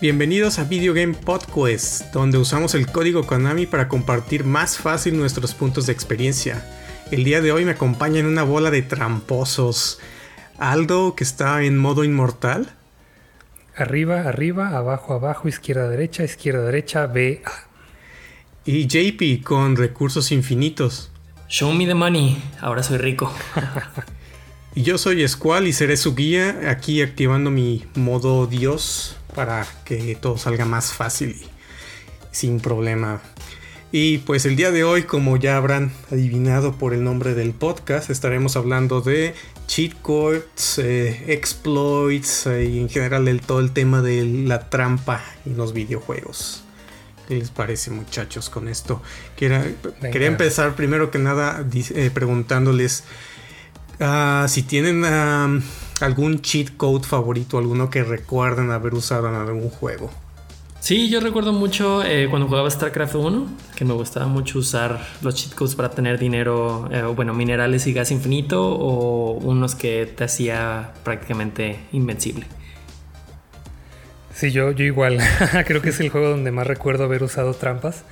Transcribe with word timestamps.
Bienvenidos 0.00 0.58
a 0.58 0.64
Video 0.64 0.92
Game 0.92 1.14
Podcast, 1.14 2.12
donde 2.12 2.36
usamos 2.36 2.74
el 2.74 2.88
código 2.88 3.26
Konami 3.26 3.64
para 3.64 3.86
compartir 3.86 4.44
más 4.44 4.76
fácil 4.76 5.16
nuestros 5.16 5.54
puntos 5.54 5.86
de 5.86 5.92
experiencia. 5.92 6.66
El 7.12 7.22
día 7.22 7.40
de 7.40 7.52
hoy 7.52 7.64
me 7.64 7.70
acompaña 7.70 8.18
en 8.18 8.26
una 8.26 8.42
bola 8.42 8.72
de 8.72 8.82
tramposos. 8.82 10.00
Aldo, 10.58 11.14
que 11.14 11.22
está 11.22 11.62
en 11.62 11.78
modo 11.78 12.02
inmortal. 12.02 12.74
Arriba, 13.76 14.22
arriba, 14.22 14.76
abajo, 14.76 15.14
abajo, 15.14 15.48
izquierda, 15.48 15.88
derecha, 15.88 16.24
izquierda, 16.24 16.64
derecha, 16.64 17.06
B, 17.06 17.42
A. 17.44 17.52
Y 18.64 18.88
JP 18.88 19.44
con 19.44 19.76
recursos 19.76 20.32
infinitos. 20.32 21.12
Show 21.48 21.72
me 21.72 21.86
the 21.86 21.94
money, 21.94 22.42
ahora 22.60 22.82
soy 22.82 22.98
rico. 22.98 23.32
y 24.74 24.82
yo 24.82 24.98
soy 24.98 25.26
Squall 25.26 25.68
y 25.68 25.72
seré 25.72 25.96
su 25.96 26.16
guía, 26.16 26.68
aquí 26.68 27.00
activando 27.00 27.50
mi 27.50 27.84
modo 27.94 28.48
Dios 28.48 29.16
para 29.34 29.66
que 29.84 30.16
todo 30.16 30.38
salga 30.38 30.64
más 30.64 30.92
fácil 30.92 31.30
y 31.30 31.46
sin 32.30 32.60
problema. 32.60 33.20
Y 33.96 34.18
pues 34.18 34.44
el 34.44 34.56
día 34.56 34.72
de 34.72 34.82
hoy, 34.82 35.04
como 35.04 35.36
ya 35.36 35.56
habrán 35.56 35.92
adivinado 36.10 36.72
por 36.72 36.94
el 36.94 37.04
nombre 37.04 37.34
del 37.34 37.52
podcast, 37.52 38.10
estaremos 38.10 38.56
hablando 38.56 39.00
de 39.00 39.34
cheat 39.68 39.92
codes, 40.02 40.78
eh, 40.78 41.24
exploits 41.28 42.48
eh, 42.48 42.64
y 42.64 42.80
en 42.80 42.88
general 42.88 43.24
del 43.24 43.40
todo 43.40 43.60
el 43.60 43.70
tema 43.70 44.02
de 44.02 44.24
la 44.24 44.68
trampa 44.68 45.22
en 45.46 45.56
los 45.56 45.72
videojuegos. 45.72 46.64
¿Qué 47.28 47.36
les 47.36 47.50
parece 47.50 47.92
muchachos 47.92 48.50
con 48.50 48.66
esto? 48.66 49.00
Quería, 49.36 49.64
quería 50.12 50.26
empezar 50.26 50.74
primero 50.74 51.12
que 51.12 51.18
nada 51.18 51.64
eh, 51.72 52.10
preguntándoles 52.12 53.04
ah, 54.00 54.46
si 54.48 54.64
tienen 54.64 55.04
algún 56.00 56.40
cheat 56.40 56.76
code 56.76 57.04
favorito, 57.04 57.58
alguno 57.58 57.90
que 57.90 58.02
recuerden 58.04 58.70
haber 58.70 58.94
usado 58.94 59.28
en 59.28 59.34
algún 59.34 59.70
juego. 59.70 60.10
Sí, 60.80 61.08
yo 61.08 61.20
recuerdo 61.20 61.54
mucho 61.54 62.04
eh, 62.04 62.26
cuando 62.28 62.46
jugaba 62.46 62.70
StarCraft 62.70 63.14
1, 63.14 63.46
que 63.74 63.86
me 63.86 63.94
gustaba 63.94 64.26
mucho 64.26 64.58
usar 64.58 65.00
los 65.22 65.34
cheat 65.34 65.54
codes 65.54 65.74
para 65.74 65.90
tener 65.90 66.18
dinero, 66.18 66.88
eh, 66.92 67.02
bueno, 67.04 67.32
minerales 67.32 67.86
y 67.86 67.94
gas 67.94 68.10
infinito, 68.10 68.62
o 68.62 69.32
unos 69.32 69.74
que 69.74 70.04
te 70.04 70.24
hacía 70.24 70.92
prácticamente 71.02 71.78
invencible. 71.92 72.46
Sí, 74.34 74.50
yo, 74.50 74.72
yo 74.72 74.84
igual. 74.84 75.20
Creo 75.66 75.80
que 75.80 75.90
es 75.90 76.00
el 76.00 76.10
juego 76.10 76.28
donde 76.28 76.50
más 76.50 76.66
recuerdo 76.66 77.04
haber 77.04 77.22
usado 77.22 77.54
trampas. 77.54 78.04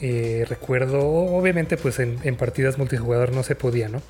Eh, 0.00 0.46
recuerdo, 0.48 1.00
obviamente, 1.00 1.76
pues 1.76 1.98
en, 1.98 2.36
partidas 2.36 2.78
multijugador 2.78 3.32
no 3.34 3.42
se 3.42 3.54
podía, 3.54 3.88
¿no? 3.88 4.00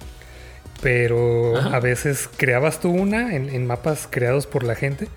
Pero 0.83 1.56
a 1.56 1.78
veces 1.81 2.28
creabas 2.36 2.81
tú 2.81 2.91
una 2.91 3.34
en, 3.34 3.67
mapas 3.67 4.09
creados 4.11 4.47
por 4.47 4.64
la 4.64 4.75
gente 4.75 5.09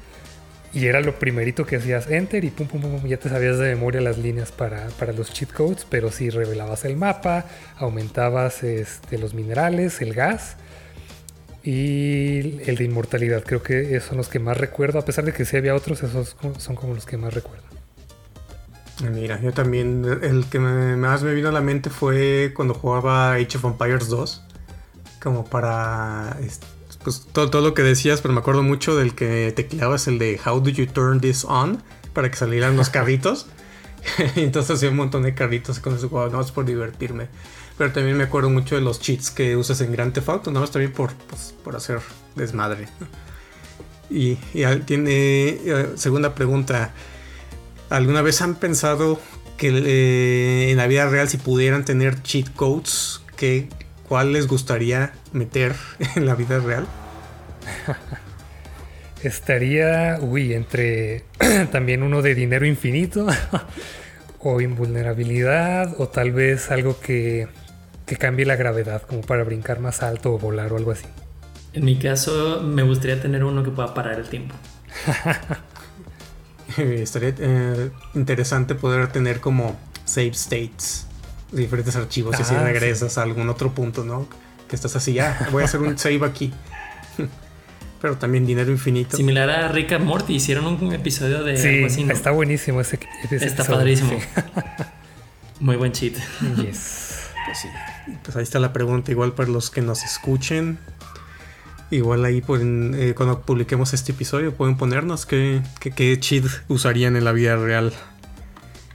y 0.73 0.87
era 0.87 0.99
lo 1.01 1.19
primerito 1.19 1.65
que 1.65 1.77
hacías 1.77 2.09
enter 2.09 2.43
y 2.43 2.49
pum 2.49 2.67
pum 2.67 2.81
pum, 2.81 3.07
ya 3.07 3.17
te 3.17 3.29
sabías 3.29 3.59
de 3.59 3.69
memoria 3.69 4.01
las 4.01 4.17
líneas 4.17 4.51
para, 4.51 4.89
los 5.15 5.31
cheat 5.31 5.51
codes, 5.51 5.85
pero 5.89 6.11
si 6.11 6.29
revelabas 6.29 6.83
el 6.83 6.97
mapa, 6.97 7.45
aumentabas 7.77 8.63
este, 8.63 9.17
los 9.17 9.33
minerales, 9.33 10.01
el 10.01 10.13
gas 10.13 10.57
y 11.63 12.61
el 12.69 12.75
de 12.75 12.83
inmortalidad. 12.83 13.43
Creo 13.43 13.63
que 13.63 13.95
esos 13.95 14.09
son 14.09 14.17
los 14.17 14.27
que 14.27 14.39
más 14.39 14.57
recuerdo. 14.57 14.99
A 14.99 15.05
pesar 15.05 15.23
de 15.23 15.31
que 15.31 15.45
sí 15.45 15.55
había 15.55 15.75
otros, 15.75 16.03
esos 16.03 16.35
son 16.57 16.75
como 16.75 16.93
los 16.93 17.05
que 17.05 17.17
más 17.17 17.33
recuerdo. 17.33 17.63
Mira, 19.11 19.39
yo 19.41 19.51
también. 19.51 20.05
El 20.21 20.45
que 20.45 20.59
más 20.59 21.23
me 21.23 21.33
vino 21.33 21.49
a 21.49 21.51
la 21.51 21.61
mente 21.61 21.89
fue 21.89 22.51
cuando 22.55 22.73
jugaba 22.73 23.33
Age 23.33 23.57
of 23.57 23.65
Empires 23.65 24.07
2. 24.07 24.43
Como 25.23 25.45
para. 25.45 26.37
Pues 27.03 27.25
todo, 27.31 27.49
todo 27.49 27.61
lo 27.61 27.73
que 27.73 27.81
decías, 27.81 28.21
pero 28.21 28.33
me 28.33 28.41
acuerdo 28.41 28.61
mucho 28.61 28.95
del 28.97 29.15
que 29.15 29.53
tecleabas 29.55 30.07
el 30.07 30.19
de 30.19 30.39
How 30.45 30.59
do 30.59 30.69
you 30.69 30.85
turn 30.85 31.21
this 31.21 31.45
on? 31.45 31.81
Para 32.11 32.29
que 32.29 32.35
salieran 32.35 32.75
los 32.75 32.89
carritos. 32.89 33.47
Entonces 34.35 34.75
hacía 34.75 34.89
un 34.89 34.97
montón 34.97 35.23
de 35.23 35.33
carritos 35.33 35.79
con 35.79 35.95
ese 35.95 36.07
juego. 36.07 36.29
No, 36.29 36.41
es 36.41 36.51
por 36.51 36.65
divertirme. 36.65 37.27
Pero 37.77 37.91
también 37.91 38.17
me 38.17 38.25
acuerdo 38.25 38.49
mucho 38.49 38.75
de 38.75 38.81
los 38.81 38.99
cheats 38.99 39.31
que 39.31 39.55
usas 39.55 39.81
en 39.81 39.91
Grand 39.91 40.13
Theft 40.13 40.29
Auto, 40.29 40.51
nada 40.51 40.61
más 40.61 40.71
también 40.71 40.91
por, 40.91 41.13
pues, 41.13 41.55
por 41.63 41.75
hacer 41.75 41.99
desmadre. 42.35 42.87
Y, 44.09 44.35
tiene 44.85 45.49
eh, 45.65 45.93
segunda 45.95 46.35
pregunta. 46.35 46.91
¿Alguna 47.89 48.21
vez 48.21 48.41
han 48.41 48.55
pensado 48.55 49.19
que 49.57 49.69
eh, 49.69 50.71
en 50.71 50.77
la 50.77 50.87
vida 50.87 51.07
real 51.07 51.29
si 51.29 51.37
pudieran 51.37 51.85
tener 51.85 52.21
cheat 52.21 52.53
codes, 52.53 53.21
que, 53.37 53.69
cuál 54.13 54.31
les 54.31 54.45
gustaría 54.45 55.11
meter 55.31 55.73
en 56.15 56.27
la 56.27 56.35
vida 56.35 56.59
real? 56.59 56.85
Estaría, 59.23 60.19
uy, 60.21 60.53
entre 60.53 61.23
también 61.71 62.03
uno 62.03 62.21
de 62.21 62.35
dinero 62.35 62.67
infinito 62.67 63.25
o 64.39 64.61
invulnerabilidad 64.61 65.95
o 65.99 66.09
tal 66.09 66.31
vez 66.31 66.69
algo 66.69 66.99
que 66.99 67.47
que 68.05 68.15
cambie 68.17 68.45
la 68.45 68.55
gravedad, 68.55 69.01
como 69.01 69.21
para 69.21 69.43
brincar 69.43 69.79
más 69.79 70.03
alto 70.03 70.31
o 70.31 70.37
volar 70.37 70.71
o 70.73 70.77
algo 70.77 70.91
así. 70.91 71.07
En 71.73 71.83
mi 71.83 71.97
caso, 71.97 72.61
me 72.61 72.83
gustaría 72.83 73.19
tener 73.19 73.43
uno 73.43 73.63
que 73.63 73.71
pueda 73.71 73.95
parar 73.95 74.19
el 74.19 74.29
tiempo. 74.29 74.53
Estaría 76.77 77.33
eh, 77.39 77.89
interesante 78.13 78.75
poder 78.75 79.07
tener 79.07 79.39
como 79.39 79.75
save 80.05 80.33
states, 80.33 81.07
diferentes 81.53 81.95
archivos, 81.95 82.39
y 82.39 82.43
si 82.43 82.53
ah, 82.55 82.63
regresas 82.63 83.17
a 83.17 83.23
algún 83.23 83.49
otro 83.49 83.73
punto, 83.73 84.03
¿no? 84.03 84.27
Que 84.67 84.75
estás 84.75 84.95
así, 84.95 85.13
ya, 85.13 85.47
voy 85.51 85.61
a 85.61 85.65
hacer 85.65 85.81
un 85.81 85.97
save 85.97 86.25
aquí. 86.25 86.53
Pero 88.01 88.17
también 88.17 88.45
dinero 88.45 88.69
infinito. 88.69 89.15
Similar 89.15 89.49
a 89.49 89.67
Rick 89.69 89.93
and 89.93 90.03
Morty, 90.03 90.35
hicieron 90.35 90.65
un 90.65 90.93
episodio 90.93 91.41
de 91.43 91.89
sí, 91.89 92.05
Está 92.09 92.31
buenísimo 92.31 92.81
ese, 92.81 92.99
Está 93.31 93.63
padrísimo. 93.63 94.19
Muy 95.61 95.77
buen 95.77 95.91
cheat. 95.91 96.15
Yes. 96.57 97.11
Pues 97.45 97.59
sí. 97.59 97.67
Pues 98.23 98.37
ahí 98.37 98.43
está 98.43 98.57
la 98.59 98.71
pregunta, 98.71 99.11
igual 99.11 99.33
para 99.33 99.49
los 99.49 99.69
que 99.69 99.81
nos 99.81 100.03
escuchen. 100.03 100.79
Igual 101.91 102.23
ahí 102.25 102.41
pueden, 102.41 102.95
eh, 102.97 103.13
cuando 103.15 103.41
publiquemos 103.41 103.93
este 103.93 104.13
episodio, 104.13 104.53
pueden 104.53 104.77
ponernos 104.77 105.25
qué, 105.25 105.61
qué, 105.79 106.19
cheat 106.19 106.45
usarían 106.69 107.15
en 107.17 107.25
la 107.25 107.33
vida 107.33 107.57
real. 107.57 107.93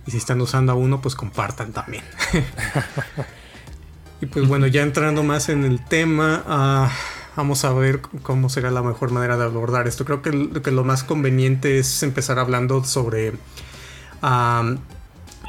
Y 0.08 0.10
si 0.10 0.16
están 0.16 0.40
usando 0.40 0.72
a 0.72 0.74
uno, 0.74 1.02
pues 1.02 1.14
compartan 1.14 1.74
también. 1.74 2.02
y 4.22 4.24
pues 4.26 4.48
bueno, 4.48 4.66
ya 4.66 4.80
entrando 4.80 5.22
más 5.22 5.50
en 5.50 5.66
el 5.66 5.84
tema, 5.84 6.42
ah, 6.46 6.90
vamos 7.36 7.62
a 7.66 7.74
ver 7.74 8.00
cómo 8.22 8.48
será 8.48 8.70
la 8.70 8.80
mejor 8.80 9.10
manera 9.10 9.36
de 9.36 9.44
abordar 9.44 9.86
esto. 9.86 10.06
Creo 10.06 10.22
que, 10.22 10.70
lo 10.70 10.82
más 10.82 11.04
conveniente 11.04 11.78
es 11.78 12.02
empezar 12.02 12.38
hablando 12.38 12.84
sobre 12.84 13.34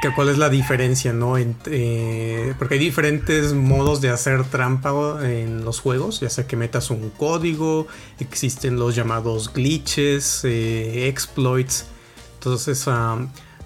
que 0.02 0.14
cuál 0.14 0.28
es 0.28 0.38
la 0.38 0.50
diferencia, 0.50 1.14
¿no? 1.14 1.38
Eh, 1.38 2.54
porque 2.60 2.74
hay 2.74 2.82
diferentes 2.82 3.54
modos 3.54 4.02
de 4.02 4.10
hacer 4.10 4.44
trampa 4.44 5.20
en 5.22 5.64
los 5.64 5.80
juegos, 5.80 6.20
ya 6.20 6.30
sea 6.30 6.46
que 6.48 6.58
metas 6.58 6.90
un 6.90 7.12
código, 7.12 7.88
existen 8.20 8.78
los 8.78 8.94
llamados 8.94 9.54
glitches, 9.54 10.42
eh, 10.44 11.08
exploits. 11.08 11.86
Entonces, 12.34 12.86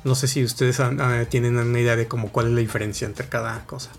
no 0.03 0.15
sé 0.15 0.27
si 0.27 0.43
ustedes 0.43 0.81
tienen 1.29 1.57
una 1.57 1.79
idea 1.79 1.95
de 1.95 2.07
cómo 2.07 2.31
cuál 2.31 2.47
es 2.47 2.51
la 2.53 2.59
diferencia 2.59 3.05
entre 3.05 3.27
cada 3.27 3.65
cosa. 3.65 3.91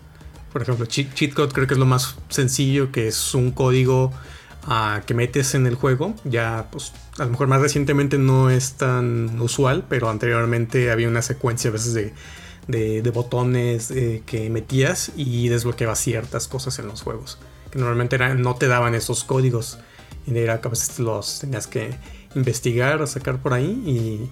Por 0.53 0.63
ejemplo, 0.63 0.87
cheat, 0.87 1.35
code 1.35 1.53
creo 1.53 1.67
que 1.67 1.75
es 1.75 1.81
lo 1.81 1.87
más 1.87 2.17
sencillo, 2.29 2.93
que 2.93 3.09
es 3.09 3.35
un 3.35 3.51
código 3.51 4.13
ah, 4.65 5.03
que 5.05 5.15
metes 5.15 5.55
en 5.55 5.67
el 5.67 5.75
juego. 5.75 6.15
Ya, 6.25 6.69
pues, 6.71 6.93
a 7.19 7.25
lo 7.25 7.31
mejor 7.33 7.49
más 7.49 7.61
recientemente 7.61 8.19
no 8.19 8.51
es 8.51 8.75
tan 8.75 9.41
usual, 9.41 9.85
pero 9.89 10.09
anteriormente 10.11 10.93
había 10.93 11.09
una 11.09 11.23
secuencia 11.23 11.71
a 11.71 11.73
veces 11.73 11.95
de, 11.95 12.13
de, 12.69 13.11
botones 13.11 13.91
eh, 13.91 14.23
que 14.27 14.49
metías 14.51 15.11
y 15.17 15.49
desbloqueabas 15.49 15.99
ciertas 15.99 16.47
cosas 16.47 16.79
en 16.79 16.87
los 16.87 17.03
juegos. 17.03 17.39
Que 17.71 17.79
normalmente 17.79 18.17
no 18.37 18.55
te 18.55 18.69
daban 18.69 18.95
esos 18.95 19.25
códigos. 19.25 19.79
Y 20.27 20.39
era 20.39 20.61
que 20.61 20.69
a 20.69 20.71
veces 20.71 20.99
los 21.01 21.41
tenías 21.41 21.67
que 21.67 21.99
investigar 22.35 23.03
o 23.03 23.07
sacar 23.07 23.39
por 23.43 23.55
ahí 23.55 23.83
y 23.87 24.31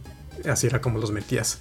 así 0.49 0.67
era 0.67 0.81
como 0.81 0.99
los 0.99 1.13
metías. 1.13 1.59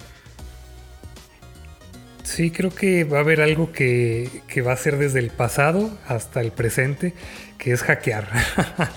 Sí, 2.22 2.50
creo 2.50 2.70
que 2.70 3.04
va 3.04 3.18
a 3.18 3.20
haber 3.20 3.40
algo 3.40 3.72
que, 3.72 4.42
que 4.48 4.62
va 4.62 4.72
a 4.72 4.76
ser 4.76 4.96
desde 4.96 5.18
el 5.18 5.30
pasado 5.30 5.90
hasta 6.06 6.40
el 6.40 6.52
presente, 6.52 7.14
que 7.58 7.72
es 7.72 7.82
hackear. 7.82 8.28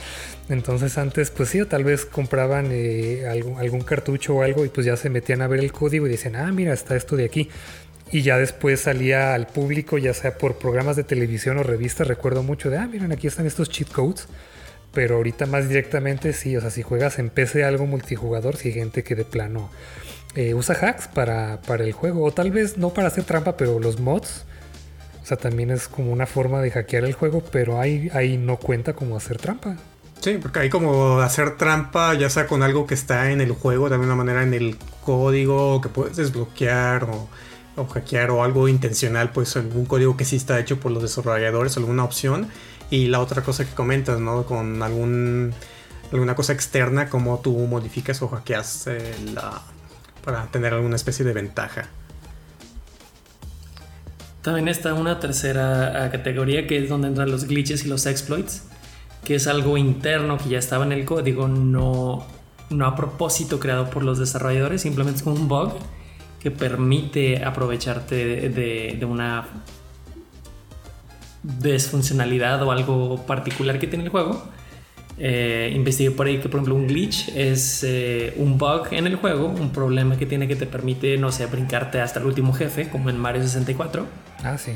Entonces 0.49 0.97
antes, 0.97 1.31
pues 1.31 1.49
sí, 1.49 1.65
tal 1.65 1.83
vez 1.83 2.05
compraban 2.05 2.69
eh, 2.71 3.25
algún, 3.27 3.81
cartucho 3.81 4.35
o 4.35 4.43
algo 4.43 4.63
y 4.63 4.69
pues 4.69 4.85
ya 4.85 4.95
se 4.95 5.09
metían 5.09 5.41
a 5.41 5.47
ver 5.47 5.59
el 5.59 5.71
código 5.71 6.05
y 6.05 6.11
dicen, 6.11 6.35
ah, 6.35 6.51
mira, 6.51 6.73
está 6.73 6.95
esto 6.95 7.15
de 7.15 7.25
aquí. 7.25 7.49
Y 8.11 8.21
ya 8.21 8.37
después 8.37 8.81
salía 8.81 9.33
al 9.33 9.47
público, 9.47 9.97
ya 9.97 10.13
sea 10.13 10.37
por 10.37 10.59
programas 10.59 10.95
de 10.95 11.03
televisión 11.03 11.57
o 11.57 11.63
revistas, 11.63 12.07
recuerdo 12.07 12.43
mucho 12.43 12.69
de, 12.69 12.77
ah, 12.77 12.87
miren, 12.87 13.11
aquí 13.11 13.25
están 13.25 13.47
estos 13.47 13.69
cheat 13.69 13.91
codes. 13.91 14.27
Pero 14.95 15.17
ahorita 15.17 15.45
más 15.45 15.69
directamente 15.69 16.33
sí, 16.33 16.57
o 16.57 16.61
sea, 16.61 16.71
si 16.71 16.81
juegas 16.81 17.19
en 17.19 17.29
PC 17.29 17.63
algo 17.63 17.85
multijugador, 17.85 18.55
si 18.55 18.69
hay 18.69 18.73
gente 18.73 19.03
que 19.03 19.13
de 19.13 19.25
plano 19.25 19.69
eh, 20.35 20.53
usa 20.55 20.75
hacks 20.75 21.07
para, 21.07 21.61
para 21.61 21.83
el 21.83 21.91
juego. 21.91 22.23
O 22.23 22.31
tal 22.31 22.49
vez 22.49 22.77
no 22.77 22.89
para 22.89 23.09
hacer 23.09 23.25
trampa, 23.25 23.57
pero 23.57 23.79
los 23.79 23.99
mods. 23.99 24.45
O 25.21 25.25
sea, 25.25 25.37
también 25.37 25.69
es 25.69 25.87
como 25.87 26.11
una 26.11 26.25
forma 26.25 26.61
de 26.61 26.71
hackear 26.71 27.03
el 27.03 27.13
juego, 27.13 27.43
pero 27.51 27.79
ahí, 27.79 28.09
ahí 28.13 28.37
no 28.37 28.57
cuenta 28.57 28.93
como 28.93 29.17
hacer 29.17 29.37
trampa. 29.37 29.75
Sí, 30.21 30.37
porque 30.41 30.59
hay 30.59 30.69
como 30.69 31.19
hacer 31.19 31.57
trampa, 31.57 32.13
ya 32.13 32.29
sea 32.29 32.47
con 32.47 32.63
algo 32.63 32.87
que 32.87 32.93
está 32.93 33.31
en 33.31 33.41
el 33.41 33.51
juego, 33.51 33.89
de 33.89 33.95
alguna 33.95 34.15
manera 34.15 34.43
en 34.43 34.53
el 34.53 34.77
código 35.03 35.81
que 35.81 35.89
puedes 35.89 36.15
desbloquear 36.15 37.03
o, 37.03 37.27
o 37.75 37.85
hackear 37.85 38.31
o 38.31 38.43
algo 38.43 38.67
intencional, 38.67 39.31
pues 39.31 39.55
algún 39.57 39.85
código 39.85 40.15
que 40.15 40.25
sí 40.25 40.35
está 40.35 40.59
hecho 40.59 40.79
por 40.79 40.91
los 40.91 41.03
desarrolladores, 41.03 41.75
alguna 41.77 42.03
opción. 42.03 42.47
Y 42.89 43.07
la 43.07 43.19
otra 43.19 43.41
cosa 43.41 43.65
que 43.65 43.73
comentas, 43.73 44.19
¿no? 44.19 44.45
Con 44.45 44.81
algún 44.83 45.53
alguna 46.11 46.35
cosa 46.35 46.53
externa, 46.53 47.09
como 47.09 47.39
tú 47.39 47.57
modificas 47.57 48.21
o 48.21 48.27
hackeas 48.27 48.87
eh, 48.87 49.15
la, 49.33 49.61
para 50.23 50.45
tener 50.47 50.73
alguna 50.73 50.95
especie 50.95 51.25
de 51.25 51.33
ventaja. 51.33 51.87
También 54.41 54.67
está 54.67 54.93
una 54.93 55.19
tercera 55.19 56.09
categoría 56.11 56.67
que 56.67 56.77
es 56.77 56.89
donde 56.89 57.07
entran 57.07 57.31
los 57.31 57.45
glitches 57.45 57.85
y 57.85 57.87
los 57.87 58.05
exploits, 58.05 58.63
que 59.23 59.35
es 59.35 59.47
algo 59.47 59.77
interno 59.77 60.37
que 60.37 60.49
ya 60.49 60.59
estaba 60.59 60.85
en 60.85 60.91
el 60.91 61.03
código, 61.03 61.47
no, 61.47 62.25
no 62.69 62.85
a 62.85 62.95
propósito 62.95 63.59
creado 63.59 63.89
por 63.89 64.03
los 64.03 64.19
desarrolladores, 64.19 64.83
simplemente 64.83 65.17
es 65.17 65.23
como 65.23 65.35
un 65.35 65.47
bug 65.47 65.73
que 66.39 66.51
permite 66.51 67.43
aprovecharte 67.43 68.49
de, 68.49 68.95
de 68.99 69.05
una 69.05 69.47
desfuncionalidad 71.59 72.61
o 72.63 72.71
algo 72.71 73.25
particular 73.25 73.79
que 73.79 73.87
tiene 73.87 74.05
el 74.05 74.09
juego 74.09 74.43
eh, 75.17 75.71
investigué 75.73 76.11
por 76.11 76.27
ahí 76.27 76.39
que, 76.39 76.49
por 76.49 76.59
ejemplo, 76.59 76.75
un 76.75 76.87
glitch 76.87 77.29
es 77.29 77.83
eh, 77.83 78.33
un 78.37 78.57
bug 78.57 78.87
en 78.91 79.07
el 79.07 79.15
juego, 79.15 79.47
un 79.47 79.71
problema 79.71 80.17
que 80.17 80.25
tiene 80.25 80.47
que 80.47 80.55
te 80.55 80.65
permite, 80.65 81.17
no 81.17 81.31
sé, 81.31 81.45
brincarte 81.45 82.01
hasta 82.01 82.19
el 82.19 82.25
último 82.25 82.53
jefe, 82.53 82.89
como 82.89 83.09
en 83.09 83.17
Mario 83.17 83.41
64. 83.41 84.05
Ah, 84.43 84.57
sí. 84.57 84.73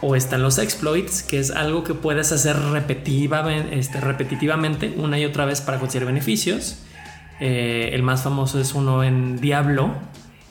O 0.00 0.16
están 0.16 0.42
los 0.42 0.58
exploits, 0.58 1.22
que 1.22 1.38
es 1.38 1.50
algo 1.50 1.84
que 1.84 1.94
puedes 1.94 2.32
hacer 2.32 2.56
repetitivamente, 2.56 3.78
este, 3.78 4.00
repetitivamente 4.00 4.94
una 4.96 5.18
y 5.18 5.24
otra 5.24 5.44
vez 5.44 5.60
para 5.60 5.78
conseguir 5.78 6.06
beneficios. 6.06 6.78
Eh, 7.38 7.90
el 7.92 8.02
más 8.02 8.22
famoso 8.22 8.60
es 8.60 8.74
uno 8.74 9.04
en 9.04 9.40
Diablo, 9.40 9.94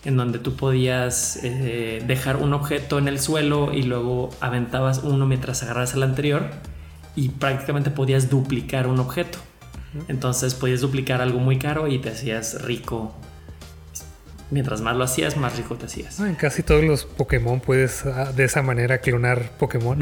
en 0.05 0.17
donde 0.17 0.39
tú 0.39 0.55
podías 0.55 1.39
eh, 1.43 2.03
dejar 2.05 2.37
un 2.37 2.53
objeto 2.53 2.97
en 2.97 3.07
el 3.07 3.19
suelo 3.19 3.73
y 3.73 3.83
luego 3.83 4.29
aventabas 4.39 4.99
uno 4.99 5.25
mientras 5.25 5.63
agarras 5.63 5.93
el 5.93 6.03
anterior 6.03 6.49
y 7.15 7.29
prácticamente 7.29 7.91
podías 7.91 8.29
duplicar 8.29 8.87
un 8.87 8.99
objeto. 8.99 9.39
Entonces 10.07 10.53
podías 10.53 10.81
duplicar 10.81 11.21
algo 11.21 11.39
muy 11.39 11.57
caro 11.57 11.87
y 11.87 11.99
te 11.99 12.09
hacías 12.09 12.61
rico. 12.61 13.13
Mientras 14.51 14.81
más 14.81 14.95
lo 14.95 15.03
hacías, 15.03 15.37
más 15.37 15.57
rico 15.57 15.75
te 15.75 15.85
hacías. 15.85 16.19
en 16.19 16.35
casi 16.35 16.63
todos 16.63 16.83
los 16.83 17.05
Pokémon 17.05 17.59
puedes 17.59 18.05
ah, 18.05 18.31
de 18.31 18.45
esa 18.45 18.61
manera 18.63 18.99
clonar 18.99 19.51
Pokémon. 19.57 19.99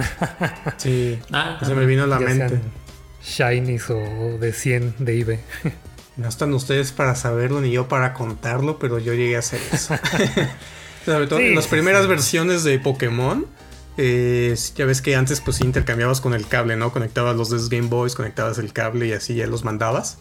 sí, 0.77 1.19
ah, 1.31 1.59
se 1.65 1.73
me 1.73 1.85
vino 1.85 2.03
a 2.03 2.07
la 2.07 2.19
mente. 2.19 2.59
Shinies 3.23 3.89
o 3.89 4.38
de 4.38 4.53
100 4.53 4.95
de 5.00 5.19
eBay. 5.19 5.39
No 6.17 6.27
están 6.27 6.53
ustedes 6.53 6.91
para 6.91 7.15
saberlo 7.15 7.61
ni 7.61 7.71
yo 7.71 7.87
para 7.87 8.13
contarlo, 8.13 8.79
pero 8.79 8.99
yo 8.99 9.13
llegué 9.13 9.35
a 9.35 9.39
hacer 9.39 9.61
eso. 9.71 9.95
Sobre 11.05 11.27
todo 11.27 11.39
en 11.39 11.55
las 11.55 11.67
primeras 11.67 12.07
versiones 12.07 12.63
de 12.63 12.79
Pokémon 12.79 13.45
ya 13.97 14.85
ves 14.85 15.01
que 15.01 15.15
antes 15.15 15.41
pues 15.41 15.61
intercambiabas 15.61 16.21
con 16.21 16.33
el 16.33 16.47
cable, 16.47 16.75
¿no? 16.75 16.91
Conectabas 16.91 17.35
los 17.35 17.49
dos 17.49 17.69
Game 17.69 17.87
Boys, 17.87 18.13
conectabas 18.13 18.59
el 18.59 18.71
cable 18.71 19.07
y 19.07 19.13
así 19.13 19.35
ya 19.35 19.47
los 19.47 19.63
mandabas. 19.63 20.19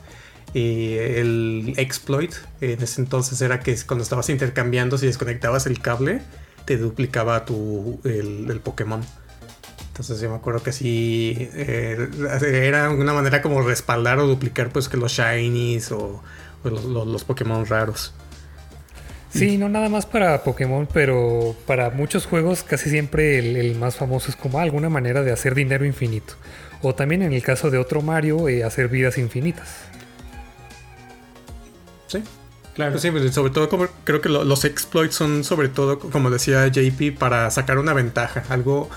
Y 0.55 0.95
el 0.95 1.75
exploit 1.77 2.33
en 2.61 2.83
ese 2.83 3.03
entonces 3.03 3.41
era 3.43 3.61
que 3.61 3.77
cuando 3.87 4.03
estabas 4.03 4.31
intercambiando, 4.31 4.97
si 4.97 5.07
desconectabas 5.07 5.67
el 5.67 5.81
cable, 5.81 6.23
te 6.65 6.79
duplicaba 6.79 7.45
tu, 7.45 8.01
el, 8.05 8.61
Pokémon. 8.65 9.03
Entonces 9.97 10.21
yo 10.21 10.29
me 10.29 10.37
acuerdo 10.37 10.63
que 10.63 10.69
así 10.69 11.49
eh, 11.55 12.11
era 12.53 12.91
una 12.91 13.15
manera 13.15 13.41
como 13.41 13.63
respaldar 13.63 14.19
o 14.19 14.27
duplicar 14.27 14.69
pues 14.69 14.91
que 14.91 14.99
los 14.99 15.11
shinies 15.13 15.91
o, 15.91 16.23
los, 16.65 16.85
los 16.85 17.25
Pokémon 17.25 17.65
raros. 17.65 18.13
Sí, 19.31 19.57
no 19.57 19.71
nada 19.71 19.89
más 19.89 20.05
para 20.05 20.45
Pokémon, 20.45 20.87
pero 20.93 21.57
para 21.67 21.89
muchos 21.89 22.27
juegos 22.27 22.63
casi 22.63 22.91
siempre 22.91 23.39
el, 23.39 23.75
más 23.77 23.97
famoso 23.97 24.29
es 24.29 24.37
como 24.37 24.61
alguna 24.61 24.91
manera 24.91 25.23
de 25.23 25.33
hacer 25.33 25.55
dinero 25.55 25.87
infinito. 25.87 26.35
O 26.83 26.95
también 26.95 27.23
en 27.23 27.33
el 27.33 27.43
caso 27.43 27.71
de 27.71 27.79
otro 27.79 28.03
Mario, 28.03 28.51
eh, 28.51 28.65
hacer 28.65 28.89
vidas 28.89 29.17
infinitas. 29.17 29.77
Sí, 32.07 32.23
claro. 32.75 32.99
Sí, 32.99 33.11
pues, 33.11 33.33
sobre 33.35 33.51
todo 33.51 33.71
como, 33.71 33.87
creo 34.05 34.21
que 34.21 34.29
los 34.29 34.67
exploits 34.67 35.15
son 35.15 35.43
sobre 35.43 35.71
todo, 35.71 35.99
como 35.99 36.29
decía 36.29 36.67
JP, 36.67 37.19
para 37.19 37.51
sacar 37.51 37.79
una 37.79 37.95
ventaja. 37.95 38.45
Algo 38.51 38.91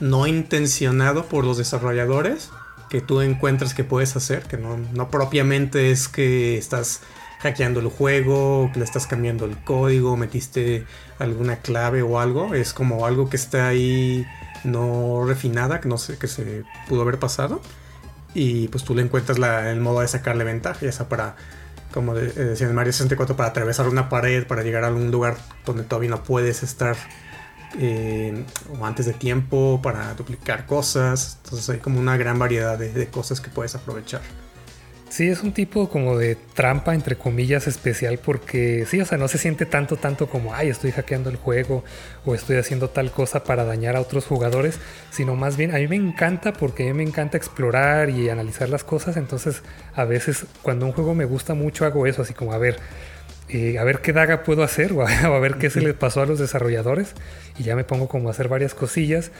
no 0.00 0.26
intencionado 0.26 1.26
por 1.26 1.44
los 1.44 1.58
desarrolladores 1.58 2.50
que 2.88 3.00
tú 3.00 3.20
encuentras 3.20 3.74
que 3.74 3.84
puedes 3.84 4.14
hacer, 4.16 4.42
que 4.42 4.56
no, 4.56 4.76
no 4.92 5.08
propiamente 5.10 5.90
es 5.90 6.08
que 6.08 6.58
estás 6.58 7.00
hackeando 7.44 7.80
el 7.80 7.88
juego, 7.88 8.70
que 8.72 8.78
le 8.78 8.84
estás 8.86 9.06
cambiando 9.06 9.44
el 9.44 9.58
código, 9.58 10.16
metiste 10.16 10.86
alguna 11.18 11.56
clave 11.56 12.02
o 12.02 12.18
algo. 12.18 12.54
Es 12.54 12.72
como 12.72 13.04
algo 13.04 13.28
que 13.28 13.36
está 13.36 13.68
ahí 13.68 14.26
no 14.64 15.24
refinada, 15.26 15.80
que 15.80 15.88
no 15.88 15.98
sé 15.98 16.16
qué 16.18 16.26
se 16.26 16.64
pudo 16.88 17.02
haber 17.02 17.18
pasado. 17.18 17.60
Y 18.34 18.68
pues 18.68 18.82
tú 18.84 18.94
le 18.94 19.02
encuentras 19.02 19.38
el 19.66 19.80
modo 19.80 20.00
de 20.00 20.08
sacarle 20.08 20.44
ventaja, 20.44 20.80
ya 20.80 21.08
para, 21.08 21.36
como 21.92 22.16
eh, 22.16 22.32
decía 22.32 22.66
en 22.66 22.74
Mario 22.74 22.92
64, 22.92 23.36
para 23.36 23.50
atravesar 23.50 23.88
una 23.88 24.08
pared, 24.08 24.46
para 24.46 24.62
llegar 24.62 24.84
a 24.84 24.88
algún 24.88 25.10
lugar 25.10 25.36
donde 25.66 25.84
todavía 25.84 26.10
no 26.10 26.24
puedes 26.24 26.62
estar 26.62 26.96
eh, 27.78 28.44
o 28.78 28.84
antes 28.86 29.06
de 29.06 29.12
tiempo, 29.12 29.80
para 29.82 30.14
duplicar 30.14 30.66
cosas. 30.66 31.38
Entonces 31.44 31.70
hay 31.70 31.78
como 31.78 32.00
una 32.00 32.16
gran 32.16 32.38
variedad 32.38 32.78
de 32.78 33.08
cosas 33.08 33.40
que 33.40 33.50
puedes 33.50 33.74
aprovechar. 33.74 34.22
Sí, 35.14 35.28
es 35.28 35.44
un 35.44 35.52
tipo 35.52 35.88
como 35.88 36.18
de 36.18 36.34
trampa, 36.34 36.92
entre 36.92 37.14
comillas, 37.14 37.68
especial, 37.68 38.18
porque 38.18 38.84
sí, 38.84 39.00
o 39.00 39.04
sea, 39.04 39.16
no 39.16 39.28
se 39.28 39.38
siente 39.38 39.64
tanto, 39.64 39.96
tanto 39.96 40.28
como, 40.28 40.54
ay, 40.54 40.70
estoy 40.70 40.90
hackeando 40.90 41.30
el 41.30 41.36
juego 41.36 41.84
o 42.24 42.34
estoy 42.34 42.56
haciendo 42.56 42.90
tal 42.90 43.12
cosa 43.12 43.44
para 43.44 43.64
dañar 43.64 43.94
a 43.94 44.00
otros 44.00 44.26
jugadores, 44.26 44.80
sino 45.12 45.36
más 45.36 45.56
bien, 45.56 45.72
a 45.72 45.78
mí 45.78 45.86
me 45.86 45.94
encanta 45.94 46.52
porque 46.52 46.82
a 46.82 46.86
mí 46.86 46.94
me 46.94 47.04
encanta 47.04 47.36
explorar 47.36 48.10
y 48.10 48.28
analizar 48.28 48.68
las 48.68 48.82
cosas, 48.82 49.16
entonces 49.16 49.62
a 49.94 50.04
veces 50.04 50.46
cuando 50.62 50.84
un 50.84 50.90
juego 50.90 51.14
me 51.14 51.26
gusta 51.26 51.54
mucho 51.54 51.84
hago 51.84 52.08
eso, 52.08 52.22
así 52.22 52.34
como, 52.34 52.52
a 52.52 52.58
ver, 52.58 52.80
eh, 53.48 53.78
a 53.78 53.84
ver 53.84 54.00
qué 54.00 54.12
daga 54.12 54.42
puedo 54.42 54.62
hacer 54.62 54.92
o 54.94 55.06
a, 55.06 55.38
ver 55.38 55.56
qué 55.56 55.70
se 55.70 55.80
les 55.80 55.94
pasó 55.94 56.22
a 56.22 56.26
los 56.26 56.38
desarrolladores 56.38 57.14
y 57.58 57.64
ya 57.64 57.76
me 57.76 57.84
pongo 57.84 58.08
como 58.08 58.28
a 58.28 58.32
hacer 58.32 58.48
varias 58.48 58.74
cosillas 58.74 59.30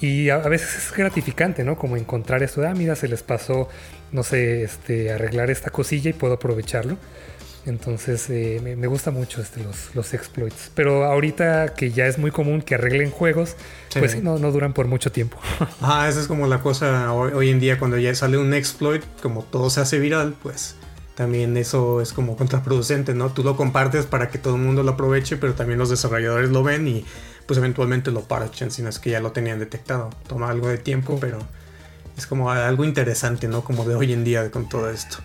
y 0.00 0.30
a, 0.30 0.38
veces 0.38 0.76
es 0.76 0.96
gratificante, 0.96 1.62
¿no? 1.62 1.78
Como 1.78 1.96
encontrar 1.96 2.42
esto 2.42 2.60
de, 2.60 2.66
ah, 2.66 2.74
mira, 2.74 2.96
se 2.96 3.06
les 3.06 3.22
pasó, 3.22 3.68
no 4.10 4.24
sé, 4.24 4.64
este, 4.64 5.12
arreglar 5.12 5.48
esta 5.48 5.70
cosilla 5.70 6.10
y 6.10 6.12
puedo 6.12 6.34
aprovecharlo. 6.34 6.96
Entonces 7.64 8.28
eh, 8.28 8.60
me, 8.60 8.86
gusta 8.88 9.12
mucho 9.12 9.40
este, 9.40 9.62
los, 9.62 9.94
los, 9.94 10.14
exploits. 10.14 10.72
Pero 10.74 11.04
ahorita 11.04 11.74
que 11.74 11.92
ya 11.92 12.06
es 12.06 12.18
muy 12.18 12.32
común 12.32 12.60
que 12.60 12.74
arreglen 12.74 13.10
juegos, 13.10 13.56
pues 13.96 14.20
no, 14.20 14.38
no 14.38 14.50
duran 14.50 14.72
por 14.72 14.88
mucho 14.88 15.12
tiempo. 15.12 15.38
Ah, 15.80 16.08
esa 16.08 16.20
es 16.20 16.26
como 16.26 16.48
la 16.48 16.60
cosa 16.60 17.12
hoy, 17.12 17.50
en 17.50 17.60
día 17.60 17.78
cuando 17.78 17.98
ya 17.98 18.12
sale 18.14 18.38
un 18.38 18.52
exploit, 18.54 19.02
como 19.22 19.44
todo 19.44 19.70
se 19.70 19.80
hace 19.80 20.00
viral, 20.00 20.34
pues 20.42 20.74
también 21.14 21.56
eso 21.56 22.00
es 22.00 22.12
como 22.12 22.36
contraproducente, 22.36 23.14
¿no? 23.14 23.30
Tú 23.30 23.42
lo 23.42 23.56
compartes 23.56 24.06
para 24.06 24.30
que 24.30 24.38
todo 24.38 24.56
el 24.56 24.62
mundo 24.62 24.82
lo 24.82 24.92
aproveche, 24.92 25.36
pero 25.36 25.54
también 25.54 25.78
los 25.78 25.90
desarrolladores 25.90 26.50
lo 26.50 26.62
ven 26.62 26.88
y 26.88 27.04
pues 27.46 27.58
eventualmente 27.58 28.10
lo 28.10 28.22
parchen, 28.22 28.70
sino 28.70 28.88
es 28.88 28.98
que 28.98 29.10
ya 29.10 29.20
lo 29.20 29.32
tenían 29.32 29.58
detectado. 29.58 30.10
Toma 30.26 30.50
algo 30.50 30.68
de 30.68 30.78
tiempo, 30.78 31.18
pero 31.20 31.38
es 32.16 32.26
como 32.26 32.50
algo 32.50 32.84
interesante, 32.84 33.48
¿no? 33.48 33.62
Como 33.62 33.84
de 33.84 33.94
hoy 33.94 34.12
en 34.12 34.24
día 34.24 34.50
con 34.50 34.68
todo 34.68 34.90
esto. 34.90 35.18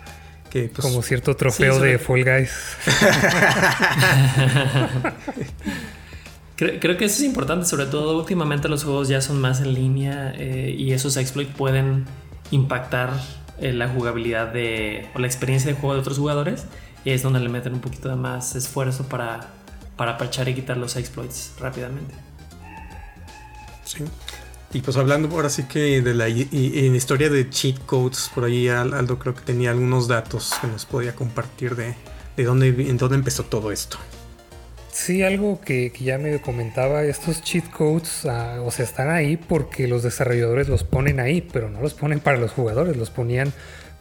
Que, 0.49 0.69
pues, 0.69 0.85
como 0.85 1.01
cierto 1.01 1.35
trofeo 1.35 1.79
de 1.79 1.99
Fall 1.99 2.23
Guys. 2.23 2.51
creo, 6.57 6.97
que 6.97 7.05
eso 7.05 7.15
es 7.15 7.23
importante, 7.23 7.65
sobre 7.65 7.85
todo 7.85 8.17
últimamente 8.17 8.67
los 8.67 8.83
juegos 8.83 9.07
ya 9.07 9.21
son 9.21 9.39
más 9.39 9.61
en 9.61 9.73
línea 9.73 10.33
eh, 10.35 10.75
y 10.77 10.91
esos 10.91 11.15
exploits 11.17 11.53
pueden 11.55 12.05
impactar 12.51 13.11
eh, 13.59 13.73
la 13.73 13.87
jugabilidad 13.89 14.47
de, 14.53 15.09
o 15.15 15.19
la 15.19 15.27
experiencia 15.27 15.71
de 15.71 15.77
juego 15.77 15.93
de 15.93 16.01
otros 16.01 16.17
jugadores. 16.17 16.65
Y 17.05 17.11
es 17.11 17.21
donde 17.21 17.39
le 17.39 17.49
meten 17.49 17.73
un 17.73 17.81
poquito 17.81 18.09
de 18.09 18.15
más 18.15 18.55
esfuerzo 18.55 19.07
para 19.07 19.57
para 19.97 20.17
parchar 20.17 20.47
y 20.47 20.53
quitar 20.53 20.77
los 20.77 20.95
exploits 20.95 21.53
rápidamente. 21.59 22.13
Sí. 23.83 24.03
Y 24.73 24.81
pues 24.81 24.95
hablando 24.97 25.29
ahora 25.29 25.49
sí 25.49 25.63
que 25.63 26.01
de 26.01 26.13
la 26.13 26.29
historia 26.29 27.29
de 27.29 27.49
cheat 27.49 27.79
codes, 27.85 28.29
por 28.33 28.43
ahí 28.43 28.67
Aldo 28.67 29.17
creo 29.17 29.33
que 29.33 29.41
tenía 29.41 29.71
algunos 29.71 30.07
datos 30.07 30.53
que 30.61 30.67
nos 30.67 30.85
podía 30.85 31.15
compartir 31.15 31.75
de, 31.75 31.95
de 32.35 32.43
dónde, 32.43 32.67
en 32.67 32.97
dónde 32.97 33.15
empezó 33.15 33.43
todo 33.43 33.71
esto. 33.71 33.97
Sí, 34.97 35.21
algo 35.21 35.61
que, 35.61 35.93
ya 36.01 36.17
me 36.17 36.41
comentaba, 36.41 37.03
estos 37.03 37.43
cheat 37.43 37.69
codes, 37.69 38.25
ah, 38.25 38.61
o 38.65 38.71
sea, 38.71 38.83
están 38.83 39.11
ahí 39.11 39.37
porque 39.37 39.87
los 39.87 40.01
desarrolladores 40.01 40.69
los 40.69 40.83
ponen 40.83 41.19
ahí, 41.19 41.47
pero 41.53 41.69
no 41.69 41.81
los 41.81 41.93
ponen 41.93 42.19
para 42.19 42.37
los 42.37 42.51
jugadores, 42.51 42.97
los 42.97 43.11
ponían 43.11 43.53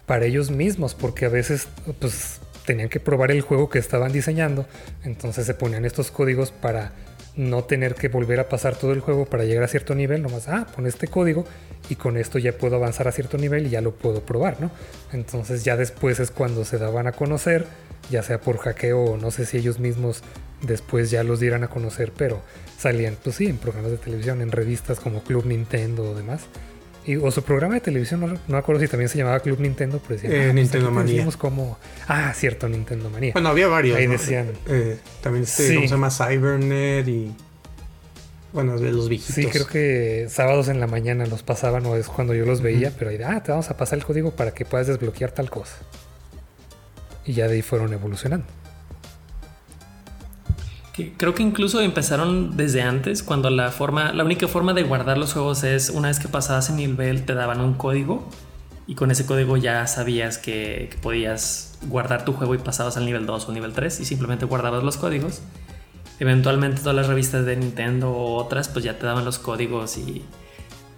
para 0.07 0.25
ellos 0.25 0.49
mismos, 0.49 0.95
porque 0.95 1.25
a 1.25 1.29
veces, 1.29 1.67
pues 1.99 2.39
tenían 2.65 2.89
que 2.89 2.99
probar 2.99 3.29
el 3.29 3.41
juego 3.41 3.69
que 3.69 3.77
estaban 3.77 4.11
diseñando, 4.11 4.65
entonces 5.03 5.45
se 5.45 5.53
ponían 5.53 5.85
estos 5.85 6.09
códigos 6.09 6.51
para 6.51 6.93
no 7.35 7.63
tener 7.63 7.93
que 7.93 8.07
volver 8.07 8.39
a 8.39 8.49
pasar 8.49 8.75
todo 8.75 8.91
el 8.91 8.99
juego 8.99 9.25
para 9.25 9.45
llegar 9.45 9.63
a 9.63 9.67
cierto 9.67 9.93
nivel, 9.93 10.23
nomás, 10.23 10.47
ah, 10.47 10.65
pon 10.75 10.87
este 10.87 11.07
código 11.07 11.45
y 11.89 11.95
con 11.95 12.17
esto 12.17 12.39
ya 12.39 12.57
puedo 12.57 12.75
avanzar 12.75 13.07
a 13.07 13.11
cierto 13.11 13.37
nivel 13.37 13.67
y 13.67 13.69
ya 13.69 13.81
lo 13.81 13.93
puedo 13.93 14.21
probar, 14.21 14.59
¿no? 14.59 14.71
Entonces 15.13 15.63
ya 15.63 15.77
después 15.77 16.19
es 16.19 16.31
cuando 16.31 16.65
se 16.65 16.79
daban 16.79 17.05
a 17.05 17.11
conocer, 17.11 17.67
ya 18.09 18.23
sea 18.23 18.41
por 18.41 18.57
hackeo 18.57 18.99
o 18.99 19.17
no 19.17 19.29
sé 19.29 19.45
si 19.45 19.57
ellos 19.57 19.77
mismos 19.79 20.23
después 20.61 21.11
ya 21.11 21.23
los 21.23 21.39
dieran 21.39 21.63
a 21.63 21.67
conocer, 21.69 22.11
pero 22.15 22.41
salían, 22.77 23.15
pues 23.23 23.35
sí, 23.37 23.45
en 23.47 23.57
programas 23.57 23.91
de 23.91 23.97
televisión, 23.97 24.41
en 24.41 24.51
revistas 24.51 24.99
como 24.99 25.23
Club 25.23 25.45
Nintendo 25.45 26.11
o 26.11 26.15
demás. 26.15 26.41
Y, 27.05 27.15
o 27.15 27.31
su 27.31 27.41
programa 27.41 27.75
de 27.75 27.79
televisión, 27.79 28.19
no, 28.19 28.37
no 28.49 28.57
acuerdo 28.57 28.81
si 28.81 28.87
también 28.89 29.07
se 29.07 29.17
llamaba 29.17 29.39
Club 29.39 29.61
Nintendo, 29.61 30.01
pero 30.05 30.15
decían, 30.19 30.33
Eh, 30.33 30.47
ah, 30.49 30.53
Nintendo 30.53 30.91
Manía. 30.91 31.25
como, 31.37 31.77
ah, 32.07 32.33
cierto, 32.35 32.67
Nintendo 32.67 33.09
Manía. 33.09 33.31
Bueno, 33.31 33.47
había 33.49 33.67
varios. 33.67 33.95
Ahí 33.97 34.07
¿no? 34.07 34.11
decían. 34.13 34.47
Eh, 34.67 34.97
también 35.21 35.43
este, 35.43 35.67
Sí. 35.67 35.75
¿cómo 35.75 35.87
se 35.87 35.93
llama? 35.93 36.11
Cybernet 36.11 37.07
y. 37.07 37.33
Bueno, 38.51 38.77
de 38.77 38.91
los 38.91 39.07
viejitos. 39.07 39.35
Sí, 39.35 39.45
creo 39.45 39.67
que 39.67 40.27
sábados 40.29 40.67
en 40.67 40.79
la 40.79 40.87
mañana 40.87 41.25
los 41.27 41.43
pasaban 41.43 41.85
o 41.85 41.95
es 41.95 42.07
cuando 42.07 42.33
yo 42.33 42.45
los 42.45 42.61
veía, 42.61 42.91
pero 42.97 43.11
ahí, 43.11 43.19
ah, 43.25 43.41
te 43.41 43.51
vamos 43.51 43.69
a 43.69 43.77
pasar 43.77 43.99
el 43.99 44.05
código 44.05 44.31
para 44.31 44.51
que 44.51 44.65
puedas 44.65 44.87
desbloquear 44.87 45.31
tal 45.31 45.49
cosa. 45.49 45.75
Y 47.25 47.33
ya 47.33 47.47
de 47.47 47.55
ahí 47.55 47.61
fueron 47.61 47.93
evolucionando. 47.93 48.45
Que 50.97 51.13
creo 51.13 51.35
que 51.35 51.43
incluso 51.43 51.79
empezaron 51.79 52.57
desde 52.57 52.81
antes, 52.81 53.21
cuando 53.21 53.51
la 53.51 53.71
forma, 53.71 54.11
la 54.13 54.23
única 54.23 54.47
forma 54.47 54.73
de 54.73 54.81
guardar 54.83 55.19
los 55.19 55.31
juegos 55.31 55.63
es 55.63 55.91
una 55.91 56.07
vez 56.07 56.19
que 56.19 56.27
pasabas 56.27 56.69
el 56.71 56.75
nivel 56.75 57.23
te 57.23 57.35
daban 57.35 57.61
un 57.61 57.75
código 57.75 58.27
y 58.87 58.95
con 58.95 59.11
ese 59.11 59.25
código 59.25 59.57
ya 59.57 59.85
sabías 59.85 60.39
que, 60.39 60.89
que 60.91 60.97
podías 60.97 61.77
guardar 61.87 62.25
tu 62.25 62.33
juego 62.33 62.55
y 62.55 62.57
pasabas 62.57 62.97
al 62.97 63.05
nivel 63.05 63.27
2 63.27 63.47
o 63.47 63.51
nivel 63.51 63.73
3 63.73 63.99
y 63.99 64.05
simplemente 64.05 64.45
guardabas 64.45 64.83
los 64.83 64.97
códigos. 64.97 65.41
Eventualmente 66.19 66.81
todas 66.81 66.95
las 66.95 67.07
revistas 67.07 67.45
de 67.45 67.55
Nintendo 67.57 68.11
o 68.11 68.35
otras 68.35 68.67
pues 68.67 68.83
ya 68.83 68.97
te 68.97 69.05
daban 69.05 69.23
los 69.23 69.37
códigos 69.37 69.97
y 69.97 70.23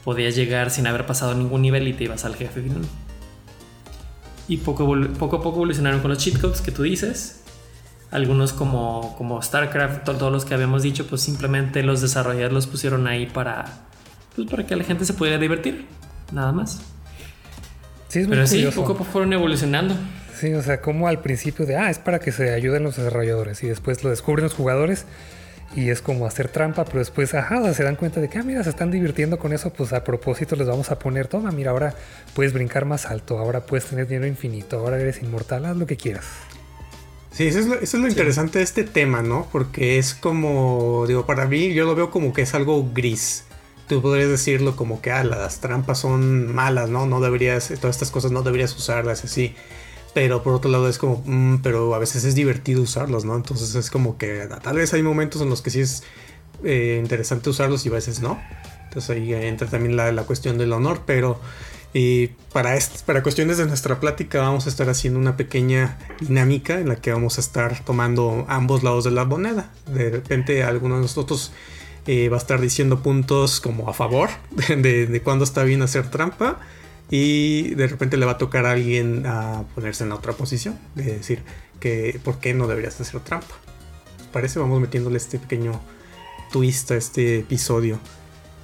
podías 0.05 0.33
llegar 0.35 0.71
sin 0.71 0.87
haber 0.87 1.05
pasado 1.05 1.33
ningún 1.33 1.61
nivel 1.61 1.87
y 1.87 1.93
te 1.93 2.05
ibas 2.05 2.23
al 2.23 2.35
jefe 2.35 2.61
final. 2.61 2.83
Y 4.47 4.57
poco, 4.57 4.87
poco 5.19 5.35
a 5.35 5.41
poco 5.41 5.57
evolucionaron 5.57 5.99
con 5.99 6.09
los 6.09 6.19
cheat 6.19 6.39
codes 6.39 6.61
que 6.61 6.71
tú 6.71 6.83
dices. 6.83 7.43
Algunos 8.11 8.53
como, 8.53 9.15
como 9.17 9.41
StarCraft, 9.41 10.03
to- 10.03 10.15
todos 10.15 10.31
los 10.31 10.45
que 10.45 10.53
habíamos 10.55 10.81
dicho, 10.83 11.05
pues 11.07 11.21
simplemente 11.21 11.83
los 11.83 12.01
desarrolladores 12.01 12.53
los 12.53 12.67
pusieron 12.67 13.05
ahí 13.07 13.27
para, 13.27 13.65
pues 14.35 14.49
para 14.49 14.65
que 14.65 14.75
la 14.75 14.83
gente 14.83 15.05
se 15.05 15.13
pudiera 15.13 15.37
divertir. 15.37 15.85
Nada 16.31 16.51
más. 16.51 16.81
Sí, 18.07 18.19
es 18.19 18.27
muy 18.27 18.35
Pero 18.35 18.47
sí, 18.47 18.63
poco 18.75 18.93
a 18.93 18.97
poco 18.97 19.03
fueron 19.11 19.33
evolucionando. 19.33 19.95
Sí, 20.35 20.53
o 20.53 20.63
sea, 20.63 20.81
como 20.81 21.07
al 21.07 21.19
principio 21.21 21.65
de, 21.65 21.75
ah, 21.75 21.89
es 21.91 21.99
para 21.99 22.19
que 22.19 22.31
se 22.31 22.51
ayuden 22.53 22.81
los 22.83 22.95
desarrolladores 22.95 23.61
y 23.63 23.67
después 23.67 24.03
lo 24.03 24.09
descubren 24.09 24.43
los 24.45 24.53
jugadores 24.53 25.05
y 25.75 25.89
es 25.89 26.01
como 26.01 26.25
hacer 26.25 26.47
trampa, 26.47 26.85
pero 26.85 26.99
después, 26.99 27.35
ajá, 27.35 27.59
o 27.59 27.63
sea, 27.63 27.73
se 27.75 27.83
dan 27.83 27.95
cuenta 27.95 28.19
de 28.21 28.29
que, 28.29 28.39
ah, 28.39 28.43
mira, 28.43 28.63
se 28.63 28.71
están 28.71 28.89
divirtiendo 28.89 29.37
con 29.37 29.53
eso, 29.53 29.71
pues 29.71 29.93
a 29.93 30.03
propósito 30.03 30.55
les 30.55 30.67
vamos 30.67 30.89
a 30.89 30.97
poner, 30.97 31.27
toma, 31.27 31.51
mira, 31.51 31.69
ahora 31.71 31.93
puedes 32.33 32.53
brincar 32.53 32.85
más 32.85 33.05
alto, 33.05 33.37
ahora 33.37 33.61
puedes 33.61 33.85
tener 33.85 34.07
dinero 34.07 34.25
infinito, 34.25 34.79
ahora 34.79 34.97
eres 34.99 35.21
inmortal, 35.21 35.65
haz 35.65 35.77
lo 35.77 35.85
que 35.85 35.97
quieras. 35.97 36.25
Sí, 37.31 37.47
eso 37.47 37.59
es 37.59 37.67
lo, 37.67 37.75
eso 37.75 37.97
es 37.97 38.03
lo 38.03 38.09
interesante 38.09 38.57
de 38.57 38.63
este 38.63 38.83
tema, 38.83 39.21
¿no? 39.21 39.47
Porque 39.51 39.97
es 39.97 40.13
como, 40.13 41.05
digo, 41.07 41.25
para 41.25 41.45
mí 41.45 41.73
yo 41.73 41.85
lo 41.85 41.95
veo 41.95 42.09
como 42.11 42.33
que 42.33 42.41
es 42.41 42.53
algo 42.53 42.89
gris. 42.93 43.45
Tú 43.87 44.01
podrías 44.01 44.29
decirlo 44.29 44.75
como 44.75 45.01
que, 45.01 45.11
ah, 45.11 45.23
las 45.23 45.61
trampas 45.61 45.99
son 45.99 46.53
malas, 46.53 46.89
¿no? 46.89 47.05
No 47.05 47.21
deberías, 47.21 47.71
todas 47.79 47.95
estas 47.95 48.11
cosas 48.11 48.31
no 48.31 48.41
deberías 48.41 48.75
usarlas 48.75 49.23
así. 49.23 49.55
Pero 50.13 50.43
por 50.43 50.53
otro 50.53 50.71
lado 50.71 50.89
es 50.89 50.97
como, 50.97 51.21
mm, 51.25 51.61
pero 51.61 51.93
a 51.93 51.99
veces 51.99 52.23
es 52.23 52.35
divertido 52.35 52.81
usarlos, 52.81 53.25
¿no? 53.25 53.35
Entonces 53.35 53.75
es 53.75 53.89
como 53.91 54.17
que 54.17 54.47
tal 54.61 54.77
vez 54.77 54.93
hay 54.93 55.03
momentos 55.03 55.41
en 55.41 55.49
los 55.49 55.61
que 55.61 55.69
sí 55.69 55.81
es 55.81 56.03
eh, 56.63 56.97
interesante 56.99 57.49
usarlos 57.49 57.85
y 57.85 57.89
a 57.89 57.93
veces 57.93 58.21
no. 58.21 58.41
Entonces 58.85 59.09
ahí 59.11 59.33
entra 59.33 59.67
también 59.67 59.95
la, 59.95 60.11
la 60.11 60.23
cuestión 60.23 60.57
del 60.57 60.73
honor, 60.73 61.01
pero 61.05 61.39
y 61.93 62.27
para, 62.53 62.75
est- 62.75 63.03
para 63.03 63.23
cuestiones 63.23 63.57
de 63.57 63.65
nuestra 63.65 63.99
plática 63.99 64.41
vamos 64.41 64.65
a 64.67 64.69
estar 64.69 64.89
haciendo 64.89 65.19
una 65.19 65.37
pequeña 65.37 65.97
dinámica 66.19 66.79
en 66.79 66.87
la 66.89 66.95
que 66.97 67.11
vamos 67.11 67.37
a 67.37 67.41
estar 67.41 67.83
tomando 67.83 68.45
ambos 68.47 68.83
lados 68.83 69.03
de 69.05 69.11
la 69.11 69.25
moneda. 69.25 69.71
De 69.87 70.09
repente 70.09 70.63
alguno 70.63 70.95
de 70.95 71.01
nosotros 71.01 71.51
eh, 72.05 72.29
va 72.29 72.37
a 72.37 72.39
estar 72.39 72.61
diciendo 72.61 73.01
puntos 73.01 73.59
como 73.59 73.89
a 73.89 73.93
favor 73.93 74.29
de, 74.67 75.07
de 75.07 75.21
cuándo 75.21 75.43
está 75.43 75.63
bien 75.63 75.81
hacer 75.81 76.09
trampa 76.11 76.59
y 77.09 77.73
de 77.73 77.87
repente 77.87 78.17
le 78.17 78.25
va 78.27 78.33
a 78.33 78.37
tocar 78.37 78.65
a 78.67 78.71
alguien 78.73 79.25
a 79.25 79.63
ponerse 79.73 80.03
en 80.03 80.09
la 80.09 80.15
otra 80.15 80.33
posición, 80.33 80.77
de 80.93 81.03
decir 81.05 81.41
que 81.79 82.19
por 82.23 82.39
qué 82.39 82.53
no 82.53 82.67
deberías 82.67 83.01
hacer 83.01 83.19
trampa. 83.21 83.55
¿Les 84.19 84.27
parece? 84.27 84.59
Vamos 84.59 84.79
metiéndole 84.79 85.17
este 85.17 85.39
pequeño 85.39 85.79
twist 86.51 86.91
a 86.91 86.97
este 86.97 87.39
episodio. 87.39 87.99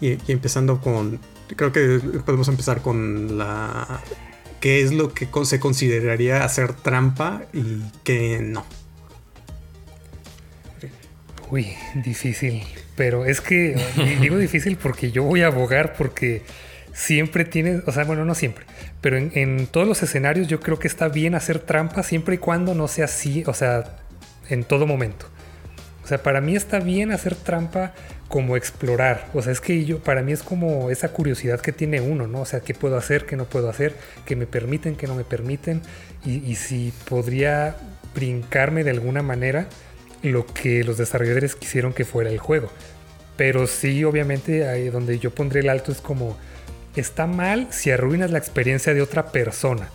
Y 0.01 0.17
empezando 0.31 0.79
con. 0.79 1.19
Creo 1.55 1.71
que 1.71 1.99
podemos 2.25 2.47
empezar 2.47 2.81
con 2.81 3.37
la. 3.37 4.01
¿Qué 4.59 4.81
es 4.81 4.93
lo 4.93 5.13
que 5.13 5.27
se 5.43 5.59
consideraría 5.59 6.43
hacer 6.43 6.73
trampa 6.73 7.43
y 7.53 7.83
qué 8.03 8.39
no? 8.41 8.65
Uy, 11.51 11.73
difícil. 11.95 12.63
Pero 12.95 13.25
es 13.25 13.41
que 13.41 13.75
digo 14.21 14.37
difícil 14.37 14.77
porque 14.77 15.11
yo 15.11 15.23
voy 15.23 15.41
a 15.41 15.47
abogar 15.47 15.93
porque 15.95 16.41
siempre 16.93 17.45
tienes, 17.45 17.83
o 17.85 17.91
sea, 17.91 18.05
bueno, 18.05 18.25
no 18.25 18.33
siempre, 18.33 18.65
pero 19.01 19.17
en, 19.17 19.31
en 19.35 19.67
todos 19.67 19.87
los 19.87 20.01
escenarios 20.01 20.47
yo 20.47 20.61
creo 20.61 20.79
que 20.79 20.87
está 20.87 21.09
bien 21.09 21.35
hacer 21.35 21.59
trampa 21.59 22.03
siempre 22.03 22.35
y 22.35 22.37
cuando 22.37 22.73
no 22.73 22.87
sea 22.87 23.05
así, 23.05 23.43
o 23.45 23.53
sea, 23.53 23.97
en 24.49 24.63
todo 24.63 24.87
momento. 24.87 25.27
O 26.03 26.07
sea, 26.07 26.21
para 26.21 26.39
mí 26.39 26.55
está 26.55 26.79
bien 26.79 27.11
hacer 27.11 27.35
trampa 27.35 27.93
como 28.27 28.57
explorar. 28.57 29.29
O 29.33 29.41
sea, 29.41 29.51
es 29.51 29.61
que 29.61 29.85
yo, 29.85 29.99
para 29.99 30.21
mí 30.23 30.31
es 30.31 30.41
como 30.43 30.89
esa 30.89 31.09
curiosidad 31.09 31.61
que 31.61 31.71
tiene 31.71 32.01
uno, 32.01 32.27
¿no? 32.27 32.41
O 32.41 32.45
sea, 32.45 32.59
qué 32.61 32.73
puedo 32.73 32.97
hacer, 32.97 33.25
qué 33.25 33.35
no 33.35 33.45
puedo 33.45 33.69
hacer, 33.69 33.95
qué 34.25 34.35
me 34.35 34.47
permiten, 34.47 34.95
qué 34.95 35.07
no 35.07 35.15
me 35.15 35.23
permiten. 35.23 35.81
Y, 36.25 36.37
y 36.49 36.55
si 36.55 36.91
podría 37.07 37.75
brincarme 38.15 38.83
de 38.83 38.91
alguna 38.91 39.21
manera 39.21 39.67
lo 40.23 40.45
que 40.47 40.83
los 40.83 40.97
desarrolladores 40.97 41.55
quisieron 41.55 41.93
que 41.93 42.03
fuera 42.05 42.29
el 42.29 42.39
juego. 42.39 42.71
Pero 43.37 43.67
sí, 43.67 44.03
obviamente, 44.03 44.67
ahí 44.67 44.89
donde 44.89 45.19
yo 45.19 45.29
pondré 45.29 45.59
el 45.59 45.69
alto 45.69 45.91
es 45.91 46.01
como, 46.01 46.37
está 46.95 47.27
mal 47.27 47.67
si 47.69 47.91
arruinas 47.91 48.31
la 48.31 48.39
experiencia 48.39 48.93
de 48.93 49.01
otra 49.01 49.31
persona. 49.31 49.89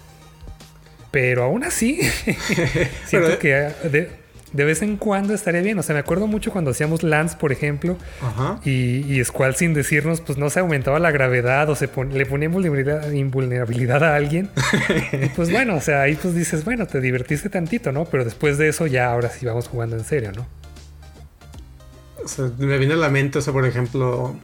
Pero 1.11 1.43
aún 1.43 1.65
así, 1.65 2.01
siento 3.07 3.29
Pero- 3.29 3.39
que 3.41 3.49
de, 3.89 4.20
de 4.53 4.65
vez 4.65 4.83
en 4.83 4.97
cuando 4.97 5.33
estaría 5.35 5.61
bien. 5.61 5.79
O 5.79 5.83
sea, 5.83 5.95
me 5.95 6.01
acuerdo 6.01 6.27
mucho 6.27 6.51
cuando 6.51 6.71
hacíamos 6.73 7.03
Lance, 7.03 7.37
por 7.37 7.53
ejemplo, 7.53 7.97
Ajá. 8.21 8.61
y, 8.65 8.71
y 9.13 9.25
Squall 9.25 9.55
sin 9.55 9.75
decirnos, 9.75 10.21
pues 10.21 10.39
no 10.39 10.51
se 10.51 10.61
aumentaba 10.61 10.99
la 10.99 11.11
gravedad 11.11 11.69
o 11.71 11.77
se 11.77 11.87
pon- 11.89 12.13
le 12.17 12.27
ponía 12.27 12.47
invulnerabilidad, 12.47 14.05
a 14.05 14.17
alguien. 14.17 14.51
y 15.13 15.27
pues 15.31 15.51
bueno, 15.51 15.77
o 15.77 15.81
sea, 15.81 16.03
ahí 16.03 16.15
pues 16.21 16.35
dices, 16.35 16.65
bueno, 16.65 16.87
te 16.87 17.01
divertiste 17.01 17.49
tantito, 17.49 17.93
¿no? 17.93 18.05
Pero 18.07 18.25
después 18.25 18.59
de 18.59 18.69
eso 18.69 18.87
ya 18.87 19.13
ahora 19.13 19.29
sí 19.31 19.47
vamos 19.47 19.69
jugando 19.69 19.97
en 19.97 20.05
serio, 20.05 20.33
¿no? 20.33 20.47
O 22.25 22.29
sea, 22.29 22.51
me 22.59 22.79
viene 22.79 22.95
a 22.95 22.97
la 22.99 23.09
mente, 23.09 23.39
o 23.39 23.43
sea, 23.43 23.53
por 23.53 23.67
ejemplo, 23.67 24.37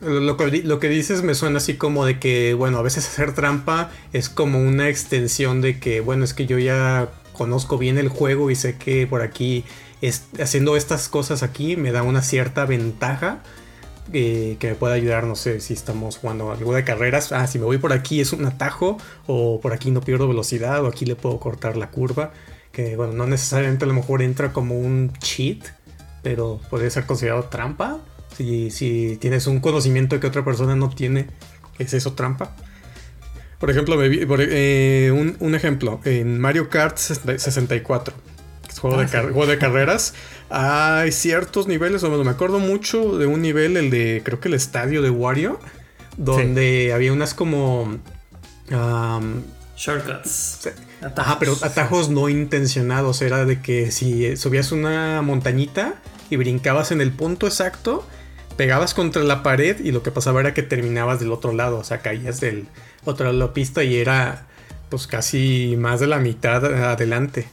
lo 0.00 0.36
que, 0.36 0.62
lo 0.64 0.78
que 0.80 0.88
dices 0.88 1.22
me 1.22 1.34
suena 1.34 1.58
así 1.58 1.74
como 1.74 2.06
de 2.06 2.18
que, 2.18 2.54
bueno, 2.54 2.78
a 2.78 2.82
veces 2.82 3.06
hacer 3.06 3.34
trampa 3.34 3.90
es 4.12 4.28
como 4.28 4.58
una 4.60 4.88
extensión 4.88 5.60
de 5.60 5.78
que, 5.78 6.00
bueno, 6.00 6.24
es 6.24 6.32
que 6.34 6.46
yo 6.46 6.58
ya 6.58 7.08
conozco 7.40 7.78
bien 7.78 7.96
el 7.96 8.10
juego 8.10 8.50
y 8.50 8.54
sé 8.54 8.76
que 8.76 9.06
por 9.06 9.22
aquí, 9.22 9.64
es, 10.02 10.24
haciendo 10.38 10.76
estas 10.76 11.08
cosas 11.08 11.42
aquí, 11.42 11.74
me 11.74 11.90
da 11.90 12.02
una 12.02 12.20
cierta 12.20 12.66
ventaja 12.66 13.38
eh, 14.12 14.58
que 14.60 14.68
me 14.68 14.74
puede 14.74 14.92
ayudar, 14.92 15.24
no 15.24 15.34
sé, 15.36 15.60
si 15.60 15.72
estamos 15.72 16.18
jugando 16.18 16.52
algo 16.52 16.74
de 16.74 16.84
carreras, 16.84 17.32
ah, 17.32 17.46
si 17.46 17.58
me 17.58 17.64
voy 17.64 17.78
por 17.78 17.94
aquí 17.94 18.20
es 18.20 18.34
un 18.34 18.44
atajo, 18.44 18.98
o 19.26 19.58
por 19.62 19.72
aquí 19.72 19.90
no 19.90 20.02
pierdo 20.02 20.28
velocidad, 20.28 20.84
o 20.84 20.88
aquí 20.88 21.06
le 21.06 21.16
puedo 21.16 21.40
cortar 21.40 21.78
la 21.78 21.90
curva, 21.90 22.34
que 22.72 22.94
bueno, 22.96 23.14
no 23.14 23.26
necesariamente 23.26 23.86
a 23.86 23.88
lo 23.88 23.94
mejor 23.94 24.20
entra 24.20 24.52
como 24.52 24.78
un 24.78 25.10
cheat, 25.20 25.64
pero 26.22 26.60
podría 26.68 26.90
ser 26.90 27.06
considerado 27.06 27.44
trampa. 27.44 28.00
Si, 28.36 28.70
si 28.70 29.16
tienes 29.16 29.46
un 29.46 29.60
conocimiento 29.60 30.20
que 30.20 30.26
otra 30.26 30.44
persona 30.44 30.76
no 30.76 30.90
tiene, 30.90 31.28
¿es 31.78 31.94
eso 31.94 32.12
trampa? 32.12 32.54
Por 33.60 33.70
ejemplo, 33.70 33.96
me 33.96 34.08
vi- 34.08 34.26
por- 34.26 34.40
eh, 34.42 35.12
un, 35.14 35.36
un 35.38 35.54
ejemplo, 35.54 36.00
en 36.04 36.40
Mario 36.40 36.68
Kart 36.70 36.96
64, 36.96 38.14
que 38.64 38.72
es 38.72 38.78
juego, 38.80 38.96
Ah, 38.96 39.02
de, 39.02 39.06
sí. 39.06 39.12
car- 39.12 39.24
juego 39.24 39.46
de 39.46 39.58
carreras, 39.58 40.14
hay 40.48 41.12
ciertos 41.12 41.68
niveles, 41.68 42.02
o 42.02 42.24
me 42.24 42.30
acuerdo 42.30 42.58
mucho 42.58 43.18
de 43.18 43.26
un 43.26 43.42
nivel, 43.42 43.76
el 43.76 43.90
de, 43.90 44.22
creo 44.24 44.40
que 44.40 44.48
el 44.48 44.54
estadio 44.54 45.02
de 45.02 45.10
Wario, 45.10 45.60
donde 46.16 46.92
había 46.94 47.12
unas 47.12 47.34
como... 47.34 47.98
am, 48.72 49.42
Shortcuts. 49.76 50.68
Atajos. 51.00 51.18
Ajá, 51.18 51.38
pero 51.38 51.56
atajos 51.62 52.10
no 52.10 52.28
intencionados. 52.28 53.22
Era 53.22 53.46
de 53.46 53.62
que 53.62 53.90
si 53.90 54.36
subías 54.36 54.72
una 54.72 55.22
montañita 55.22 55.94
y 56.28 56.36
brincabas 56.36 56.92
en 56.92 57.00
el 57.00 57.12
punto 57.12 57.46
exacto, 57.46 58.06
pegabas 58.60 58.92
contra 58.92 59.22
la 59.22 59.42
pared 59.42 59.80
y 59.82 59.90
lo 59.90 60.02
que 60.02 60.10
pasaba 60.10 60.40
era 60.40 60.52
que 60.52 60.62
terminabas 60.62 61.18
del 61.18 61.32
otro 61.32 61.54
lado. 61.54 61.78
O 61.78 61.82
sea, 61.82 62.02
caías 62.02 62.40
del 62.40 62.66
otro 63.06 63.24
lado 63.24 63.38
de 63.38 63.46
la 63.46 63.54
pista 63.54 63.82
y 63.84 63.96
era 63.96 64.44
pues 64.90 65.06
casi 65.06 65.76
más 65.78 65.98
de 65.98 66.06
la 66.06 66.18
mitad 66.18 66.62
adelante. 66.84 67.46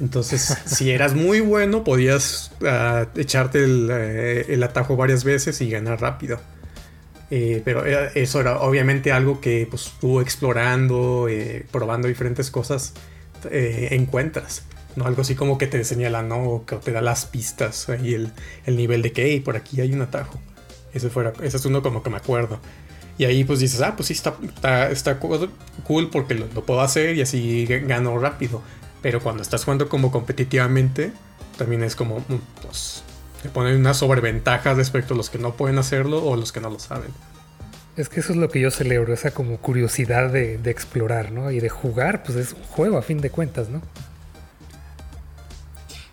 Entonces, 0.00 0.56
si 0.64 0.92
eras 0.92 1.12
muy 1.12 1.40
bueno, 1.40 1.84
podías 1.84 2.52
ah, 2.66 3.06
echarte 3.16 3.66
eh, 3.66 4.46
el, 4.48 4.62
atajo 4.62 4.96
varias 4.96 5.24
veces 5.24 5.60
y 5.60 5.68
ganar 5.68 6.00
rápido. 6.00 6.40
Eh, 7.30 7.60
pero 7.62 7.84
eso 7.84 8.40
era 8.40 8.60
obviamente 8.60 9.12
algo 9.12 9.42
que 9.42 9.66
pues, 9.68 9.92
tú 10.00 10.22
explorando, 10.22 11.28
eh, 11.28 11.66
probando 11.70 12.08
diferentes 12.08 12.50
cosas, 12.50 12.94
encuentras. 13.50 14.62
No 14.96 15.06
algo 15.06 15.22
así 15.22 15.34
como 15.34 15.58
que 15.58 15.66
te 15.66 15.84
señala, 15.84 16.22
¿no? 16.22 16.64
que 16.66 16.76
te 16.76 16.90
da 16.90 17.00
las 17.00 17.26
pistas 17.26 17.86
y 18.02 18.14
el, 18.14 18.32
nivel 18.66 19.02
de 19.02 19.12
que, 19.12 19.26
hey, 19.26 19.40
por 19.40 19.56
aquí 19.56 19.80
hay 19.80 19.92
un 19.92 20.02
atajo. 20.02 20.40
Ese, 20.92 21.10
fuera, 21.10 21.32
ese 21.42 21.58
es 21.58 21.64
uno 21.66 21.82
como 21.82 22.02
que 22.02 22.10
me 22.10 22.16
acuerdo. 22.16 22.58
Y 23.18 23.24
ahí 23.24 23.44
pues 23.44 23.60
dices, 23.60 23.80
ah, 23.80 23.94
pues 23.96 24.08
sí, 24.08 24.14
está, 24.14 24.90
está, 24.90 25.18
cool 25.18 26.10
porque 26.10 26.34
lo, 26.34 26.48
puedo 26.48 26.80
hacer 26.80 27.16
y 27.16 27.22
así 27.22 27.66
gano 27.66 28.18
rápido. 28.18 28.62
Pero 29.02 29.20
cuando 29.20 29.42
estás 29.42 29.64
jugando 29.64 29.88
como 29.88 30.10
competitivamente, 30.10 31.12
también 31.56 31.82
es 31.82 31.96
como, 31.96 32.20
mm, 32.20 32.62
pues, 32.62 33.02
te 33.42 33.48
ponen 33.48 33.76
una 33.76 33.94
sobreventaja 33.94 34.74
respecto 34.74 35.14
a 35.14 35.16
los 35.16 35.30
que 35.30 35.38
no 35.38 35.54
pueden 35.54 35.78
hacerlo 35.78 36.24
o 36.24 36.36
los 36.36 36.52
que 36.52 36.60
no 36.60 36.70
lo 36.70 36.78
saben. 36.78 37.10
Es 37.96 38.10
que 38.10 38.20
eso 38.20 38.32
es 38.32 38.38
lo 38.38 38.50
que 38.50 38.60
yo 38.60 38.70
celebro, 38.70 39.14
esa 39.14 39.30
como 39.30 39.56
curiosidad 39.56 40.30
de, 40.30 40.60
explorar, 40.66 41.32
¿no? 41.32 41.50
Y 41.50 41.60
de 41.60 41.70
jugar, 41.70 42.22
pues 42.22 42.36
es 42.36 42.52
un 42.52 42.62
juego 42.64 42.98
a 42.98 43.02
fin 43.02 43.20
de 43.22 43.30
cuentas, 43.30 43.70
¿no? 43.70 43.80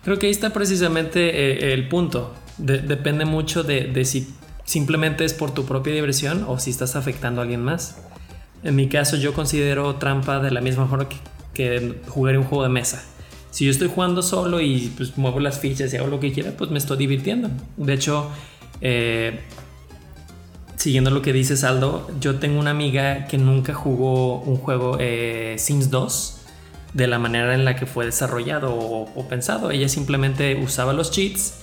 Creo 0.04 0.18
que 0.18 0.26
ahí 0.26 0.32
está 0.32 0.50
precisamente 0.50 1.30
eh, 1.30 1.72
el 1.72 1.88
punto. 1.88 2.34
depende 2.58 3.24
mucho 3.24 3.62
de, 3.62 3.86
de 3.86 4.04
si 4.04 4.28
simplemente 4.64 5.24
es 5.24 5.34
por 5.34 5.52
tu 5.52 5.64
propia 5.64 5.92
diversión 5.92 6.44
o 6.48 6.58
si 6.58 6.70
estás 6.70 6.96
afectando 6.96 7.40
a 7.40 7.44
alguien 7.44 7.62
más. 7.62 7.96
En 8.62 8.76
mi 8.76 8.88
caso 8.88 9.16
yo 9.16 9.34
considero 9.34 9.96
trampa 9.96 10.40
de 10.40 10.50
la 10.50 10.60
misma 10.60 10.86
forma 10.86 11.06
que, 11.52 12.00
jugar 12.08 12.36
un 12.36 12.44
juego 12.44 12.64
de 12.64 12.70
mesa. 12.70 13.04
Si 13.50 13.64
yo 13.64 13.70
estoy 13.70 13.88
jugando 13.88 14.22
solo 14.22 14.60
y 14.60 14.92
pues 14.96 15.16
muevo 15.16 15.38
las 15.38 15.60
fichas 15.60 15.92
y 15.92 15.96
hago 15.96 16.08
lo 16.08 16.18
que 16.18 16.32
quiera, 16.32 16.52
pues 16.56 16.70
me 16.70 16.78
estoy 16.78 16.96
divirtiendo. 16.96 17.50
De 17.76 17.92
hecho, 17.92 18.28
eh, 18.80 19.40
siguiendo 20.76 21.10
lo 21.10 21.22
que 21.22 21.32
dice 21.32 21.56
Saldo, 21.56 22.10
yo 22.20 22.36
tengo 22.36 22.58
una 22.58 22.70
amiga 22.70 23.26
que 23.26 23.38
nunca 23.38 23.72
jugó 23.72 24.40
un 24.40 24.56
juego 24.56 24.96
eh, 24.98 25.54
Sims 25.58 25.90
2 25.90 26.33
de 26.94 27.06
la 27.06 27.18
manera 27.18 27.54
en 27.54 27.66
la 27.66 27.76
que 27.76 27.84
fue 27.84 28.06
desarrollado 28.06 28.74
o 28.74 29.28
pensado. 29.28 29.70
Ella 29.70 29.88
simplemente 29.88 30.54
usaba 30.56 30.94
los 30.94 31.10
cheats 31.10 31.60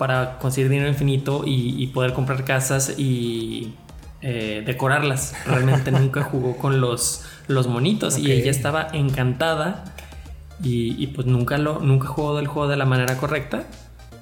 para 0.00 0.38
conseguir 0.38 0.70
dinero 0.70 0.88
infinito 0.88 1.42
y, 1.44 1.86
poder 1.88 2.14
comprar 2.14 2.42
casas 2.46 2.94
y 2.98 3.74
eh, 4.22 4.62
decorarlas. 4.64 5.34
Realmente 5.44 5.92
nunca 5.92 6.22
jugó 6.22 6.56
con 6.56 6.80
los, 6.80 7.26
los 7.48 7.66
monitos 7.66 8.16
y 8.16 8.32
ella 8.32 8.50
estaba 8.50 8.88
encantada 8.94 9.84
y, 10.62 11.06
pues 11.08 11.26
nunca, 11.26 11.58
lo, 11.58 11.80
nunca 11.80 12.08
jugó 12.08 12.38
el 12.38 12.46
juego 12.46 12.66
de 12.66 12.78
la 12.78 12.86
manera 12.86 13.18
correcta, 13.18 13.64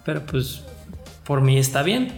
pero 0.05 0.27
pues 0.27 0.65
por 1.23 1.43
mí 1.43 1.59
está 1.59 1.85
bien. 1.85 2.13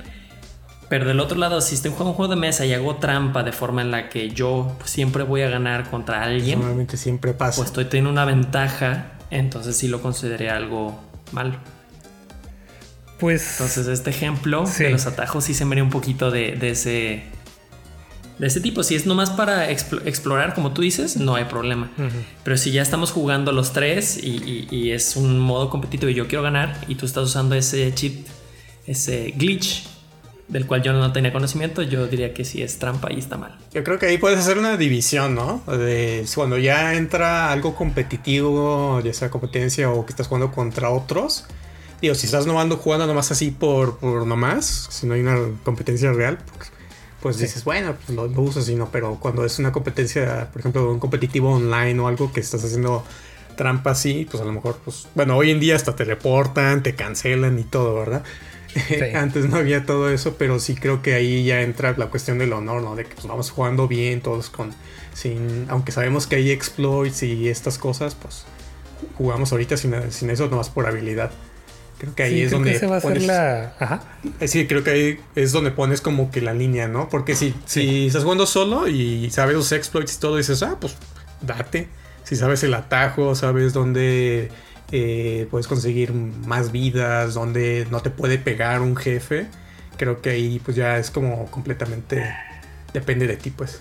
Pero 0.90 1.04
del 1.04 1.20
otro 1.20 1.38
lado, 1.38 1.60
si 1.60 1.76
estoy 1.76 1.92
jugando 1.92 2.10
un 2.10 2.16
juego 2.16 2.34
de 2.34 2.40
mesa 2.40 2.66
y 2.66 2.74
hago 2.74 2.96
trampa 2.96 3.44
de 3.44 3.52
forma 3.52 3.80
en 3.80 3.92
la 3.92 4.08
que 4.08 4.30
yo 4.30 4.76
siempre 4.84 5.22
voy 5.22 5.42
a 5.42 5.48
ganar 5.48 5.88
contra 5.88 6.24
alguien, 6.24 6.58
normalmente 6.58 6.96
siempre 6.96 7.32
pasa. 7.32 7.58
Pues 7.58 7.68
estoy 7.68 7.84
teniendo 7.84 8.10
una 8.10 8.24
ventaja, 8.24 9.12
entonces 9.30 9.76
sí 9.76 9.86
lo 9.86 10.02
consideré 10.02 10.50
algo 10.50 11.00
malo. 11.30 11.54
Pues. 13.20 13.52
Entonces, 13.52 13.86
este 13.86 14.10
ejemplo 14.10 14.64
de 14.78 14.90
los 14.90 15.06
atajos 15.06 15.44
sí 15.44 15.54
se 15.54 15.64
me 15.64 15.80
un 15.80 15.90
poquito 15.90 16.32
de, 16.32 16.58
ese. 16.68 17.22
De 18.40 18.46
ese 18.48 18.60
tipo. 18.60 18.82
Si 18.82 18.96
es 18.96 19.06
nomás 19.06 19.30
para 19.30 19.70
explorar, 19.70 20.54
como 20.54 20.72
tú 20.72 20.82
dices, 20.82 21.18
no 21.18 21.36
hay 21.36 21.44
problema. 21.44 21.88
Pero 22.42 22.56
si 22.56 22.72
ya 22.72 22.82
estamos 22.82 23.12
jugando 23.12 23.52
los 23.52 23.72
tres 23.72 24.18
y, 24.20 24.90
es 24.90 25.14
un 25.14 25.38
modo 25.38 25.70
competitivo 25.70 26.10
y 26.10 26.14
yo 26.14 26.26
quiero 26.26 26.42
ganar 26.42 26.84
y 26.88 26.96
tú 26.96 27.06
estás 27.06 27.28
usando 27.28 27.54
ese 27.54 27.94
chip, 27.94 28.26
ese 28.88 29.34
glitch 29.36 29.84
del 30.50 30.66
cual 30.66 30.82
yo 30.82 30.92
no 30.92 31.12
tenía 31.12 31.32
conocimiento, 31.32 31.82
yo 31.82 32.06
diría 32.06 32.34
que 32.34 32.44
sí 32.44 32.62
es 32.62 32.78
trampa 32.78 33.12
y 33.12 33.18
está 33.18 33.36
mal. 33.38 33.56
Yo 33.72 33.82
creo 33.82 33.98
que 33.98 34.06
ahí 34.06 34.18
puedes 34.18 34.38
hacer 34.38 34.58
una 34.58 34.76
división, 34.76 35.34
¿no? 35.34 35.62
De 35.66 36.26
cuando 36.34 36.58
ya 36.58 36.94
entra 36.94 37.50
algo 37.52 37.74
competitivo, 37.74 39.00
ya 39.00 39.14
sea 39.14 39.30
competencia 39.30 39.90
o 39.90 40.04
que 40.04 40.12
estás 40.12 40.26
jugando 40.26 40.52
contra 40.52 40.90
otros 40.90 41.46
Digo, 42.00 42.14
si 42.14 42.26
estás 42.26 42.46
nomando 42.46 42.78
jugando 42.78 43.06
nomás 43.06 43.30
así 43.30 43.50
por, 43.50 43.98
por 43.98 44.26
nomás, 44.26 44.88
si 44.90 45.06
no 45.06 45.14
hay 45.14 45.20
una 45.20 45.36
competencia 45.64 46.12
real, 46.12 46.38
pues, 46.56 46.72
pues 47.20 47.38
dices, 47.38 47.62
bueno, 47.64 47.94
pues 47.94 48.16
lo, 48.16 48.26
lo 48.26 48.40
uso 48.40 48.60
así, 48.60 48.74
¿no? 48.74 48.90
Pero 48.90 49.18
cuando 49.20 49.44
es 49.44 49.58
una 49.58 49.70
competencia, 49.70 50.48
por 50.50 50.60
ejemplo, 50.60 50.90
un 50.90 50.98
competitivo 50.98 51.52
online 51.52 52.00
o 52.00 52.08
algo 52.08 52.32
que 52.32 52.40
estás 52.40 52.64
haciendo 52.64 53.04
trampa 53.54 53.90
así, 53.90 54.26
pues 54.30 54.42
a 54.42 54.46
lo 54.46 54.52
mejor, 54.52 54.78
pues, 54.82 55.08
bueno, 55.14 55.36
hoy 55.36 55.50
en 55.50 55.60
día 55.60 55.76
hasta 55.76 55.94
te 55.94 56.04
reportan, 56.04 56.82
te 56.82 56.94
cancelan 56.94 57.58
y 57.58 57.64
todo, 57.64 57.94
¿verdad? 57.96 58.24
Antes 59.14 59.48
no 59.48 59.56
había 59.56 59.84
todo 59.84 60.10
eso, 60.10 60.36
pero 60.38 60.58
sí 60.58 60.74
creo 60.74 61.02
que 61.02 61.14
ahí 61.14 61.44
ya 61.44 61.62
entra 61.62 61.94
la 61.96 62.06
cuestión 62.06 62.38
del 62.38 62.52
honor, 62.52 62.82
¿no? 62.82 62.96
De 62.96 63.04
que 63.04 63.14
pues, 63.14 63.26
vamos 63.26 63.50
jugando 63.50 63.88
bien, 63.88 64.20
todos 64.20 64.50
con, 64.50 64.70
sin, 65.14 65.66
aunque 65.68 65.92
sabemos 65.92 66.26
que 66.26 66.36
hay 66.36 66.50
exploits 66.50 67.22
y 67.22 67.48
estas 67.48 67.78
cosas, 67.78 68.14
pues 68.14 68.44
jugamos 69.16 69.52
ahorita 69.52 69.76
sin, 69.76 69.94
sin 70.10 70.30
eso, 70.30 70.48
nomás 70.48 70.68
por 70.68 70.86
habilidad. 70.86 71.30
Creo 71.98 72.14
que 72.14 72.22
ahí 72.22 72.40
es 72.40 72.50
donde. 72.50 72.78
va 72.86 72.96
a 72.96 73.00
ser 73.00 73.20
la. 73.22 73.74
Ajá. 73.78 74.02
Eh, 74.40 74.48
sí, 74.48 74.66
creo 74.66 74.82
que 74.82 74.90
ahí 74.90 75.20
es 75.34 75.52
donde 75.52 75.70
pones 75.70 76.00
como 76.00 76.30
que 76.30 76.40
la 76.40 76.54
línea, 76.54 76.88
¿no? 76.88 77.10
Porque 77.10 77.34
si, 77.36 77.54
si 77.66 78.06
estás 78.06 78.22
jugando 78.22 78.46
solo 78.46 78.88
y 78.88 79.28
sabes 79.30 79.54
los 79.54 79.70
exploits 79.72 80.16
y 80.16 80.18
todo, 80.18 80.36
dices, 80.38 80.62
ah, 80.62 80.78
pues 80.80 80.96
date. 81.42 81.88
Si 82.24 82.36
sabes 82.36 82.62
el 82.62 82.72
atajo, 82.72 83.34
sabes 83.34 83.74
dónde 83.74 84.50
eh, 84.92 85.46
puedes 85.50 85.66
conseguir 85.66 86.12
más 86.12 86.72
vidas, 86.72 87.34
dónde 87.34 87.86
no 87.90 88.00
te 88.00 88.10
puede 88.10 88.38
pegar 88.38 88.80
un 88.80 88.96
jefe, 88.96 89.46
creo 89.96 90.20
que 90.20 90.30
ahí 90.30 90.60
pues 90.64 90.76
ya 90.76 90.98
es 90.98 91.10
como 91.10 91.46
completamente. 91.50 92.34
Depende 92.92 93.26
de 93.26 93.36
ti, 93.36 93.50
pues. 93.50 93.80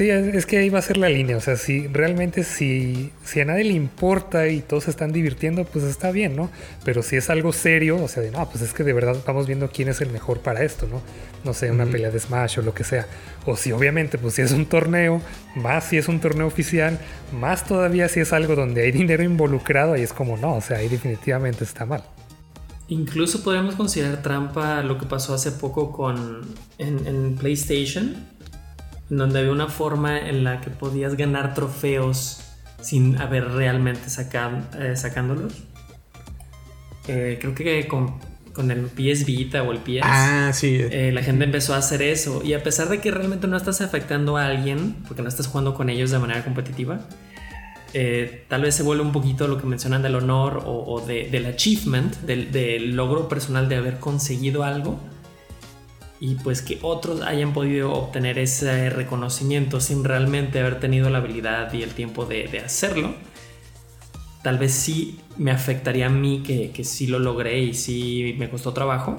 Sí, 0.00 0.08
es 0.08 0.46
que 0.46 0.56
ahí 0.56 0.70
va 0.70 0.78
a 0.78 0.82
ser 0.82 0.96
la 0.96 1.10
línea. 1.10 1.36
O 1.36 1.42
sea, 1.42 1.56
si 1.56 1.86
realmente 1.86 2.42
si, 2.42 3.12
si 3.22 3.40
a 3.40 3.44
nadie 3.44 3.64
le 3.64 3.74
importa 3.74 4.48
y 4.48 4.62
todos 4.62 4.84
se 4.84 4.90
están 4.92 5.12
divirtiendo, 5.12 5.66
pues 5.66 5.84
está 5.84 6.10
bien, 6.10 6.34
¿no? 6.34 6.48
Pero 6.86 7.02
si 7.02 7.16
es 7.16 7.28
algo 7.28 7.52
serio, 7.52 8.02
o 8.02 8.08
sea, 8.08 8.22
de 8.22 8.30
no, 8.30 8.48
pues 8.48 8.62
es 8.62 8.72
que 8.72 8.82
de 8.82 8.94
verdad 8.94 9.18
vamos 9.26 9.46
viendo 9.46 9.68
quién 9.68 9.88
es 9.88 10.00
el 10.00 10.08
mejor 10.08 10.40
para 10.40 10.64
esto, 10.64 10.86
¿no? 10.86 11.02
No 11.44 11.52
sé, 11.52 11.70
una 11.70 11.84
pelea 11.84 12.10
de 12.10 12.18
Smash 12.18 12.60
o 12.60 12.62
lo 12.62 12.72
que 12.72 12.82
sea. 12.82 13.06
O 13.44 13.58
si 13.58 13.72
obviamente, 13.72 14.16
pues 14.16 14.32
si 14.32 14.40
es 14.40 14.52
un 14.52 14.64
torneo, 14.64 15.20
más 15.54 15.84
si 15.84 15.98
es 15.98 16.08
un 16.08 16.18
torneo 16.18 16.46
oficial, 16.46 16.98
más 17.38 17.66
todavía 17.66 18.08
si 18.08 18.20
es 18.20 18.32
algo 18.32 18.56
donde 18.56 18.84
hay 18.84 18.92
dinero 18.92 19.22
involucrado, 19.22 19.92
ahí 19.92 20.02
es 20.02 20.14
como 20.14 20.38
no, 20.38 20.54
o 20.54 20.60
sea, 20.62 20.78
ahí 20.78 20.88
definitivamente 20.88 21.62
está 21.62 21.84
mal. 21.84 22.04
Incluso 22.88 23.44
podríamos 23.44 23.74
considerar 23.74 24.22
trampa 24.22 24.82
lo 24.82 24.96
que 24.96 25.04
pasó 25.04 25.34
hace 25.34 25.52
poco 25.52 25.92
con 25.92 26.40
en, 26.78 27.06
en 27.06 27.34
PlayStation 27.34 28.39
donde 29.10 29.40
había 29.40 29.52
una 29.52 29.68
forma 29.68 30.18
en 30.18 30.44
la 30.44 30.60
que 30.60 30.70
podías 30.70 31.16
ganar 31.16 31.54
trofeos 31.54 32.42
sin 32.80 33.18
haber 33.18 33.50
realmente 33.50 34.02
eh, 34.06 34.96
sacándolos. 34.96 35.52
Eh, 37.08 37.38
creo 37.40 37.54
que 37.54 37.88
con, 37.88 38.20
el 38.70 38.86
PS 38.86 39.24
Vita 39.24 39.62
o 39.62 39.72
el 39.72 39.78
PS, 39.78 40.00
ah, 40.02 40.50
sí. 40.52 40.78
Eh, 40.80 41.10
la 41.12 41.22
gente 41.22 41.44
empezó 41.44 41.74
a 41.74 41.78
hacer 41.78 42.02
eso. 42.02 42.42
Y 42.44 42.52
a 42.52 42.62
pesar 42.62 42.88
de 42.88 43.00
que 43.00 43.10
realmente 43.10 43.46
no 43.46 43.56
estás 43.56 43.80
afectando 43.80 44.36
a 44.36 44.46
alguien, 44.46 44.96
porque 45.08 45.22
no 45.22 45.28
estás 45.28 45.46
jugando 45.46 45.74
con 45.74 45.90
ellos 45.90 46.10
de 46.10 46.18
manera 46.18 46.44
competitiva, 46.44 47.00
tal 48.48 48.62
vez 48.62 48.74
se 48.76 48.84
vuelve 48.84 49.02
un 49.02 49.12
poquito 49.12 49.48
lo 49.48 49.58
que 49.58 49.66
mencionan 49.66 50.02
del 50.02 50.14
honor 50.14 50.62
o, 50.64 51.00
del 51.04 51.46
achievement, 51.46 52.14
del 52.18 52.94
logro 52.94 53.28
personal 53.28 53.68
de 53.68 53.76
haber 53.76 53.98
conseguido 53.98 54.62
algo 54.62 55.00
y 56.20 56.34
pues 56.34 56.60
que 56.60 56.78
otros 56.82 57.22
hayan 57.22 57.54
podido 57.54 57.92
obtener 57.92 58.38
ese 58.38 58.90
reconocimiento 58.90 59.80
sin 59.80 60.04
realmente 60.04 60.60
haber 60.60 60.78
tenido 60.78 61.08
la 61.08 61.18
habilidad 61.18 61.72
y 61.72 61.82
el 61.82 61.94
tiempo 61.94 62.26
de, 62.26 62.62
hacerlo, 62.64 63.14
tal 64.42 64.58
vez 64.58 64.72
sí 64.72 65.18
me 65.38 65.50
afectaría 65.50 66.06
a 66.06 66.10
mí 66.10 66.42
que, 66.46 66.72
que 66.72 66.84
sí 66.84 67.06
lo 67.06 67.18
logré 67.18 67.60
y 67.60 67.74
sí 67.74 68.36
me 68.38 68.50
costó 68.50 68.74
trabajo. 68.74 69.16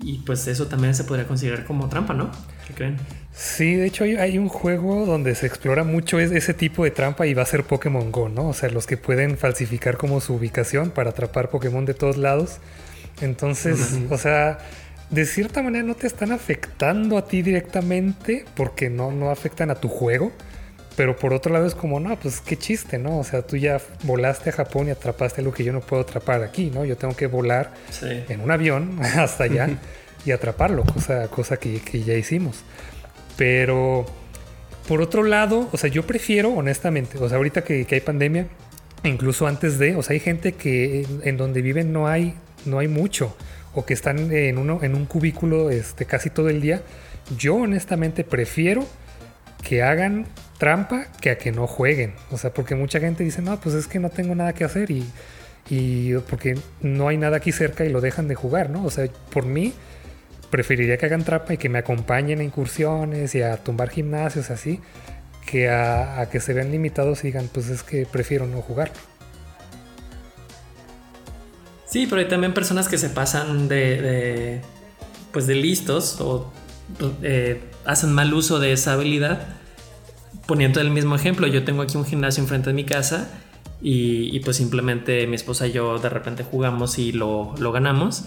Y 0.00 0.18
pues 0.18 0.46
eso 0.48 0.66
también 0.66 0.94
se 0.94 1.04
podría 1.04 1.26
considerar 1.26 1.64
como 1.64 1.88
trampa, 1.88 2.14
¿no? 2.14 2.30
¿Qué 2.66 2.74
creen? 2.74 2.96
Sí, 3.34 3.74
de 3.74 3.86
hecho 3.86 4.04
hay, 4.04 4.38
un 4.38 4.48
juego 4.48 5.06
donde 5.06 5.34
se 5.34 5.46
explora 5.46 5.82
mucho 5.82 6.20
ese 6.20 6.54
tipo 6.54 6.84
de 6.84 6.92
trampa 6.92 7.26
y 7.26 7.34
va 7.34 7.42
a 7.42 7.46
ser 7.46 7.64
Pokémon 7.64 8.12
Go, 8.12 8.28
¿no? 8.28 8.48
O 8.48 8.52
sea, 8.54 8.70
los 8.70 8.86
que 8.86 8.96
pueden 8.96 9.36
falsificar 9.36 9.96
como 9.96 10.20
su 10.20 10.34
ubicación 10.34 10.90
para 10.90 11.10
atrapar 11.10 11.50
Pokémon 11.50 11.84
de 11.84 11.94
todos 11.94 12.16
lados. 12.16 12.58
Entonces, 13.20 13.98
o 14.10 14.18
sea, 14.18 14.58
de 15.10 15.26
cierta 15.26 15.62
manera 15.62 15.84
no 15.84 15.94
te 15.94 16.06
están 16.06 16.32
afectando 16.32 17.18
a 17.18 17.26
ti 17.26 17.42
directamente 17.42 18.44
porque 18.56 18.90
no, 18.90 19.12
no 19.12 19.30
afectan 19.30 19.70
a 19.70 19.76
tu 19.76 19.88
juego. 19.88 20.32
Pero 20.96 21.16
por 21.16 21.32
otro 21.32 21.52
lado 21.52 21.66
es 21.66 21.74
como, 21.74 21.98
no, 21.98 22.16
pues 22.20 22.40
qué 22.40 22.56
chiste, 22.56 22.98
¿no? 22.98 23.18
O 23.18 23.24
sea, 23.24 23.42
tú 23.42 23.56
ya 23.56 23.80
volaste 24.04 24.50
a 24.50 24.52
Japón 24.52 24.86
y 24.86 24.90
atrapaste 24.92 25.42
lo 25.42 25.52
que 25.52 25.64
yo 25.64 25.72
no 25.72 25.80
puedo 25.80 26.02
atrapar 26.02 26.42
aquí, 26.44 26.70
¿no? 26.72 26.84
Yo 26.84 26.96
tengo 26.96 27.16
que 27.16 27.26
volar 27.26 27.72
en 28.02 28.40
un 28.40 28.50
avión 28.52 29.00
hasta 29.02 29.44
allá 29.44 29.70
y 30.24 30.30
atraparlo, 30.30 30.84
cosa, 30.84 31.26
cosa 31.28 31.56
que, 31.56 31.80
ya 31.80 32.14
hicimos. 32.14 32.62
Pero 33.36 34.06
por 34.86 35.00
otro 35.00 35.24
lado, 35.24 35.68
o 35.72 35.76
sea, 35.76 35.90
yo 35.90 36.06
prefiero, 36.06 36.50
honestamente, 36.52 37.18
o 37.18 37.28
sea, 37.28 37.38
ahorita 37.38 37.64
que, 37.64 37.84
que 37.86 37.96
hay 37.96 38.00
pandemia, 38.00 38.46
incluso 39.02 39.46
antes 39.46 39.78
de, 39.78 39.96
o 39.96 40.02
sea, 40.02 40.14
hay 40.14 40.20
gente 40.20 40.52
que 40.52 41.06
en, 41.22 41.36
donde 41.36 41.62
viven 41.62 41.92
no 41.92 42.06
hay, 42.06 42.34
no 42.64 42.78
hay 42.78 42.88
mucho, 42.88 43.36
o 43.74 43.84
que 43.84 43.94
están 43.94 44.32
en, 44.32 44.58
uno, 44.58 44.80
en 44.82 44.94
un 44.94 45.06
cubículo 45.06 45.70
este, 45.70 46.04
casi 46.04 46.30
todo 46.30 46.48
el 46.48 46.60
día. 46.60 46.82
Yo 47.36 47.56
honestamente 47.56 48.24
prefiero 48.24 48.86
que 49.62 49.82
hagan 49.82 50.26
trampa 50.58 51.06
que 51.20 51.30
a 51.30 51.38
que 51.38 51.52
no 51.52 51.66
jueguen. 51.66 52.14
O 52.30 52.38
sea, 52.38 52.52
porque 52.52 52.74
mucha 52.74 53.00
gente 53.00 53.24
dice, 53.24 53.42
no, 53.42 53.58
pues 53.60 53.74
es 53.74 53.86
que 53.86 53.98
no 53.98 54.10
tengo 54.10 54.34
nada 54.34 54.52
que 54.52 54.64
hacer 54.64 54.90
y, 54.90 55.04
y 55.68 56.14
porque 56.28 56.58
no 56.80 57.08
hay 57.08 57.16
nada 57.16 57.38
aquí 57.38 57.52
cerca 57.52 57.84
y 57.84 57.88
lo 57.88 58.00
dejan 58.00 58.28
de 58.28 58.34
jugar, 58.34 58.70
¿no? 58.70 58.84
O 58.84 58.90
sea, 58.90 59.08
por 59.30 59.46
mí 59.46 59.72
preferiría 60.50 60.98
que 60.98 61.06
hagan 61.06 61.24
trampa 61.24 61.54
y 61.54 61.56
que 61.56 61.68
me 61.68 61.78
acompañen 61.78 62.40
a 62.40 62.44
incursiones 62.44 63.34
y 63.34 63.42
a 63.42 63.56
tumbar 63.56 63.90
gimnasios 63.90 64.50
así, 64.50 64.80
que 65.46 65.68
a, 65.68 66.28
que 66.30 66.40
se 66.40 66.52
vean 66.52 66.70
limitados 66.70 67.24
y 67.24 67.28
digan, 67.28 67.48
pues 67.52 67.68
es 67.68 67.82
que 67.82 68.06
prefiero 68.06 68.46
no 68.46 68.62
jugar. 68.62 68.92
Sí, 71.94 72.08
pero 72.08 72.20
hay 72.20 72.26
también 72.26 72.52
personas 72.54 72.88
que 72.88 72.98
se 72.98 73.08
pasan 73.08 73.68
de, 73.68 74.60
pues 75.30 75.46
de 75.46 75.54
listos 75.54 76.20
o 76.20 76.52
eh, 77.22 77.62
hacen 77.84 78.12
mal 78.12 78.34
uso 78.34 78.58
de 78.58 78.72
esa 78.72 78.94
habilidad. 78.94 79.46
Poniendo 80.44 80.80
el 80.80 80.90
mismo 80.90 81.14
ejemplo, 81.14 81.46
yo 81.46 81.62
tengo 81.62 81.82
aquí 81.82 81.96
un 81.96 82.04
gimnasio 82.04 82.42
enfrente 82.42 82.70
de 82.70 82.74
mi 82.74 82.82
casa 82.82 83.28
y, 83.80 84.40
pues 84.40 84.56
simplemente 84.56 85.28
mi 85.28 85.36
esposa 85.36 85.68
y 85.68 85.72
yo 85.72 86.00
de 86.00 86.08
repente 86.08 86.42
jugamos 86.42 86.98
y 86.98 87.12
lo, 87.12 87.54
lo 87.58 87.70
ganamos. 87.70 88.24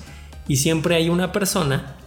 Y 0.48 0.56
siempre 0.56 0.96
hay 0.96 1.10
una 1.10 1.34
persona 1.34 1.98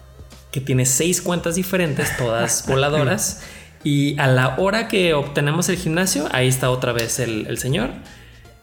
que 0.53 0.63
tiene 0.63 0.87
seis 0.87 1.21
cuentas 1.21 1.57
diferentes, 1.57 2.17
todas 2.17 2.65
voladoras. 2.69 3.43
y 3.85 4.19
a 4.19 4.29
la 4.29 4.57
hora 4.57 4.89
que 4.89 5.13
obtenemos 5.13 5.69
el 5.69 5.77
gimnasio, 5.77 6.27
ahí 6.33 6.49
está 6.49 6.71
otra 6.71 6.93
vez 6.93 7.19
el, 7.19 7.59
señor 7.59 7.91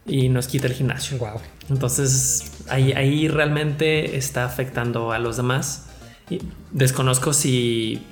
y 0.08 0.30
nos 0.30 0.48
quita 0.48 0.66
el 0.66 0.74
gimnasio. 0.74 1.20
Wow. 1.20 1.42
Entonces 1.70 2.52
ahí, 2.70 2.94
ahí 2.94 3.28
realmente 3.28 4.18
está 4.18 4.46
afectando 4.46 5.12
a 5.12 5.20
los 5.20 5.38
demás. 5.38 5.88
Y 6.30 6.42
desconozco 6.72 7.34
si 7.34 8.06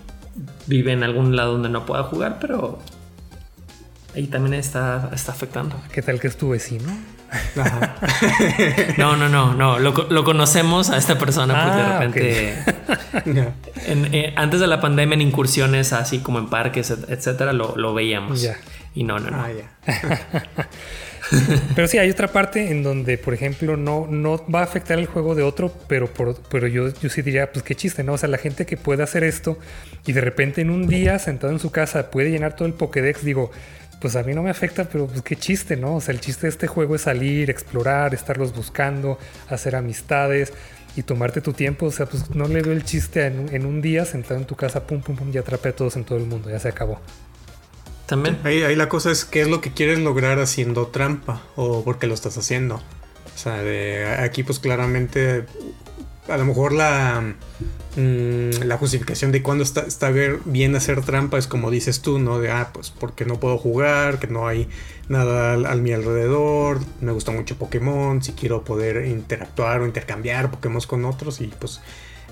vive 0.67 0.93
en 0.93 1.03
algún 1.03 1.35
lado 1.35 1.53
donde 1.53 1.69
no 1.69 1.85
pueda 1.85 2.03
jugar, 2.03 2.37
pero 2.39 2.79
ahí 4.15 4.27
también 4.27 4.53
está, 4.53 5.09
está 5.13 5.31
afectando. 5.31 5.81
¿Qué 5.91 6.01
tal 6.01 6.19
que 6.19 6.27
es 6.27 6.37
tu 6.37 6.49
vecino? 6.49 6.91
no, 8.97 9.15
no, 9.15 9.29
no, 9.29 9.53
no. 9.53 9.79
Lo, 9.79 10.23
conocemos 10.23 10.89
a 10.89 10.97
esta 10.97 11.17
persona 11.17 11.63
pues 11.63 11.75
de 11.75 11.81
ah, 11.81 11.99
repente. 11.99 13.53
Eh, 13.87 14.33
antes 14.35 14.59
de 14.59 14.67
la 14.67 14.81
pandemia, 14.81 15.13
en 15.13 15.21
incursiones 15.21 15.93
así 15.93 16.19
como 16.19 16.39
en 16.39 16.49
parques, 16.49 16.91
etcétera, 16.91 17.53
lo, 17.53 17.93
veíamos. 17.93 18.45
Y 18.93 19.03
no, 19.03 19.19
no, 19.19 19.31
no. 19.31 19.37
Ah, 19.37 19.49
pero 21.75 21.87
sí, 21.87 21.97
hay 21.97 22.09
otra 22.09 22.27
parte 22.27 22.71
en 22.71 22.83
donde, 22.83 23.17
por 23.17 23.33
ejemplo, 23.33 23.77
no, 23.77 24.07
no 24.09 24.43
va 24.53 24.61
a 24.61 24.63
afectar 24.63 24.99
el 24.99 25.05
juego 25.05 25.35
de 25.35 25.43
otro, 25.43 25.73
pero, 25.87 26.09
pero 26.49 26.67
yo, 26.67 26.89
yo 26.89 27.09
sí 27.09 27.21
diría, 27.21 27.51
pues 27.51 27.63
qué 27.63 27.75
chiste, 27.75 28.03
¿no? 28.03 28.13
O 28.13 28.17
sea, 28.17 28.29
la 28.29 28.37
gente 28.37 28.65
que 28.65 28.77
puede 28.77 29.03
hacer 29.03 29.23
esto 29.23 29.57
y 30.05 30.13
de 30.13 30.21
repente 30.21 30.61
en 30.61 30.69
un 30.69 30.87
día, 30.87 31.19
sentado 31.19 31.51
en 31.53 31.59
su 31.59 31.71
casa, 31.71 32.11
puede 32.11 32.29
llenar 32.29 32.55
todo 32.55 32.67
el 32.67 32.73
Pokédex, 32.73 33.23
digo, 33.23 33.51
pues 33.99 34.15
a 34.15 34.23
mí 34.23 34.33
no 34.33 34.43
me 34.43 34.49
afecta, 34.49 34.85
pero 34.85 35.07
pues 35.07 35.21
qué 35.21 35.35
chiste, 35.35 35.77
¿no? 35.77 35.95
O 35.95 36.01
sea, 36.01 36.13
el 36.13 36.19
chiste 36.19 36.43
de 36.43 36.49
este 36.49 36.67
juego 36.67 36.95
es 36.95 37.01
salir, 37.01 37.49
explorar, 37.49 38.13
estarlos 38.13 38.55
buscando, 38.55 39.17
hacer 39.49 39.75
amistades 39.75 40.53
y 40.95 41.03
tomarte 41.03 41.41
tu 41.41 41.53
tiempo. 41.53 41.87
O 41.87 41.91
sea, 41.91 42.05
pues 42.05 42.29
no 42.35 42.47
le 42.47 42.61
veo 42.61 42.73
el 42.73 42.83
chiste 42.83 43.25
en, 43.25 43.65
un 43.65 43.81
día 43.81 44.05
sentado 44.05 44.39
en 44.39 44.45
tu 44.45 44.55
casa, 44.55 44.85
pum, 44.85 45.01
pum, 45.01 45.15
pum, 45.15 45.31
y 45.33 45.37
atrapé 45.37 45.69
a 45.69 45.75
todos 45.75 45.95
en 45.95 46.03
todo 46.03 46.17
el 46.17 46.25
mundo, 46.25 46.49
ya 46.49 46.59
se 46.59 46.69
acabó. 46.69 46.99
También. 48.05 48.39
Ahí, 48.43 48.63
ahí 48.63 48.75
la 48.75 48.89
cosa 48.89 49.11
es 49.11 49.25
qué 49.25 49.41
es 49.41 49.47
lo 49.47 49.61
que 49.61 49.71
quieres 49.71 49.99
lograr 49.99 50.39
haciendo 50.39 50.87
trampa 50.87 51.41
o 51.55 51.83
por 51.83 51.97
qué 51.97 52.07
lo 52.07 52.13
estás 52.13 52.37
haciendo. 52.37 52.75
O 52.75 53.37
sea, 53.37 53.61
de, 53.61 54.05
aquí 54.19 54.43
pues 54.43 54.59
claramente 54.59 55.45
a 56.27 56.37
lo 56.37 56.45
mejor 56.45 56.73
la 56.73 57.35
Mm, 57.97 58.65
la 58.65 58.77
justificación 58.77 59.31
de 59.31 59.41
cuando 59.41 59.63
está, 59.63 59.81
está, 59.81 60.11
bien 60.11 60.75
hacer 60.75 61.01
trampa 61.01 61.37
es 61.37 61.47
como 61.47 61.71
dices 61.71 62.01
tú, 62.01 62.19
¿no? 62.19 62.39
De, 62.39 62.51
ah, 62.51 62.71
pues 62.73 62.91
porque 62.91 63.23
no 63.23 63.39
puedo 63.39 63.57
jugar, 63.57 64.19
que 64.19 64.27
no 64.27 64.47
hay 64.47 64.67
nada 65.07 65.53
al, 65.53 65.81
mi 65.81 65.93
alrededor, 65.93 66.79
me 66.99 67.13
gusta 67.13 67.31
mucho 67.31 67.57
Pokémon, 67.57 68.21
si 68.21 68.33
quiero 68.33 68.65
poder 68.65 69.05
interactuar 69.07 69.79
o 69.79 69.85
intercambiar 69.85 70.51
Pokémon 70.51 70.81
con 70.81 71.05
otros 71.05 71.39
y 71.39 71.47
pues 71.47 71.79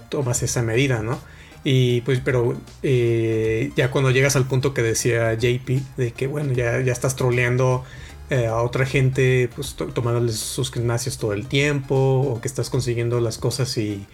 tomas 0.09 0.43
esa 0.43 0.62
medida, 0.63 1.01
¿no? 1.01 1.17
Y 1.63 2.02
pues, 2.02 2.19
pero 2.23 2.58
eh, 2.82 3.71
ya 3.76 3.89
cuando 3.91 4.12
llegas 4.12 4.36
al 4.36 4.45
punto 4.45 4.73
que 4.73 4.82
decía 4.82 5.34
JP, 5.34 5.69
de 5.97 6.12
que 6.12 6.28
bueno, 6.28 6.54
ya, 6.54 6.82
ya 6.82 6.91
estás 6.91 7.15
troleando 7.15 7.84
eh, 8.30 8.47
a 8.47 8.58
otra 8.58 8.86
gente, 8.86 9.49
pues 9.56 9.76
tomándoles 9.76 10.36
sus 10.38 10.71
gimnasios 10.71 11.17
todo 11.17 11.34
el 11.34 11.47
tiempo, 11.47 11.95
o 11.95 12.41
que 12.41 12.47
estás 12.47 12.69
consiguiendo 12.69 13.19
las 13.21 13.38
cosas 13.38 13.78
y 13.78 14.06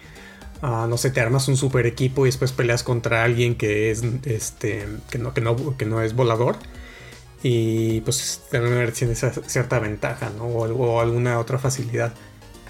Ah, 0.62 0.86
no 0.88 0.98
sé, 0.98 1.10
te 1.10 1.20
armas 1.20 1.48
un 1.48 1.56
super 1.56 1.86
equipo 1.86 2.26
y 2.26 2.28
después 2.28 2.52
peleas 2.52 2.82
contra 2.82 3.24
alguien 3.24 3.54
que 3.54 3.90
es 3.90 4.02
este 4.24 4.86
que 5.10 5.18
no, 5.18 5.32
que 5.32 5.40
no, 5.40 5.76
que 5.76 5.86
no 5.86 6.02
es 6.02 6.14
volador. 6.14 6.56
Y 7.42 8.02
pues 8.02 8.42
tener 8.50 8.90
esa 8.90 9.32
cierta 9.32 9.78
ventaja, 9.78 10.30
¿no? 10.36 10.44
O, 10.44 11.00
alguna 11.00 11.38
otra 11.38 11.58
facilidad. 11.58 12.12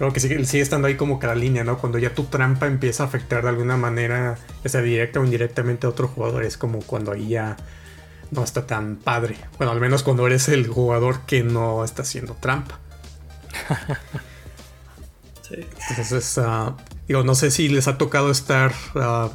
Creo 0.00 0.12
que 0.12 0.18
sigue, 0.20 0.44
sigue 0.46 0.62
estando 0.62 0.88
ahí 0.88 0.96
como 0.96 1.18
cada 1.18 1.34
línea, 1.34 1.62
¿no? 1.62 1.76
Cuando 1.76 1.98
ya 1.98 2.14
tu 2.14 2.24
trampa 2.24 2.66
empieza 2.66 3.02
a 3.02 3.06
afectar 3.06 3.42
de 3.42 3.50
alguna 3.50 3.76
manera, 3.76 4.38
ya 4.64 4.70
sea 4.70 4.80
directa 4.80 5.20
o 5.20 5.24
indirectamente 5.24 5.86
a 5.86 5.90
otro 5.90 6.08
jugador, 6.08 6.42
es 6.42 6.56
como 6.56 6.78
cuando 6.80 7.12
ahí 7.12 7.28
ya 7.28 7.56
no 8.30 8.42
está 8.42 8.66
tan 8.66 8.96
padre. 8.96 9.36
Bueno, 9.58 9.72
al 9.72 9.80
menos 9.80 10.02
cuando 10.02 10.26
eres 10.26 10.48
el 10.48 10.66
jugador 10.66 11.20
que 11.26 11.42
no 11.42 11.84
está 11.84 12.00
haciendo 12.00 12.34
trampa. 12.34 12.78
sí. 15.42 15.66
Entonces, 15.90 16.38
uh, 16.38 16.74
Digo, 17.10 17.24
no 17.24 17.34
sé 17.34 17.50
si 17.50 17.68
les 17.68 17.88
ha 17.88 17.98
tocado 17.98 18.30
estar 18.30 18.72
ah, 18.94 19.30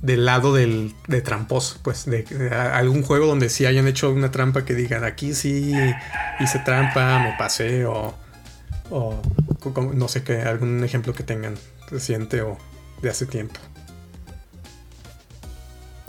del 0.00 0.24
lado 0.24 0.54
del, 0.54 0.94
de 1.06 1.20
tramposo, 1.20 1.76
pues, 1.82 2.06
de, 2.06 2.24
algún 2.50 3.02
juego 3.02 3.26
donde 3.26 3.50
sí 3.50 3.66
hayan 3.66 3.86
hecho 3.86 4.10
una 4.10 4.30
trampa 4.30 4.64
que 4.64 4.74
digan, 4.74 5.04
aquí 5.04 5.34
sí 5.34 5.74
hice 6.40 6.58
trampa, 6.60 7.18
me 7.18 7.34
pasé, 7.36 7.84
o, 7.84 8.14
o 8.90 9.14
no 9.94 10.08
sé 10.08 10.22
qué, 10.22 10.42
algún 10.42 10.82
ejemplo 10.84 11.12
que 11.12 11.22
tengan 11.22 11.54
reciente 11.90 12.42
o 12.42 12.58
de 13.02 13.10
hace 13.10 13.26
tiempo. 13.26 13.60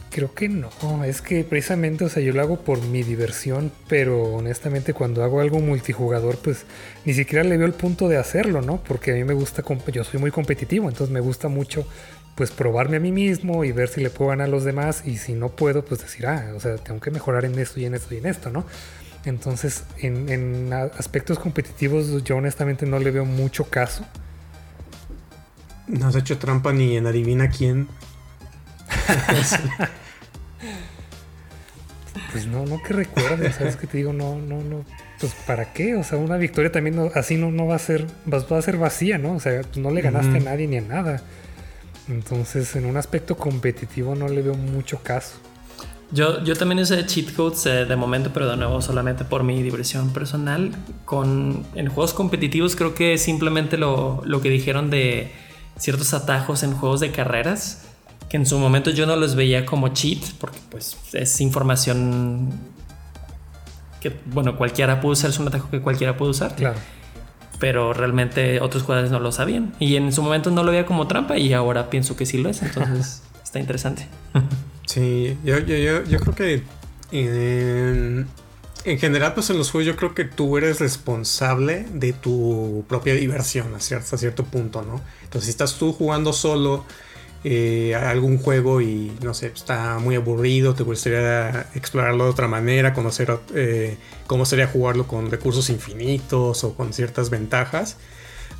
Creo 0.09 0.33
que 0.33 0.47
no, 0.47 0.69
es 1.03 1.21
que 1.21 1.43
precisamente, 1.43 2.05
o 2.05 2.09
sea, 2.09 2.23
yo 2.23 2.31
lo 2.31 2.41
hago 2.41 2.61
por 2.61 2.81
mi 2.81 3.03
diversión, 3.03 3.69
pero 3.89 4.35
honestamente 4.35 4.93
cuando 4.93 5.25
hago 5.25 5.41
algo 5.41 5.59
multijugador, 5.59 6.38
pues 6.38 6.65
ni 7.03 7.13
siquiera 7.13 7.43
le 7.43 7.57
veo 7.57 7.67
el 7.67 7.73
punto 7.73 8.07
de 8.07 8.15
hacerlo, 8.15 8.61
¿no? 8.61 8.81
Porque 8.81 9.11
a 9.11 9.15
mí 9.15 9.25
me 9.25 9.33
gusta, 9.33 9.61
yo 9.91 10.05
soy 10.05 10.21
muy 10.21 10.31
competitivo, 10.31 10.88
entonces 10.88 11.13
me 11.13 11.19
gusta 11.19 11.49
mucho, 11.49 11.85
pues 12.35 12.51
probarme 12.51 12.97
a 12.97 12.99
mí 13.01 13.11
mismo 13.11 13.65
y 13.65 13.73
ver 13.73 13.89
si 13.89 13.99
le 13.99 14.09
puedo 14.09 14.29
ganar 14.29 14.47
a 14.47 14.51
los 14.51 14.63
demás 14.63 15.03
y 15.05 15.17
si 15.17 15.33
no 15.33 15.49
puedo, 15.49 15.83
pues 15.83 15.99
decir, 15.99 16.27
ah, 16.27 16.53
o 16.55 16.61
sea, 16.61 16.77
tengo 16.77 17.01
que 17.01 17.11
mejorar 17.11 17.43
en 17.43 17.59
esto 17.59 17.81
y 17.81 17.85
en 17.85 17.95
esto 17.95 18.13
y 18.13 18.19
en 18.19 18.27
esto, 18.27 18.49
¿no? 18.49 18.65
Entonces, 19.25 19.83
en, 19.97 20.29
en 20.29 20.71
aspectos 20.73 21.39
competitivos 21.39 22.23
yo 22.23 22.38
honestamente 22.38 22.85
no 22.85 22.99
le 22.99 23.11
veo 23.11 23.25
mucho 23.25 23.65
caso. 23.65 24.05
No 25.88 26.07
has 26.07 26.15
hecho 26.15 26.38
trampa 26.38 26.73
ni 26.73 26.95
en 26.97 27.07
adivina 27.07 27.49
quién. 27.49 27.88
Pues 32.31 32.47
no, 32.47 32.65
no 32.65 32.81
que 32.83 32.93
recuerde, 32.93 33.51
¿sabes 33.53 33.75
que 33.75 33.88
te 33.88 33.97
digo? 33.97 34.11
No, 34.11 34.35
no, 34.35 34.61
no. 34.61 34.83
Pues 35.19 35.33
¿para 35.47 35.71
qué? 35.73 35.95
O 35.95 36.03
sea, 36.03 36.17
una 36.17 36.38
victoria 36.38 36.71
también 36.71 37.11
así 37.15 37.38
no, 37.38 37.51
no 37.51 37.65
va 37.65 37.75
a 37.75 37.79
ser, 37.79 38.07
va, 38.31 38.57
a 38.57 38.61
ser 38.61 38.77
vacía, 38.77 39.17
¿no? 39.17 39.33
O 39.35 39.39
sea, 39.39 39.61
pues, 39.61 39.77
no 39.77 39.89
le 39.91 40.01
ganaste 40.01 40.38
a 40.38 40.41
nadie 40.41 40.67
ni 40.67 40.77
a 40.77 40.81
nada. 40.81 41.21
Entonces, 42.09 42.75
en 42.75 42.85
un 42.85 42.97
aspecto 42.97 43.38
competitivo 43.38 44.15
no 44.15 44.27
le 44.27 44.41
veo 44.41 44.55
mucho 44.55 45.01
caso. 45.01 45.39
Yo, 46.11 46.43
yo 46.43 46.55
también 46.55 46.79
usé 46.79 47.05
cheat 47.05 47.33
codes 47.33 47.65
eh, 47.65 47.85
de 47.85 47.95
momento, 47.95 48.31
pero 48.33 48.47
de 48.47 48.57
nuevo 48.57 48.81
solamente 48.81 49.25
por 49.25 49.43
mi 49.43 49.61
diversión 49.63 50.11
personal. 50.11 50.71
Con, 51.03 51.65
en 51.75 51.87
juegos 51.87 52.13
competitivos 52.13 52.75
creo 52.75 52.93
que 52.93 53.17
simplemente 53.17 53.77
lo, 53.77 54.21
lo 54.25 54.41
que 54.41 54.49
dijeron 54.49 54.89
de 54.89 55.31
ciertos 55.77 56.13
atajos 56.13 56.63
en 56.63 56.73
juegos 56.73 56.99
de 56.99 57.11
carreras 57.11 57.85
que 58.29 58.37
en 58.37 58.45
su 58.45 58.57
momento 58.57 58.89
yo 58.89 59.05
no 59.05 59.15
los 59.15 59.35
veía 59.35 59.65
como 59.65 59.89
cheat, 59.89 60.19
porque 60.39 60.57
pues 60.69 60.97
es 61.13 61.41
información 61.41 62.51
que, 63.99 64.15
bueno, 64.25 64.57
cualquiera 64.57 65.01
puede 65.01 65.13
usar, 65.13 65.29
es 65.29 65.39
un 65.39 65.47
atajo 65.47 65.69
que 65.69 65.81
cualquiera 65.81 66.17
puede 66.17 66.31
usar. 66.31 66.55
Claro. 66.55 66.77
Pero 67.59 67.93
realmente 67.93 68.59
otros 68.61 68.83
jugadores 68.83 69.11
no 69.11 69.19
lo 69.19 69.31
sabían. 69.31 69.73
Y 69.79 69.95
en 69.95 70.11
su 70.11 70.21
momento 70.21 70.51
no 70.51 70.63
lo 70.63 70.71
veía 70.71 70.85
como 70.85 71.07
trampa 71.07 71.37
y 71.37 71.53
ahora 71.53 71.89
pienso 71.89 72.15
que 72.15 72.25
sí 72.25 72.37
lo 72.37 72.49
es. 72.49 72.61
Entonces 72.61 73.23
está 73.43 73.59
interesante. 73.59 74.07
Sí, 74.86 75.38
yo, 75.43 75.60
yo, 75.60 76.04
yo, 76.04 76.19
creo 76.19 76.36
que 76.36 76.63
en, 77.12 78.28
en, 78.84 79.00
general, 79.00 79.34
pues 79.34 79.50
en 79.50 79.58
los 79.58 79.71
juegos 79.71 79.88
yo 79.88 79.95
creo 79.95 80.13
que 80.13 80.26
tú 80.26 80.58
eres 80.58 80.80
responsable 80.80 81.86
de 81.91 82.13
tu 82.13 82.86
propia 82.88 83.15
diversión 83.15 83.74
a 83.74 83.80
cierto 83.80 84.45
punto, 84.45 84.84
¿no? 84.84 85.02
Entonces 85.24 85.45
si 85.45 85.50
estás 85.50 85.76
tú 85.78 85.91
jugando 85.91 86.34
solo 86.34 86.86
eh, 87.48 87.93
algún 87.93 88.39
juego 88.39 88.82
y 88.82 89.12
no 89.21 89.36
sé, 89.36 89.52
está 89.54 90.00
muy 90.00 90.15
aburrido, 90.15 90.74
te 90.74 90.82
gustaría 90.82 91.67
explorarlo 91.76 92.24
de 92.24 92.32
otra 92.32 92.48
manera, 92.48 92.91
conocer 92.91 93.39
eh, 93.54 93.98
cómo 94.26 94.45
sería 94.45 94.65
jugarlo 94.65 95.06
con 95.06 95.30
recursos 95.30 95.69
infinitos 95.69 96.63
o 96.63 96.74
con 96.76 96.91
ciertas 96.91 97.30
ventajas. 97.30 97.98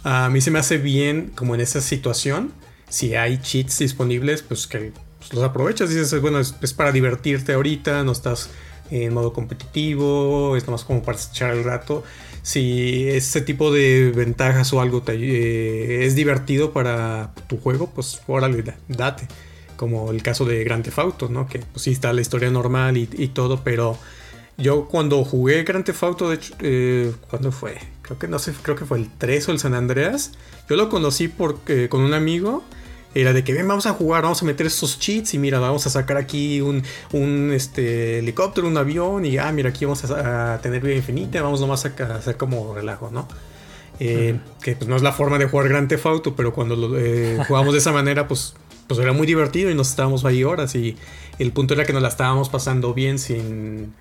A 0.04 0.30
mí 0.30 0.40
se 0.40 0.52
me 0.52 0.60
hace 0.60 0.78
bien 0.78 1.32
como 1.34 1.56
en 1.56 1.62
esa 1.62 1.82
situación, 1.82 2.54
si 2.88 3.16
hay 3.16 3.40
cheats 3.40 3.80
disponibles, 3.80 4.44
pues 4.44 4.68
que 4.68 4.92
pues, 5.28 5.34
los 5.34 5.44
aprovechas 5.44 5.90
dices, 5.90 6.20
bueno, 6.22 6.40
es, 6.40 6.54
para 6.74 6.92
divertirte 6.92 7.54
ahorita, 7.54 8.04
no 8.04 8.12
estás 8.12 8.50
en 8.92 9.14
modo 9.14 9.34
competitivo, 9.34 10.56
es 10.56 10.68
más 10.68 10.84
como 10.84 11.02
para 11.02 11.18
echar 11.18 11.52
el 11.52 11.64
rato 11.64 12.04
si 12.46 13.10
ese 13.10 13.42
tipo 13.42 13.72
de 13.72 14.12
ventajas 14.16 14.72
o 14.72 14.80
algo 14.80 15.04
eh, 15.08 16.02
es 16.04 16.14
divertido 16.14 16.74
para 16.74 17.34
tu 17.48 17.58
juego, 17.58 17.90
pues 17.90 18.22
órale, 18.28 18.64
date. 18.88 19.28
Como 19.78 20.12
el 20.12 20.22
caso 20.22 20.46
de 20.46 20.64
Grand 20.64 20.84
Theft 20.84 21.00
Auto, 21.00 21.28
¿no? 21.28 21.48
Que 21.48 21.58
pues 21.58 21.82
sí 21.82 21.92
está 21.92 22.14
la 22.14 22.22
historia 22.22 22.52
normal 22.52 22.98
y, 22.98 23.28
todo, 23.30 23.64
pero 23.64 23.98
yo 24.60 24.88
cuando 24.88 25.26
jugué 25.26 25.64
Grand 25.64 25.84
Theft 25.86 26.04
Auto, 26.04 26.30
de 26.30 26.36
hecho, 26.36 26.54
eh, 26.60 27.12
¿cuándo 27.32 27.52
fue? 27.52 27.80
Creo 28.04 28.20
que 28.20 28.28
no 28.28 28.38
sé, 28.38 28.54
creo 28.62 28.76
que 28.76 28.86
fue 28.86 29.00
el 29.00 29.10
3 29.18 29.50
o 29.50 29.52
el 29.52 29.58
San 29.58 29.74
Andreas. 29.74 30.34
Yo 30.70 30.76
lo 30.76 30.88
conocí 30.88 31.28
porque, 31.28 31.90
con 31.90 32.02
un 32.02 32.14
amigo 32.14 32.64
era 33.16 33.32
de 33.32 33.46
que 33.46 33.54
ven, 33.54 33.66
vamos 33.66 33.86
a 33.86 33.94
jugar, 33.94 34.24
vamos 34.24 34.42
a 34.42 34.46
meter 34.46 34.68
estos 34.68 35.00
cheats 35.00 35.34
y 35.34 35.40
mira, 35.40 35.60
vamos 35.60 35.88
a 35.88 35.90
sacar 35.90 36.18
aquí 36.18 36.60
un, 36.60 36.84
un 37.14 37.52
este, 37.54 38.20
helicóptero, 38.20 38.68
un 38.68 38.78
avión 38.78 39.26
y 39.26 39.38
ah, 39.38 39.52
mira, 39.54 39.70
aquí 39.70 39.86
vamos 39.86 40.04
a, 40.04 40.60
tener 40.62 40.82
vida 40.82 40.96
infinita, 40.96 41.42
vamos 41.42 41.62
nomás 41.62 41.86
a, 41.86 41.90
hacer 42.14 42.36
como 42.36 42.76
relajo, 42.76 43.10
¿no? 43.12 43.26
Eh, 44.02 44.38
que 44.62 44.76
pues 44.76 44.90
no 44.90 44.98
es 44.98 45.02
la 45.02 45.14
forma 45.14 45.38
de 45.38 45.48
jugar 45.48 45.70
Grand 45.70 45.88
Theft 45.88 46.06
Auto, 46.06 46.36
pero 46.36 46.54
cuando 46.54 46.76
lo, 46.76 47.00
eh, 47.00 47.40
jugamos 47.48 47.72
de 47.72 47.80
esa 47.80 47.94
manera, 47.94 48.28
pues, 48.28 48.54
pues 48.88 49.00
era 49.00 49.14
muy 49.14 49.26
divertido 49.26 49.72
y 49.72 49.76
nos 49.76 49.90
estábamos 49.90 50.26
ahí 50.26 50.44
horas 50.44 50.76
y 50.76 50.98
el 51.40 51.54
punto 51.54 51.74
era 51.74 51.86
que 51.86 51.94
nos 51.94 52.02
la 52.02 52.10
estábamos 52.10 52.50
pasando 52.50 52.94
bien 52.94 53.18
sin 53.18 53.94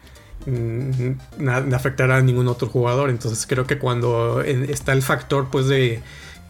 mm, 0.46 1.72
afectar 1.72 2.10
a 2.10 2.20
ningún 2.20 2.48
otro 2.48 2.66
jugador. 2.66 3.10
Entonces 3.10 3.46
creo 3.46 3.64
que 3.68 3.78
cuando 3.78 4.40
está 4.42 4.92
el 4.92 5.02
factor 5.02 5.46
pues 5.52 5.68
de 5.68 6.02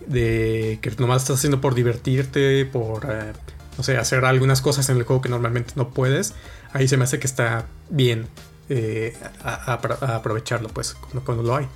de 0.06 0.78
que 0.82 0.90
nomás 0.98 1.22
estás 1.22 1.38
haciendo 1.38 1.60
por 1.60 1.74
divertirte, 1.74 2.64
por, 2.66 3.06
eh, 3.10 3.32
no 3.76 3.84
sé, 3.84 3.96
hacer 3.96 4.24
algunas 4.24 4.60
cosas 4.60 4.88
en 4.88 4.96
el 4.96 5.04
juego 5.04 5.22
que 5.22 5.28
normalmente 5.28 5.72
no 5.76 5.90
puedes, 5.90 6.34
ahí 6.72 6.88
se 6.88 6.96
me 6.96 7.04
hace 7.04 7.18
que 7.18 7.26
está 7.26 7.66
bien 7.90 8.26
eh, 8.68 9.16
a, 9.42 9.74
aprovecharlo, 10.16 10.68
pues, 10.68 10.94
cuando, 11.24 11.42
lo 11.42 11.56
hay. 11.56 11.66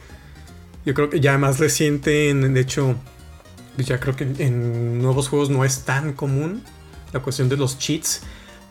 Yo 0.84 0.94
creo 0.94 1.10
que 1.10 1.20
ya 1.20 1.36
más 1.38 1.58
reciente, 1.58 2.30
en, 2.30 2.54
de 2.54 2.60
hecho, 2.60 2.96
ya 3.76 4.00
creo 4.00 4.16
que 4.16 4.24
en 4.24 5.00
nuevos 5.02 5.28
juegos 5.28 5.50
no 5.50 5.64
es 5.64 5.84
tan 5.84 6.12
común 6.12 6.62
la 7.12 7.20
cuestión 7.20 7.48
de 7.48 7.56
los 7.56 7.78
cheats, 7.78 8.22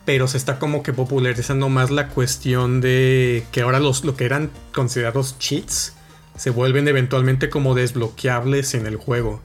pero 0.05 0.27
se 0.27 0.37
está 0.37 0.57
como 0.57 0.83
que 0.83 0.93
popularizando 0.93 1.69
más 1.69 1.91
la 1.91 2.09
cuestión 2.09 2.81
de 2.81 3.45
que 3.51 3.61
ahora 3.61 3.79
los, 3.79 4.03
lo 4.03 4.15
que 4.15 4.25
eran 4.25 4.51
considerados 4.73 5.37
cheats, 5.37 5.93
se 6.37 6.49
vuelven 6.51 6.87
eventualmente 6.87 7.49
como 7.49 7.75
desbloqueables 7.75 8.73
en 8.73 8.85
el 8.85 8.95
juego. 8.95 9.41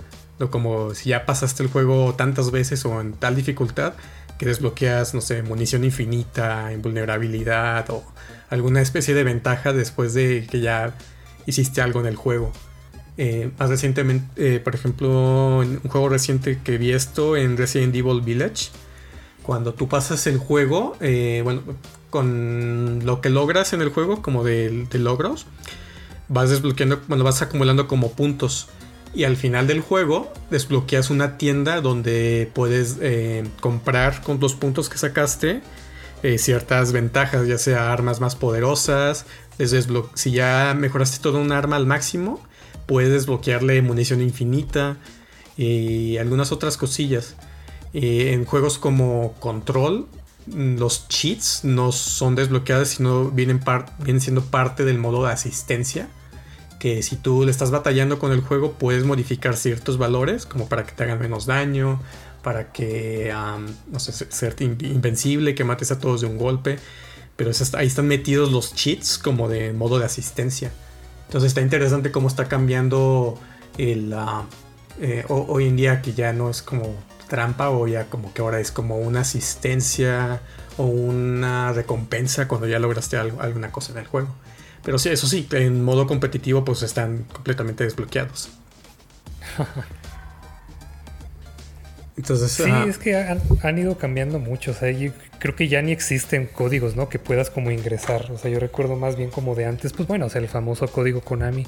Como 0.50 0.94
si 0.94 1.10
ya 1.10 1.24
pasaste 1.24 1.62
el 1.62 1.68
juego 1.68 2.14
tantas 2.14 2.50
veces 2.50 2.84
o 2.84 3.00
en 3.00 3.12
tal 3.12 3.36
dificultad 3.36 3.94
que 4.38 4.46
desbloqueas, 4.46 5.14
no 5.14 5.20
sé, 5.20 5.42
munición 5.42 5.84
infinita, 5.84 6.72
invulnerabilidad 6.72 7.88
o 7.90 8.04
alguna 8.50 8.80
especie 8.80 9.14
de 9.14 9.22
ventaja 9.22 9.72
después 9.72 10.14
de 10.14 10.46
que 10.50 10.60
ya 10.60 10.94
hiciste 11.46 11.80
algo 11.80 12.00
en 12.00 12.06
el 12.06 12.16
juego. 12.16 12.52
Eh, 13.18 13.50
más 13.58 13.70
recientemente, 13.70 14.56
eh, 14.56 14.58
por 14.58 14.74
ejemplo, 14.74 15.62
en 15.62 15.80
un 15.84 15.90
juego 15.90 16.08
reciente 16.08 16.58
que 16.64 16.78
vi 16.78 16.92
esto 16.92 17.36
en 17.36 17.56
Resident 17.56 17.94
Evil 17.94 18.20
Village, 18.20 18.70
cuando 19.42 19.74
tú 19.74 19.88
pasas 19.88 20.26
el 20.26 20.38
juego, 20.38 20.96
eh, 21.00 21.42
bueno, 21.44 21.62
con 22.10 23.04
lo 23.04 23.20
que 23.20 23.28
logras 23.28 23.72
en 23.74 23.82
el 23.82 23.90
juego, 23.90 24.22
como 24.22 24.44
de, 24.44 24.86
de 24.90 24.98
logros, 24.98 25.46
vas 26.32 26.50
desbloqueando, 26.50 27.00
bueno, 27.08 27.24
vas 27.24 27.42
acumulando 27.42 27.86
como 27.86 28.12
puntos. 28.12 28.68
Y 29.14 29.24
al 29.24 29.36
final 29.36 29.66
del 29.66 29.82
juego 29.82 30.32
desbloqueas 30.50 31.10
una 31.10 31.36
tienda 31.36 31.82
donde 31.82 32.50
puedes 32.54 32.96
eh, 33.02 33.44
comprar 33.60 34.22
con 34.22 34.40
los 34.40 34.54
puntos 34.54 34.88
que 34.88 34.96
sacaste 34.96 35.60
eh, 36.22 36.38
ciertas 36.38 36.92
ventajas, 36.92 37.46
ya 37.46 37.58
sea 37.58 37.92
armas 37.92 38.20
más 38.20 38.36
poderosas. 38.36 39.26
si 40.14 40.30
ya 40.30 40.74
mejoraste 40.74 41.18
todo 41.22 41.38
un 41.38 41.52
arma 41.52 41.76
al 41.76 41.86
máximo, 41.86 42.42
puedes 42.86 43.12
desbloquearle 43.12 43.82
munición 43.82 44.22
infinita 44.22 44.96
y 45.58 46.16
algunas 46.16 46.50
otras 46.50 46.78
cosillas. 46.78 47.36
en 47.92 48.46
juegos 48.46 48.78
como 48.78 49.34
Control, 49.40 50.06
los 50.46 51.06
cheats 51.08 51.64
no 51.64 51.92
son 51.92 52.34
desbloqueados, 52.34 52.88
sino 52.88 53.30
vienen, 53.30 53.60
vienen 53.98 54.22
siendo 54.22 54.42
parte 54.42 54.86
del 54.86 54.98
modo 54.98 55.26
de 55.26 55.32
asistencia 55.32 56.08
que 56.82 57.00
si 57.04 57.14
tú 57.14 57.44
le 57.44 57.52
estás 57.52 57.70
batallando 57.70 58.18
con 58.18 58.32
el 58.32 58.40
juego 58.40 58.72
puedes 58.72 59.04
modificar 59.04 59.56
ciertos 59.56 59.98
valores 59.98 60.46
como 60.46 60.68
para 60.68 60.84
que 60.84 60.90
te 60.90 61.04
hagan 61.04 61.20
menos 61.20 61.46
daño, 61.46 62.00
para 62.42 62.72
que, 62.72 63.32
no 63.86 64.00
sé, 64.00 64.12
ser 64.12 64.56
invencible, 64.58 65.54
que 65.54 65.62
mates 65.62 65.92
a 65.92 66.00
todos 66.00 66.22
de 66.22 66.26
un 66.26 66.38
golpe. 66.38 66.80
Pero 67.36 67.52
ahí 67.74 67.86
están 67.86 68.08
metidos 68.08 68.50
los 68.50 68.74
cheats 68.74 69.16
como 69.16 69.48
de 69.48 69.72
modo 69.72 70.00
de 70.00 70.06
asistencia. 70.06 70.72
Entonces 71.26 71.50
está 71.50 71.60
interesante 71.60 72.10
cómo 72.10 72.26
está 72.26 72.48
cambiando 72.48 73.38
el, 73.78 74.12
eh, 75.00 75.24
hoy 75.28 75.68
en 75.68 75.76
día 75.76 76.02
que 76.02 76.14
ya 76.14 76.32
no 76.32 76.50
es 76.50 76.62
como 76.62 76.96
trampa 77.28 77.70
o 77.70 77.86
ya 77.86 78.06
como 78.06 78.34
que 78.34 78.42
ahora 78.42 78.58
es 78.58 78.72
como 78.72 78.98
una 78.98 79.20
asistencia 79.20 80.42
o 80.78 80.82
una 80.86 81.72
recompensa 81.72 82.48
cuando 82.48 82.66
ya 82.66 82.80
lograste 82.80 83.18
alguna 83.18 83.70
cosa 83.70 83.92
en 83.92 83.98
el 83.98 84.06
juego. 84.08 84.34
Pero 84.84 84.98
sí, 84.98 85.08
eso 85.10 85.26
sí, 85.26 85.46
en 85.52 85.84
modo 85.84 86.06
competitivo 86.06 86.64
pues 86.64 86.82
están 86.82 87.24
completamente 87.32 87.84
desbloqueados. 87.84 88.50
Entonces, 92.16 92.52
sí, 92.52 92.70
es 92.86 92.98
que 92.98 93.16
han, 93.16 93.78
ido 93.78 93.96
cambiando 93.96 94.38
mucho. 94.38 94.72
O 94.72 94.74
sea, 94.74 94.90
yo 94.90 95.12
creo 95.38 95.56
que 95.56 95.68
ya 95.68 95.80
ni 95.80 95.92
existen 95.92 96.46
códigos, 96.46 96.94
¿no? 96.94 97.08
Que 97.08 97.18
puedas 97.18 97.48
como 97.48 97.70
ingresar. 97.70 98.30
O 98.30 98.38
sea, 98.38 98.50
yo 98.50 98.60
recuerdo 98.60 98.96
más 98.96 99.16
bien 99.16 99.30
como 99.30 99.54
de 99.54 99.64
antes, 99.64 99.92
pues 99.94 100.06
bueno, 100.06 100.26
o 100.26 100.28
sea, 100.28 100.40
el 100.40 100.48
famoso 100.48 100.86
código 100.88 101.22
Konami. 101.22 101.66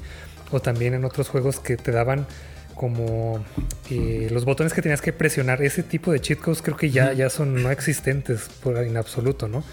O 0.51 0.61
también 0.61 0.93
en 0.93 1.03
otros 1.03 1.29
juegos 1.29 1.59
que 1.59 1.77
te 1.77 1.91
daban 1.91 2.27
como 2.75 3.43
eh, 3.89 4.27
los 4.31 4.45
botones 4.45 4.73
que 4.73 4.83
tenías 4.83 5.01
que 5.01 5.13
presionar. 5.13 5.63
Ese 5.63 5.81
tipo 5.81 6.11
de 6.11 6.19
cheat 6.19 6.39
codes 6.39 6.61
creo 6.61 6.77
que 6.77 6.91
ya, 6.91 7.11
ya 7.13 7.29
son 7.31 7.63
no 7.63 7.71
existentes 7.71 8.49
por, 8.61 8.77
en 8.77 8.97
absoluto, 8.97 9.47
¿no? 9.47 9.63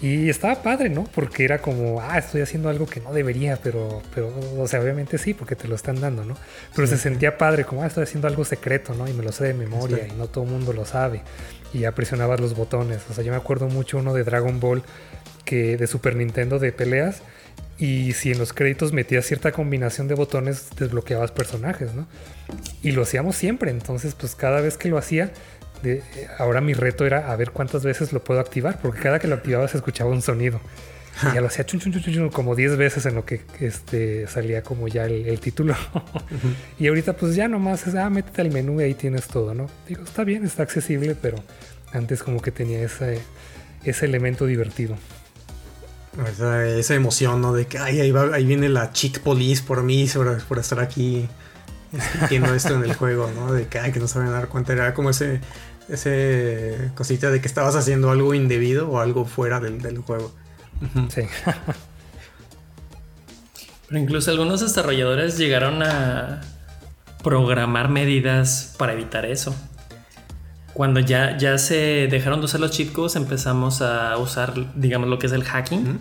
Y 0.00 0.28
estaba 0.28 0.62
padre, 0.62 0.88
¿no? 0.90 1.04
Porque 1.12 1.44
era 1.44 1.58
como, 1.58 2.00
ah, 2.00 2.18
estoy 2.18 2.40
haciendo 2.40 2.68
algo 2.68 2.86
que 2.86 3.00
no 3.00 3.12
debería, 3.12 3.58
pero, 3.60 4.00
pero, 4.14 4.32
o 4.56 4.68
sea, 4.68 4.80
obviamente 4.80 5.18
sí, 5.18 5.34
porque 5.34 5.56
te 5.56 5.66
lo 5.66 5.74
están 5.74 6.00
dando, 6.00 6.24
¿no? 6.24 6.36
Pero 6.74 6.86
se 6.86 6.96
sentía 6.96 7.36
padre, 7.36 7.64
como, 7.64 7.82
ah, 7.82 7.88
estoy 7.88 8.04
haciendo 8.04 8.28
algo 8.28 8.44
secreto, 8.44 8.94
¿no? 8.94 9.08
Y 9.08 9.12
me 9.12 9.24
lo 9.24 9.32
sé 9.32 9.44
de 9.44 9.54
memoria 9.54 10.06
y 10.06 10.12
no 10.16 10.28
todo 10.28 10.44
el 10.44 10.50
mundo 10.50 10.72
lo 10.72 10.84
sabe. 10.84 11.22
Y 11.72 11.80
ya 11.80 11.92
presionabas 11.92 12.40
los 12.40 12.54
botones. 12.54 13.00
O 13.10 13.14
sea, 13.14 13.24
yo 13.24 13.32
me 13.32 13.38
acuerdo 13.38 13.66
mucho 13.66 13.98
uno 13.98 14.14
de 14.14 14.22
Dragon 14.22 14.60
Ball 14.60 14.84
que 15.44 15.76
de 15.76 15.86
Super 15.88 16.14
Nintendo 16.14 16.60
de 16.60 16.70
peleas. 16.70 17.22
Y 17.76 18.12
si 18.12 18.32
en 18.32 18.38
los 18.38 18.52
créditos 18.52 18.92
metías 18.92 19.24
cierta 19.24 19.52
combinación 19.52 20.08
de 20.08 20.14
botones, 20.14 20.68
desbloqueabas 20.78 21.32
personajes, 21.32 21.94
¿no? 21.94 22.06
Y 22.82 22.92
lo 22.92 23.02
hacíamos 23.02 23.36
siempre. 23.36 23.70
Entonces, 23.70 24.14
pues 24.14 24.34
cada 24.34 24.60
vez 24.60 24.76
que 24.76 24.88
lo 24.88 24.98
hacía, 24.98 25.32
ahora 26.38 26.60
mi 26.60 26.74
reto 26.74 27.06
era 27.06 27.30
a 27.30 27.36
ver 27.36 27.50
cuántas 27.50 27.84
veces 27.84 28.12
lo 28.12 28.22
puedo 28.22 28.40
activar, 28.40 28.78
porque 28.80 29.00
cada 29.00 29.18
que 29.18 29.28
lo 29.28 29.34
activaba 29.34 29.68
se 29.68 29.76
escuchaba 29.76 30.10
un 30.10 30.22
sonido. 30.22 30.60
Y 31.22 31.34
ya 31.34 31.40
lo 31.40 31.48
hacía 31.48 31.66
chun, 31.66 31.80
chun, 31.80 31.92
chun, 31.92 32.28
como 32.28 32.54
10 32.54 32.76
veces 32.76 33.04
en 33.06 33.16
lo 33.16 33.24
que 33.24 33.40
este, 33.58 34.28
salía 34.28 34.62
como 34.62 34.86
ya 34.86 35.06
el, 35.06 35.40
título. 35.40 35.74
Y 36.78 36.86
ahorita 36.86 37.14
pues 37.14 37.34
ya 37.34 37.48
nomás 37.48 37.86
es, 37.86 37.96
ah, 37.96 38.08
métete 38.08 38.42
al 38.42 38.52
menú 38.52 38.80
y 38.80 38.84
ahí 38.84 38.94
tienes 38.94 39.26
todo, 39.26 39.52
¿no? 39.52 39.66
Digo, 39.88 40.04
está 40.04 40.22
bien, 40.22 40.44
está 40.44 40.62
accesible, 40.62 41.16
pero 41.20 41.42
antes 41.92 42.22
como 42.22 42.40
que 42.40 42.52
tenía 42.52 42.80
ese, 42.82 43.20
ese 43.82 44.06
elemento 44.06 44.46
divertido. 44.46 44.96
Esa, 46.78 46.94
emoción, 46.94 47.40
¿no? 47.40 47.52
De 47.52 47.66
que 47.66 47.78
ay, 47.78 48.00
ahí, 48.00 48.10
va, 48.12 48.34
ahí 48.34 48.44
viene 48.44 48.68
la 48.68 48.92
chick 48.92 49.20
police 49.20 49.62
por 49.62 49.82
mí, 49.82 50.08
por, 50.14 50.42
por 50.44 50.58
estar 50.58 50.78
aquí 50.78 51.28
entiendo 52.20 52.54
esto 52.54 52.74
en 52.74 52.84
el 52.84 52.94
juego, 52.94 53.30
¿no? 53.34 53.52
De 53.52 53.66
que, 53.66 53.78
ay, 53.78 53.92
que 53.92 54.00
no 54.00 54.08
saben 54.08 54.30
dar 54.30 54.48
cuenta. 54.48 54.72
Era 54.72 54.94
como 54.94 55.10
ese 55.10 55.40
ese 55.88 56.90
cosita 56.94 57.30
de 57.30 57.40
que 57.40 57.48
estabas 57.48 57.74
haciendo 57.76 58.10
algo 58.10 58.34
indebido 58.34 58.90
o 58.90 59.00
algo 59.00 59.24
fuera 59.24 59.60
del, 59.60 59.98
juego. 59.98 60.34
Sí. 61.08 61.22
Pero 63.88 64.00
incluso 64.00 64.30
algunos 64.30 64.60
desarrolladores 64.60 65.38
llegaron 65.38 65.82
a 65.82 66.42
programar 67.22 67.88
medidas 67.88 68.74
para 68.78 68.92
evitar 68.92 69.24
eso. 69.24 69.56
Cuando 70.74 71.00
ya, 71.00 71.36
ya 71.38 71.58
se 71.58 72.06
dejaron 72.10 72.40
de 72.40 72.44
usar 72.44 72.60
los 72.60 72.70
cheat 72.70 72.92
codes, 72.92 73.16
empezamos 73.16 73.82
a 73.82 74.16
usar, 74.18 74.54
digamos, 74.76 75.08
lo 75.08 75.18
que 75.18 75.26
es 75.26 75.32
el 75.32 75.42
hacking. 75.42 75.98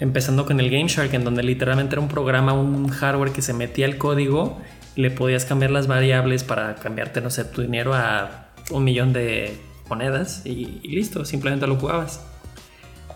Empezando 0.00 0.46
con 0.46 0.58
el 0.58 0.70
Game 0.70 0.88
Shark, 0.88 1.12
en 1.14 1.24
donde 1.24 1.42
literalmente 1.42 1.94
era 1.94 2.00
un 2.00 2.08
programa, 2.08 2.54
un 2.54 2.88
hardware 2.88 3.32
que 3.32 3.42
se 3.42 3.52
metía 3.52 3.84
el 3.84 3.98
código 3.98 4.58
y 4.96 5.02
le 5.02 5.10
podías 5.10 5.44
cambiar 5.44 5.70
las 5.70 5.86
variables 5.86 6.42
para 6.42 6.76
cambiarte, 6.76 7.20
no 7.20 7.30
sé, 7.30 7.44
tu 7.44 7.60
dinero 7.60 7.94
a 7.94 8.49
un 8.70 8.84
millón 8.84 9.12
de 9.12 9.58
monedas 9.88 10.42
y, 10.44 10.80
listo, 10.84 11.24
simplemente 11.24 11.66
lo 11.66 11.76
jugabas. 11.76 12.20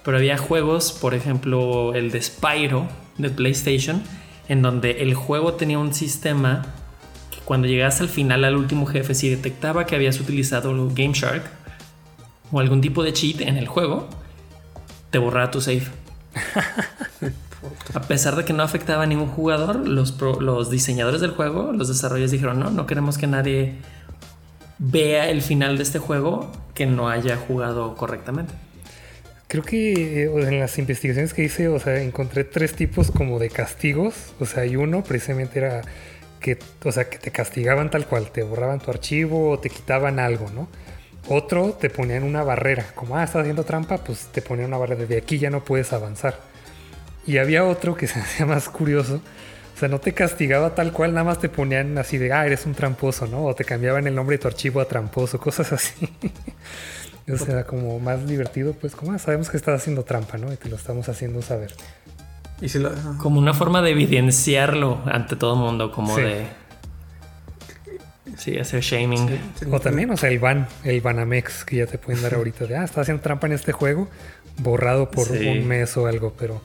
Pero 0.04 0.18
había 0.18 0.36
juegos, 0.36 0.92
por 0.92 1.14
ejemplo, 1.14 1.94
el 1.94 2.10
de 2.10 2.20
Spyro 2.20 2.88
de 3.16 3.30
PlayStation, 3.30 4.02
en 4.48 4.60
donde 4.60 5.02
el 5.02 5.14
juego 5.14 5.54
tenía 5.54 5.78
un 5.78 5.94
sistema 5.94 6.66
que 7.30 7.38
cuando 7.44 7.66
llegas 7.66 8.00
al 8.00 8.08
final, 8.08 8.44
al 8.44 8.56
último 8.56 8.86
jefe, 8.86 9.14
si 9.14 9.30
detectaba 9.30 9.86
que 9.86 9.94
habías 9.94 10.20
utilizado 10.20 10.72
Game 10.94 11.14
Shark 11.14 11.44
o 12.52 12.60
algún 12.60 12.80
tipo 12.80 13.02
de 13.02 13.12
cheat 13.12 13.40
en 13.40 13.56
el 13.56 13.66
juego, 13.66 14.08
te 15.10 15.18
borraba 15.18 15.50
tu 15.50 15.60
save. 15.60 15.86
a 17.94 18.00
pesar 18.02 18.36
de 18.36 18.44
que 18.44 18.52
no 18.52 18.62
afectaba 18.62 19.04
a 19.04 19.06
ningún 19.06 19.28
jugador, 19.28 19.88
los, 19.88 20.20
los 20.20 20.70
diseñadores 20.70 21.20
del 21.20 21.30
juego, 21.30 21.72
los 21.72 21.88
desarrolladores 21.88 22.32
dijeron, 22.32 22.60
no, 22.60 22.70
no 22.70 22.86
queremos 22.86 23.16
que 23.16 23.26
nadie 23.26 23.78
vea 24.78 25.28
el 25.30 25.42
final 25.42 25.76
de 25.76 25.82
este 25.82 25.98
juego 25.98 26.50
que 26.74 26.86
no 26.86 27.08
haya 27.08 27.36
jugado 27.36 27.94
correctamente. 27.96 28.54
Creo 29.48 29.62
que 29.62 30.24
eh, 30.24 30.30
en 30.34 30.58
las 30.58 30.78
investigaciones 30.78 31.32
que 31.32 31.44
hice, 31.44 31.68
o 31.68 31.78
sea, 31.78 32.02
encontré 32.02 32.44
tres 32.44 32.74
tipos 32.74 33.10
como 33.10 33.38
de 33.38 33.50
castigos. 33.50 34.34
O 34.40 34.46
sea, 34.46 34.66
y 34.66 34.76
uno 34.76 35.04
precisamente 35.04 35.60
era 35.60 35.82
que, 36.40 36.58
o 36.84 36.92
sea, 36.92 37.08
que 37.08 37.18
te 37.18 37.30
castigaban 37.30 37.90
tal 37.90 38.06
cual, 38.06 38.30
te 38.30 38.42
borraban 38.42 38.80
tu 38.80 38.90
archivo 38.90 39.50
o 39.50 39.58
te 39.58 39.70
quitaban 39.70 40.18
algo, 40.18 40.50
¿no? 40.50 40.68
Otro 41.28 41.72
te 41.72 41.88
ponían 41.88 42.22
una 42.22 42.42
barrera, 42.42 42.84
como, 42.94 43.16
ah, 43.16 43.24
estás 43.24 43.42
haciendo 43.42 43.64
trampa, 43.64 43.98
pues 43.98 44.26
te 44.32 44.42
ponían 44.42 44.68
una 44.68 44.76
barrera, 44.76 45.06
de 45.06 45.16
aquí 45.16 45.38
ya 45.38 45.48
no 45.48 45.64
puedes 45.64 45.92
avanzar. 45.92 46.38
Y 47.26 47.38
había 47.38 47.64
otro 47.64 47.96
que 47.96 48.06
se 48.08 48.18
hacía 48.20 48.44
más 48.44 48.68
curioso, 48.68 49.22
sea, 49.84 49.88
no 49.88 50.00
te 50.00 50.12
castigaba 50.12 50.74
tal 50.74 50.92
cual, 50.92 51.12
nada 51.12 51.24
más 51.24 51.38
te 51.38 51.48
ponían 51.48 51.98
así 51.98 52.18
de, 52.18 52.32
ah, 52.32 52.46
eres 52.46 52.64
un 52.66 52.74
tramposo, 52.74 53.26
¿no? 53.26 53.44
O 53.44 53.54
te 53.54 53.64
cambiaban 53.64 54.06
el 54.06 54.14
nombre 54.14 54.36
de 54.36 54.42
tu 54.42 54.48
archivo 54.48 54.80
a 54.80 54.86
tramposo, 54.86 55.38
cosas 55.38 55.72
así. 55.72 56.08
o 57.32 57.36
sea, 57.36 57.64
como 57.64 57.98
más 58.00 58.26
divertido, 58.26 58.72
pues 58.72 58.94
como 58.94 59.12
ah, 59.12 59.18
sabemos 59.18 59.50
que 59.50 59.56
estás 59.56 59.80
haciendo 59.80 60.04
trampa, 60.04 60.38
¿no? 60.38 60.52
Y 60.52 60.56
te 60.56 60.68
lo 60.68 60.76
estamos 60.76 61.08
haciendo 61.08 61.42
saber. 61.42 61.74
¿Y 62.60 62.68
Como 63.18 63.40
una 63.40 63.52
forma 63.52 63.82
de 63.82 63.90
evidenciarlo 63.90 65.02
ante 65.06 65.36
todo 65.36 65.54
el 65.54 65.60
mundo, 65.60 65.90
como 65.90 66.16
de... 66.16 66.46
Sí, 68.38 68.58
hacer 68.58 68.80
shaming. 68.80 69.38
o 69.70 69.80
también, 69.80 70.10
o 70.10 70.16
sea, 70.16 70.28
el 70.28 70.38
ban, 70.38 70.66
el 70.82 71.00
Banamex 71.00 71.64
que 71.64 71.76
ya 71.76 71.86
te 71.86 71.98
pueden 71.98 72.22
dar 72.22 72.34
ahorita 72.34 72.66
de, 72.66 72.76
ah, 72.76 72.84
estás 72.84 73.02
haciendo 73.02 73.22
trampa 73.22 73.46
en 73.46 73.52
este 73.52 73.72
juego, 73.72 74.08
borrado 74.58 75.10
por 75.10 75.30
un 75.30 75.68
mes 75.68 75.96
o 75.96 76.06
algo, 76.06 76.34
pero 76.36 76.60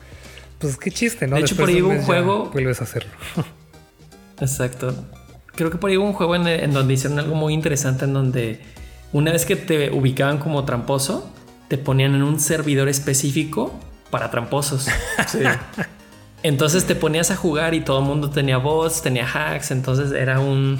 pues 0.59 0.77
qué 0.77 0.91
chiste, 0.91 1.25
¿no? 1.27 1.37
De 1.37 1.41
hecho, 1.41 1.55
por 1.55 1.69
ahí 1.69 1.81
hubo 1.81 1.91
un 1.91 2.01
juego. 2.01 2.49
Vuelves 2.51 2.81
a 2.81 2.83
hacerlo. 2.83 3.11
Exacto. 4.39 4.93
Creo 5.55 5.71
que 5.71 5.77
por 5.77 5.89
ahí 5.89 5.97
hubo 5.97 6.05
un 6.05 6.13
juego 6.13 6.35
en, 6.35 6.71
donde 6.73 6.93
hicieron 6.93 7.19
algo 7.19 7.35
muy 7.35 7.53
interesante, 7.53 8.05
en 8.05 8.13
donde 8.13 8.61
una 9.11 9.31
vez 9.31 9.45
que 9.45 9.55
te 9.55 9.91
ubicaban 9.91 10.37
como 10.37 10.63
tramposo, 10.65 11.29
te 11.67 11.77
ponían 11.77 12.15
en 12.15 12.23
un 12.23 12.39
servidor 12.39 12.89
específico 12.89 13.73
para 14.09 14.29
tramposos. 14.31 14.87
Sí. 15.27 15.39
Entonces 16.41 16.85
te 16.85 16.95
ponías 16.95 17.31
a 17.31 17.35
jugar 17.35 17.73
y 17.73 17.81
todo 17.81 17.99
el 17.99 18.05
mundo 18.05 18.29
tenía 18.29 18.57
bots, 18.57 19.01
tenía 19.01 19.27
hacks, 19.27 19.71
entonces 19.71 20.13
era 20.13 20.39
un... 20.39 20.79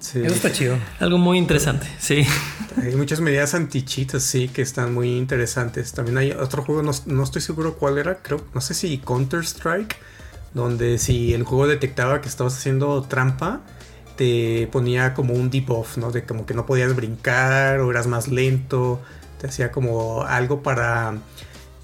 Sí. 0.00 0.22
Eso 0.24 0.34
está 0.34 0.50
chido. 0.50 0.76
Algo 0.98 1.18
muy 1.18 1.38
interesante, 1.38 1.86
sí. 1.98 2.26
Hay 2.82 2.96
muchas 2.96 3.20
medidas 3.20 3.54
antichitas, 3.54 4.22
sí, 4.22 4.48
que 4.48 4.62
están 4.62 4.94
muy 4.94 5.16
interesantes. 5.16 5.92
También 5.92 6.18
hay 6.18 6.30
otro 6.32 6.62
juego, 6.62 6.82
no, 6.82 7.22
estoy 7.22 7.42
seguro 7.42 7.74
cuál 7.76 7.98
era, 7.98 8.22
creo, 8.22 8.44
no 8.54 8.60
sé 8.60 8.74
si 8.74 8.98
Counter 8.98 9.40
Strike, 9.40 9.96
donde 10.54 10.98
si 10.98 11.34
el 11.34 11.42
juego 11.42 11.66
detectaba 11.66 12.20
que 12.20 12.28
estabas 12.28 12.56
haciendo 12.56 13.02
trampa, 13.02 13.60
te 14.16 14.68
ponía 14.70 15.14
como 15.14 15.34
un 15.34 15.50
debuff, 15.50 15.96
¿no? 15.96 16.12
De 16.12 16.24
como 16.24 16.46
que 16.46 16.54
no 16.54 16.64
podías 16.64 16.94
brincar 16.94 17.80
o 17.80 17.90
eras 17.90 18.06
más 18.06 18.28
lento, 18.28 19.00
te 19.40 19.48
hacía 19.48 19.72
como 19.72 20.22
algo 20.22 20.62
para, 20.62 21.14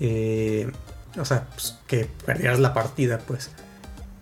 eh, 0.01 0.71
o 1.19 1.25
sea, 1.25 1.47
pues, 1.53 1.79
que 1.87 2.09
perdieras 2.25 2.61
la 2.61 2.73
partida, 2.73 3.19
pues. 3.19 3.51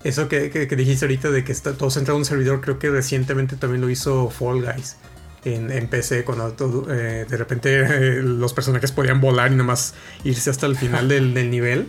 Eso 0.05 0.29
que, 0.29 0.51
dijiste 0.77 1.07
ahorita 1.07 1.31
de 1.31 1.45
que 1.45 1.53
está, 1.53 1.73
todo 1.73 1.91
centrado 1.91 2.19
en 2.19 2.21
un 2.21 2.25
servidor, 2.27 2.61
creo 2.61 2.79
que 2.79 2.91
recientemente 2.91 3.57
también 3.57 3.81
lo 3.81 3.89
hizo 3.89 4.29
Fall 4.29 4.61
Guys 4.61 4.97
en, 5.45 5.89
PC, 5.89 6.25
cuando 6.25 6.55
eh, 6.91 7.27
de 7.29 7.37
repente 7.37 7.81
eh, 7.81 8.23
los 8.23 8.53
personajes 8.53 8.93
podían 8.93 9.21
volar 9.21 9.53
y 9.53 9.57
nomás 9.57 9.95
irse 10.25 10.51
hasta 10.51 10.67
el 10.67 10.77
final 10.77 11.09
del, 11.09 11.51
nivel. 11.51 11.89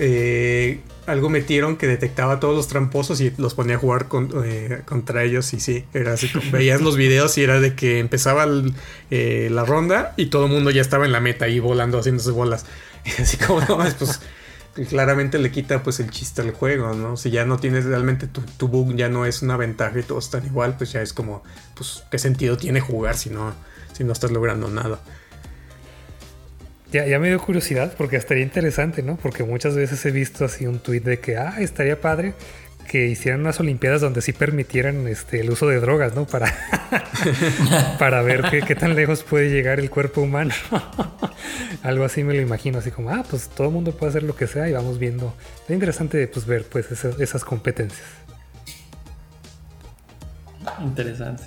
Eh, 0.00 0.80
algo 1.06 1.28
metieron 1.28 1.76
que 1.76 1.86
detectaba 1.86 2.38
todos 2.38 2.54
los 2.56 2.68
tramposos 2.68 3.20
y 3.20 3.32
los 3.38 3.54
ponía 3.54 3.76
a 3.76 3.78
jugar 3.78 4.08
contra 4.08 5.24
ellos 5.24 5.52
y 5.54 5.60
sí, 5.60 5.84
era 5.94 6.12
así 6.12 6.28
como 6.28 6.50
veías 6.52 6.82
los 6.82 6.96
videos 6.96 7.38
y 7.38 7.42
era 7.42 7.60
de 7.60 7.74
que 7.74 7.98
empezaba 7.98 8.46
la 9.10 9.64
ronda 9.64 10.12
y 10.16 10.26
todo 10.26 10.46
el 10.46 10.52
mundo 10.52 10.70
ya 10.70 10.82
estaba 10.82 11.06
en 11.06 11.12
la 11.12 11.20
meta 11.20 11.46
ahí 11.46 11.60
volando, 11.60 11.98
haciéndose 11.98 12.30
bolas. 12.30 12.66
Así 13.18 13.38
como, 13.38 13.64
pues 13.64 14.20
claramente 14.84 15.38
le 15.38 15.50
quita 15.50 15.82
pues 15.82 16.00
el 16.00 16.10
chiste 16.10 16.42
al 16.42 16.52
juego, 16.52 16.94
¿no? 16.94 17.16
Si 17.16 17.30
ya 17.30 17.44
no 17.44 17.58
tienes 17.58 17.84
realmente 17.84 18.26
tu, 18.26 18.68
bug 18.68 18.94
ya 18.94 19.08
no 19.08 19.26
es 19.26 19.42
una 19.42 19.56
ventaja 19.56 19.98
y 19.98 20.02
todos 20.02 20.26
están 20.26 20.46
igual, 20.46 20.76
pues 20.76 20.92
ya 20.92 21.02
es 21.02 21.12
como, 21.12 21.42
pues, 21.74 22.04
¿qué 22.10 22.18
sentido 22.18 22.56
tiene 22.56 22.80
jugar 22.80 23.16
si 23.16 23.30
no, 23.30 23.54
si 23.92 24.04
no 24.04 24.12
estás 24.12 24.30
logrando 24.30 24.68
nada? 24.68 25.00
Ya, 26.92 27.06
ya 27.06 27.18
me 27.18 27.28
dio 27.28 27.38
curiosidad 27.40 27.94
porque 27.98 28.16
estaría 28.16 28.42
interesante, 28.42 29.02
¿no? 29.02 29.16
Porque 29.16 29.44
muchas 29.44 29.74
veces 29.74 30.04
he 30.06 30.10
visto 30.10 30.44
así 30.44 30.66
un 30.66 30.78
tweet 30.78 31.00
de 31.00 31.20
que, 31.20 31.36
ah, 31.36 31.56
estaría 31.58 32.00
padre 32.00 32.34
que 32.88 33.06
hicieran 33.06 33.42
unas 33.42 33.60
Olimpiadas 33.60 34.00
donde 34.00 34.22
sí 34.22 34.32
permitieran 34.32 35.06
este, 35.06 35.40
el 35.40 35.50
uso 35.50 35.68
de 35.68 35.78
drogas, 35.78 36.14
¿no? 36.14 36.26
Para, 36.26 36.52
para 37.98 38.22
ver 38.22 38.42
qué, 38.50 38.62
qué, 38.62 38.74
tan 38.74 38.96
lejos 38.96 39.22
puede 39.22 39.50
llegar 39.50 39.78
el 39.78 39.90
cuerpo 39.90 40.22
humano. 40.22 40.52
Algo 41.82 42.04
así 42.04 42.24
me 42.24 42.34
lo 42.34 42.40
imagino, 42.40 42.78
así 42.78 42.90
como, 42.90 43.10
ah, 43.10 43.24
pues 43.28 43.48
todo 43.48 43.68
el 43.68 43.74
mundo 43.74 43.92
puede 43.92 44.10
hacer 44.10 44.22
lo 44.22 44.34
que 44.34 44.46
sea 44.46 44.68
y 44.68 44.72
vamos 44.72 44.98
viendo. 44.98 45.34
Es 45.64 45.70
interesante 45.70 46.26
pues, 46.26 46.46
ver 46.46 46.64
pues, 46.64 46.90
esas, 46.90 47.44
competencias. 47.44 48.06
Interesante. 50.80 51.44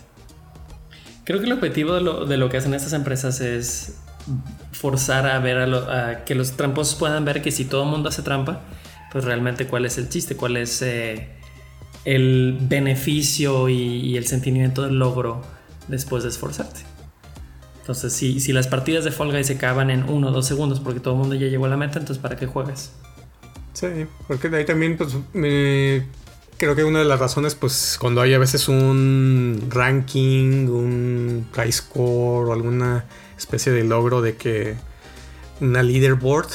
Creo 1.25 1.39
que 1.39 1.45
el 1.45 1.51
objetivo 1.51 1.93
de 1.93 2.01
lo, 2.01 2.25
de 2.25 2.37
lo 2.37 2.49
que 2.49 2.57
hacen 2.57 2.73
estas 2.73 2.93
empresas 2.93 3.41
es 3.41 3.95
forzar 4.71 5.27
a 5.27 5.39
ver 5.39 5.57
a, 5.57 6.23
que 6.25 6.35
los 6.35 6.53
tramposos 6.53 6.95
puedan 6.95 7.25
ver 7.25 7.41
que 7.41 7.51
si 7.51 7.65
todo 7.65 7.83
el 7.83 7.89
mundo 7.89 8.09
hace 8.09 8.21
trampa, 8.21 8.61
pues 9.11 9.25
realmente 9.25 9.67
cuál 9.67 9.85
es 9.85 9.97
el 9.97 10.09
chiste, 10.09 10.35
cuál 10.35 10.57
es 10.57 10.81
eh, 10.81 11.29
el 12.05 12.57
beneficio 12.61 13.69
y, 13.69 14.15
el 14.17 14.25
sentimiento 14.25 14.83
del 14.83 14.97
logro 14.97 15.41
después 15.87 16.23
de 16.23 16.29
esforzarte. 16.29 16.81
Entonces, 17.81 18.13
si, 18.13 18.39
si 18.39 18.53
las 18.53 18.67
partidas 18.67 19.03
de 19.03 19.11
Fall 19.11 19.31
Guys 19.31 19.47
se 19.47 19.53
acaban 19.53 19.89
en 19.89 20.07
uno 20.09 20.29
o 20.29 20.31
dos 20.31 20.47
segundos 20.47 20.79
porque 20.79 20.99
todo 20.99 21.15
el 21.15 21.19
mundo 21.19 21.35
ya 21.35 21.47
llegó 21.47 21.65
a 21.65 21.69
la 21.69 21.77
meta, 21.77 21.99
entonces 21.99 22.21
¿para 22.21 22.37
qué 22.37 22.45
juegas? 22.45 22.93
Sí, 23.73 23.87
porque 24.27 24.49
de 24.49 24.57
ahí 24.57 24.65
también, 24.65 24.97
pues, 24.97 25.15
creo 26.57 26.75
que 26.75 26.83
una 26.83 26.99
de 26.99 27.05
las 27.05 27.19
razones, 27.19 27.55
pues, 27.55 27.97
cuando 27.99 28.21
hay 28.21 28.33
a 28.33 28.39
veces 28.39 28.69
un 28.69 29.67
ranking, 29.69 30.67
un 30.67 31.47
price 31.51 31.79
score 31.79 32.49
o 32.49 32.53
alguna 32.53 33.05
especie 33.37 33.71
de 33.71 33.83
logro 33.83 34.21
de 34.21 34.35
que 34.35 34.75
una 35.59 35.83
leaderboard 35.83 36.49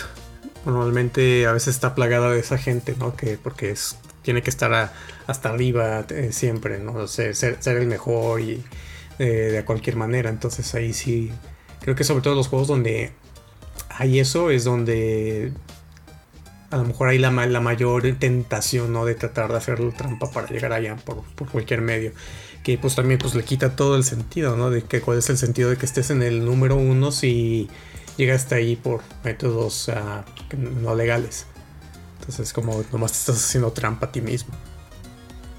normalmente 0.73 1.47
a 1.47 1.53
veces 1.53 1.75
está 1.75 1.95
plagada 1.95 2.31
de 2.31 2.41
esa 2.41 2.59
gente, 2.59 2.95
¿no? 2.99 3.17
Que 3.17 3.39
porque 3.39 3.71
es, 3.71 3.97
tiene 4.23 4.43
que 4.43 4.51
estar 4.51 4.93
hasta 5.27 5.49
arriba 5.49 6.05
eh, 6.11 6.31
siempre, 6.33 6.79
¿no? 6.79 7.07
ser, 7.07 7.35
ser, 7.35 7.59
el 7.65 7.87
mejor 7.87 8.41
y 8.41 8.63
eh, 9.19 9.25
de 9.25 9.65
cualquier 9.65 9.97
manera. 9.97 10.29
Entonces 10.29 10.75
ahí 10.75 10.93
sí, 10.93 11.31
creo 11.81 11.95
que 11.95 12.05
sobre 12.05 12.23
todo 12.23 12.35
los 12.35 12.49
juegos 12.49 12.69
donde 12.69 13.13
hay 13.89 14.19
eso 14.19 14.51
es 14.51 14.65
donde 14.65 15.53
a 16.71 16.77
lo 16.79 16.85
mejor 16.85 17.09
hay 17.09 17.19
la, 17.19 17.31
la 17.31 17.61
mayor 17.61 18.03
tentación, 18.19 18.93
¿no? 18.93 19.05
De 19.05 19.15
tratar 19.15 19.51
de 19.51 19.59
hacer 19.59 19.81
trampa 19.93 20.31
para 20.31 20.49
llegar 20.49 20.73
allá 20.73 20.97
por, 20.97 21.23
por, 21.37 21.49
cualquier 21.49 21.81
medio. 21.81 22.13
Que 22.65 22.77
pues 22.79 22.97
también 22.97 23.19
pues 23.21 23.37
le 23.37 23.45
quita 23.45 23.77
todo 23.77 23.97
el 23.97 24.03
sentido, 24.03 24.57
¿no? 24.57 24.71
De 24.71 24.83
que 24.83 25.01
cuál 25.01 25.19
es 25.19 25.31
el 25.31 25.39
sentido 25.39 25.71
de 25.71 25.77
que 25.77 25.87
estés 25.87 26.11
en 26.11 26.23
el 26.23 26.45
número 26.45 26.75
uno 26.75 27.13
si 27.13 27.69
llegaste 28.17 28.55
ahí 28.55 28.77
por 28.77 29.03
métodos 29.25 29.89
ah, 29.89 30.25
no 30.57 30.95
legales. 30.95 31.47
Entonces, 32.19 32.53
como 32.53 32.85
nomás 32.93 33.13
te 33.13 33.19
estás 33.19 33.37
haciendo 33.37 33.73
trampa 33.73 34.07
a 34.07 34.13
ti 34.13 34.21
mismo. 34.21 34.55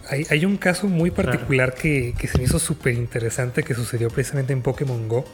Hay, 0.10 0.46
un 0.46 0.56
caso 0.56 0.88
muy 0.88 1.12
particular 1.12 1.74
que, 1.74 2.14
se 2.32 2.38
me 2.38 2.46
hizo 2.46 2.60
súper 2.60 2.94
interesante 2.94 3.64
que 3.64 3.74
sucedió 3.74 4.10
precisamente 4.10 4.54
en 4.54 4.62
Pokémon 4.62 5.08
Go. 5.10 5.26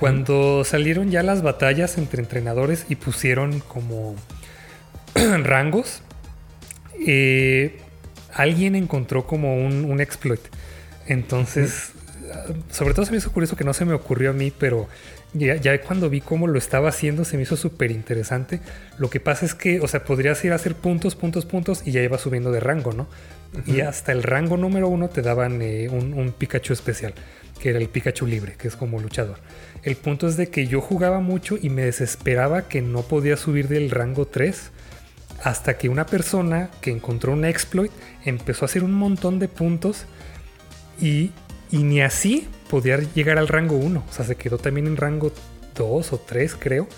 Cuando 0.00 0.64
salieron 0.64 1.10
ya 1.10 1.22
las 1.22 1.42
batallas 1.42 1.98
entre 1.98 2.22
entrenadores 2.22 2.86
y 2.88 2.96
pusieron 2.96 3.60
como 3.60 4.16
rangos, 5.14 6.00
eh, 7.06 7.80
alguien 8.32 8.76
encontró 8.76 9.26
como 9.26 9.56
un, 9.56 10.00
exploit. 10.00 10.40
Entonces, 11.06 11.92
sea, 12.28 12.44
sobre 12.70 12.94
todo 12.94 13.04
se 13.04 13.12
me 13.12 13.18
hizo 13.18 13.32
curioso 13.32 13.56
que 13.56 13.64
no 13.64 13.74
se 13.74 13.84
me 13.84 13.94
ocurrió 13.94 14.30
a 14.30 14.32
mí, 14.32 14.52
pero 14.56 14.88
ya, 15.34 15.56
ya 15.56 15.80
cuando 15.80 16.08
vi 16.08 16.20
cómo 16.20 16.46
lo 16.46 16.58
estaba 16.58 16.88
haciendo 16.88 17.24
se 17.24 17.36
me 17.36 17.42
hizo 17.42 17.56
súper 17.56 17.90
interesante. 17.90 18.60
Lo 18.98 19.10
que 19.10 19.20
pasa 19.20 19.44
es 19.44 19.54
que, 19.54 19.80
o 19.80 19.88
sea, 19.88 20.04
podrías 20.04 20.44
ir 20.44 20.52
a 20.52 20.56
hacer 20.56 20.74
puntos, 20.74 21.14
puntos, 21.14 21.44
puntos 21.44 21.82
y 21.86 21.92
ya 21.92 22.02
iba 22.02 22.18
subiendo 22.18 22.50
de 22.50 22.60
rango, 22.60 22.92
¿no? 22.92 23.06
Y 23.66 23.80
hasta 23.80 24.12
el 24.12 24.22
rango 24.22 24.56
número 24.56 24.88
uno 24.88 25.08
te 25.08 25.22
daban 25.22 25.62
eh, 25.62 25.88
un, 25.88 26.12
un 26.14 26.32
Pikachu 26.32 26.72
especial, 26.72 27.14
que 27.60 27.70
era 27.70 27.78
el 27.78 27.88
Pikachu 27.88 28.26
libre, 28.26 28.54
que 28.58 28.68
es 28.68 28.76
como 28.76 29.00
luchador. 29.00 29.38
El 29.82 29.96
punto 29.96 30.28
es 30.28 30.36
de 30.36 30.48
que 30.48 30.66
yo 30.66 30.80
jugaba 30.80 31.20
mucho 31.20 31.56
y 31.60 31.70
me 31.70 31.82
desesperaba 31.82 32.68
que 32.68 32.82
no 32.82 33.02
podía 33.02 33.36
subir 33.36 33.68
del 33.68 33.90
rango 33.90 34.26
3 34.26 34.70
hasta 35.42 35.78
que 35.78 35.88
una 35.88 36.04
persona 36.06 36.70
que 36.80 36.90
encontró 36.90 37.32
un 37.32 37.44
exploit 37.44 37.92
empezó 38.24 38.64
a 38.64 38.66
hacer 38.66 38.82
un 38.82 38.92
montón 38.92 39.38
de 39.38 39.48
puntos 39.48 40.04
y, 41.00 41.30
y 41.70 41.84
ni 41.84 42.00
así 42.00 42.48
podía 42.68 42.98
llegar 42.98 43.38
al 43.38 43.48
rango 43.48 43.76
1. 43.76 44.04
O 44.08 44.12
sea, 44.12 44.24
se 44.24 44.36
quedó 44.36 44.58
también 44.58 44.86
en 44.86 44.96
rango 44.96 45.32
2 45.74 46.12
o 46.12 46.18
3, 46.18 46.56
creo. 46.58 46.88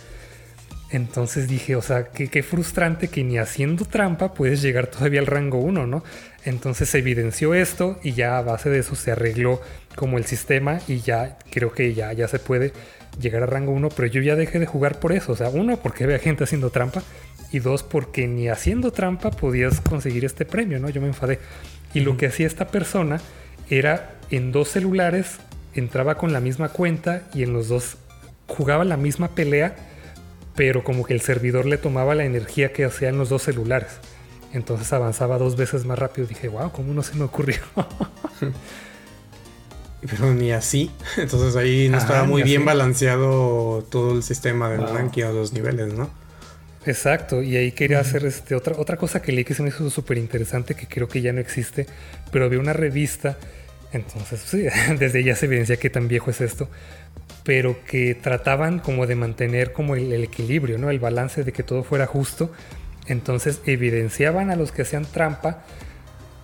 Entonces 0.90 1.48
dije, 1.48 1.76
o 1.76 1.82
sea, 1.82 2.08
qué, 2.08 2.28
qué 2.28 2.42
frustrante 2.42 3.08
que 3.08 3.22
ni 3.22 3.38
haciendo 3.38 3.84
trampa 3.84 4.34
puedes 4.34 4.60
llegar 4.60 4.88
todavía 4.88 5.20
al 5.20 5.26
rango 5.26 5.58
1, 5.58 5.86
¿no? 5.86 6.02
Entonces 6.44 6.88
se 6.88 6.98
evidenció 6.98 7.54
esto 7.54 8.00
y 8.02 8.12
ya 8.12 8.38
a 8.38 8.42
base 8.42 8.70
de 8.70 8.80
eso 8.80 8.96
se 8.96 9.12
arregló 9.12 9.60
como 9.94 10.18
el 10.18 10.24
sistema 10.24 10.80
y 10.88 11.00
ya 11.00 11.38
creo 11.50 11.72
que 11.72 11.94
ya, 11.94 12.12
ya 12.12 12.26
se 12.26 12.40
puede 12.40 12.72
llegar 13.20 13.42
a 13.42 13.46
rango 13.46 13.72
1, 13.72 13.88
pero 13.90 14.08
yo 14.08 14.20
ya 14.20 14.34
dejé 14.34 14.58
de 14.58 14.66
jugar 14.66 14.98
por 14.98 15.12
eso. 15.12 15.32
O 15.32 15.36
sea, 15.36 15.48
uno, 15.50 15.76
porque 15.76 16.04
había 16.04 16.18
gente 16.18 16.44
haciendo 16.44 16.70
trampa 16.70 17.02
y 17.52 17.58
dos, 17.58 17.82
porque 17.82 18.26
ni 18.26 18.48
haciendo 18.48 18.92
trampa 18.92 19.30
podías 19.30 19.80
conseguir 19.80 20.24
este 20.24 20.44
premio, 20.44 20.78
¿no? 20.78 20.90
Yo 20.90 21.00
me 21.00 21.08
enfadé. 21.08 21.38
Y 21.94 22.00
lo 22.00 22.16
que 22.16 22.26
hacía 22.26 22.46
esta 22.46 22.68
persona 22.68 23.20
era 23.68 24.16
en 24.30 24.52
dos 24.52 24.68
celulares, 24.68 25.38
entraba 25.74 26.16
con 26.16 26.32
la 26.32 26.40
misma 26.40 26.70
cuenta 26.70 27.28
y 27.34 27.42
en 27.42 27.52
los 27.52 27.68
dos 27.68 27.96
jugaba 28.46 28.84
la 28.84 28.96
misma 28.96 29.28
pelea, 29.34 29.76
pero 30.56 30.82
como 30.84 31.04
que 31.04 31.14
el 31.14 31.20
servidor 31.20 31.66
le 31.66 31.78
tomaba 31.78 32.14
la 32.14 32.24
energía 32.24 32.72
que 32.72 32.84
hacía 32.84 33.08
en 33.08 33.18
los 33.18 33.28
dos 33.28 33.42
celulares. 33.42 33.90
Entonces 34.52 34.92
avanzaba 34.92 35.38
dos 35.38 35.56
veces 35.56 35.84
más 35.84 35.98
rápido. 35.98 36.26
Dije, 36.26 36.48
wow, 36.48 36.72
¿cómo 36.72 36.92
no 36.92 37.02
se 37.02 37.14
me 37.14 37.24
ocurrió? 37.24 37.58
Pero 40.00 40.34
ni 40.34 40.50
así. 40.52 40.90
Entonces 41.16 41.56
ahí 41.56 41.88
no 41.88 41.98
estaba 41.98 42.24
muy 42.24 42.42
bien 42.42 42.62
así. 42.62 42.66
balanceado 42.66 43.82
todo 43.90 44.14
el 44.16 44.22
sistema 44.22 44.70
del 44.70 44.86
Wow. 44.86 44.94
ranking 44.94 45.22
a 45.24 45.30
los 45.30 45.52
niveles, 45.52 45.92
¿no? 45.94 46.10
Exacto, 46.86 47.42
y 47.42 47.56
ahí 47.56 47.72
quería 47.72 48.00
hacer 48.00 48.24
este, 48.24 48.54
otra, 48.54 48.74
otra 48.78 48.96
cosa 48.96 49.20
que 49.20 49.32
leí 49.32 49.44
que 49.44 49.52
se 49.54 49.62
me 49.62 49.68
hizo 49.68 49.90
súper 49.90 50.16
interesante, 50.16 50.74
que 50.74 50.86
creo 50.88 51.08
que 51.08 51.20
ya 51.20 51.30
no 51.32 51.40
existe, 51.40 51.86
pero 52.32 52.46
había 52.46 52.58
una 52.58 52.72
revista, 52.72 53.36
entonces 53.92 54.40
sí, 54.40 54.66
desde 54.98 55.24
ya 55.24 55.34
se 55.34 55.46
evidencia 55.46 55.76
qué 55.76 55.90
tan 55.90 56.08
viejo 56.08 56.30
es 56.30 56.40
esto, 56.40 56.68
pero 57.44 57.84
que 57.84 58.14
trataban 58.14 58.78
como 58.78 59.06
de 59.06 59.16
mantener 59.16 59.72
como 59.72 59.96
el, 59.96 60.12
equilibrio, 60.22 60.78
¿no? 60.78 60.90
El 60.90 61.00
balance 61.00 61.44
de 61.44 61.52
que 61.52 61.62
todo 61.62 61.82
fuera 61.82 62.06
justo. 62.06 62.52
Entonces 63.06 63.60
evidenciaban 63.66 64.50
a 64.50 64.56
los 64.56 64.72
que 64.72 64.82
hacían 64.82 65.04
trampa, 65.04 65.64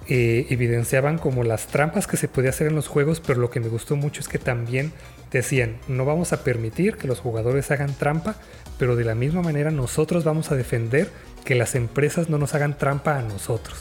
eh, 0.08 0.46
evidenciaban 0.50 1.18
como 1.18 1.44
las 1.44 1.66
trampas 1.66 2.06
que 2.06 2.16
se 2.16 2.28
podía 2.28 2.50
hacer 2.50 2.66
en 2.68 2.74
los 2.74 2.88
juegos, 2.88 3.20
pero 3.24 3.40
lo 3.40 3.50
que 3.50 3.60
me 3.60 3.68
gustó 3.68 3.94
mucho 3.94 4.20
es 4.20 4.28
que 4.28 4.38
también 4.38 4.92
decían, 5.30 5.76
no 5.86 6.04
vamos 6.04 6.32
a 6.32 6.42
permitir 6.42 6.96
que 6.96 7.08
los 7.08 7.20
jugadores 7.20 7.70
hagan 7.70 7.94
trampa, 7.94 8.36
pero 8.78 8.96
de 8.96 9.04
la 9.04 9.14
misma 9.14 9.42
manera 9.42 9.70
nosotros 9.70 10.24
vamos 10.24 10.50
a 10.50 10.56
defender 10.56 11.10
que 11.44 11.54
las 11.54 11.74
empresas 11.74 12.28
no 12.28 12.38
nos 12.38 12.54
hagan 12.54 12.78
trampa 12.78 13.18
a 13.18 13.22
nosotros. 13.22 13.78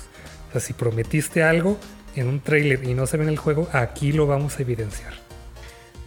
O 0.49 0.51
sea, 0.51 0.61
si 0.61 0.73
prometiste 0.73 1.43
algo 1.43 1.79
en 2.15 2.27
un 2.27 2.39
trailer 2.39 2.83
y 2.83 2.93
no 2.93 3.07
se 3.07 3.17
ve 3.17 3.23
en 3.23 3.29
el 3.29 3.37
juego, 3.37 3.67
aquí 3.73 4.11
lo 4.11 4.27
vamos 4.27 4.57
a 4.57 4.61
evidenciar. 4.61 5.13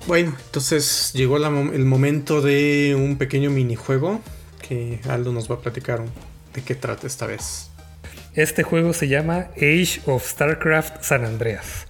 Bueno, 0.07 0.35
entonces 0.47 1.13
llegó 1.15 1.39
la 1.39 1.51
mom- 1.51 1.75
el 1.75 1.85
momento 1.85 2.41
de 2.41 2.95
un 2.99 3.19
pequeño 3.19 3.51
minijuego 3.51 4.21
que 4.67 5.01
Aldo 5.09 5.33
nos 5.33 5.51
va 5.51 5.57
a 5.57 5.61
platicar 5.61 6.03
de 6.55 6.63
qué 6.63 6.75
trata 6.75 7.07
esta 7.07 7.27
vez. 7.27 7.71
Este 8.35 8.63
juego 8.63 8.93
se 8.93 9.09
llama 9.09 9.49
Age 9.57 10.01
of 10.07 10.27
StarCraft 10.27 11.03
San 11.03 11.25
Andreas. 11.25 11.87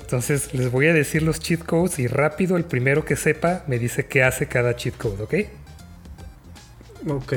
Entonces 0.00 0.52
les 0.54 0.70
voy 0.70 0.88
a 0.88 0.92
decir 0.92 1.22
los 1.22 1.40
cheat 1.40 1.62
codes 1.64 1.98
y 1.98 2.06
rápido 2.06 2.56
el 2.56 2.64
primero 2.64 3.04
que 3.04 3.16
sepa 3.16 3.64
me 3.66 3.78
dice 3.78 4.06
qué 4.06 4.22
hace 4.22 4.46
cada 4.46 4.76
cheat 4.76 4.96
code, 4.96 5.22
¿ok? 5.22 5.34
Ok. 7.08 7.32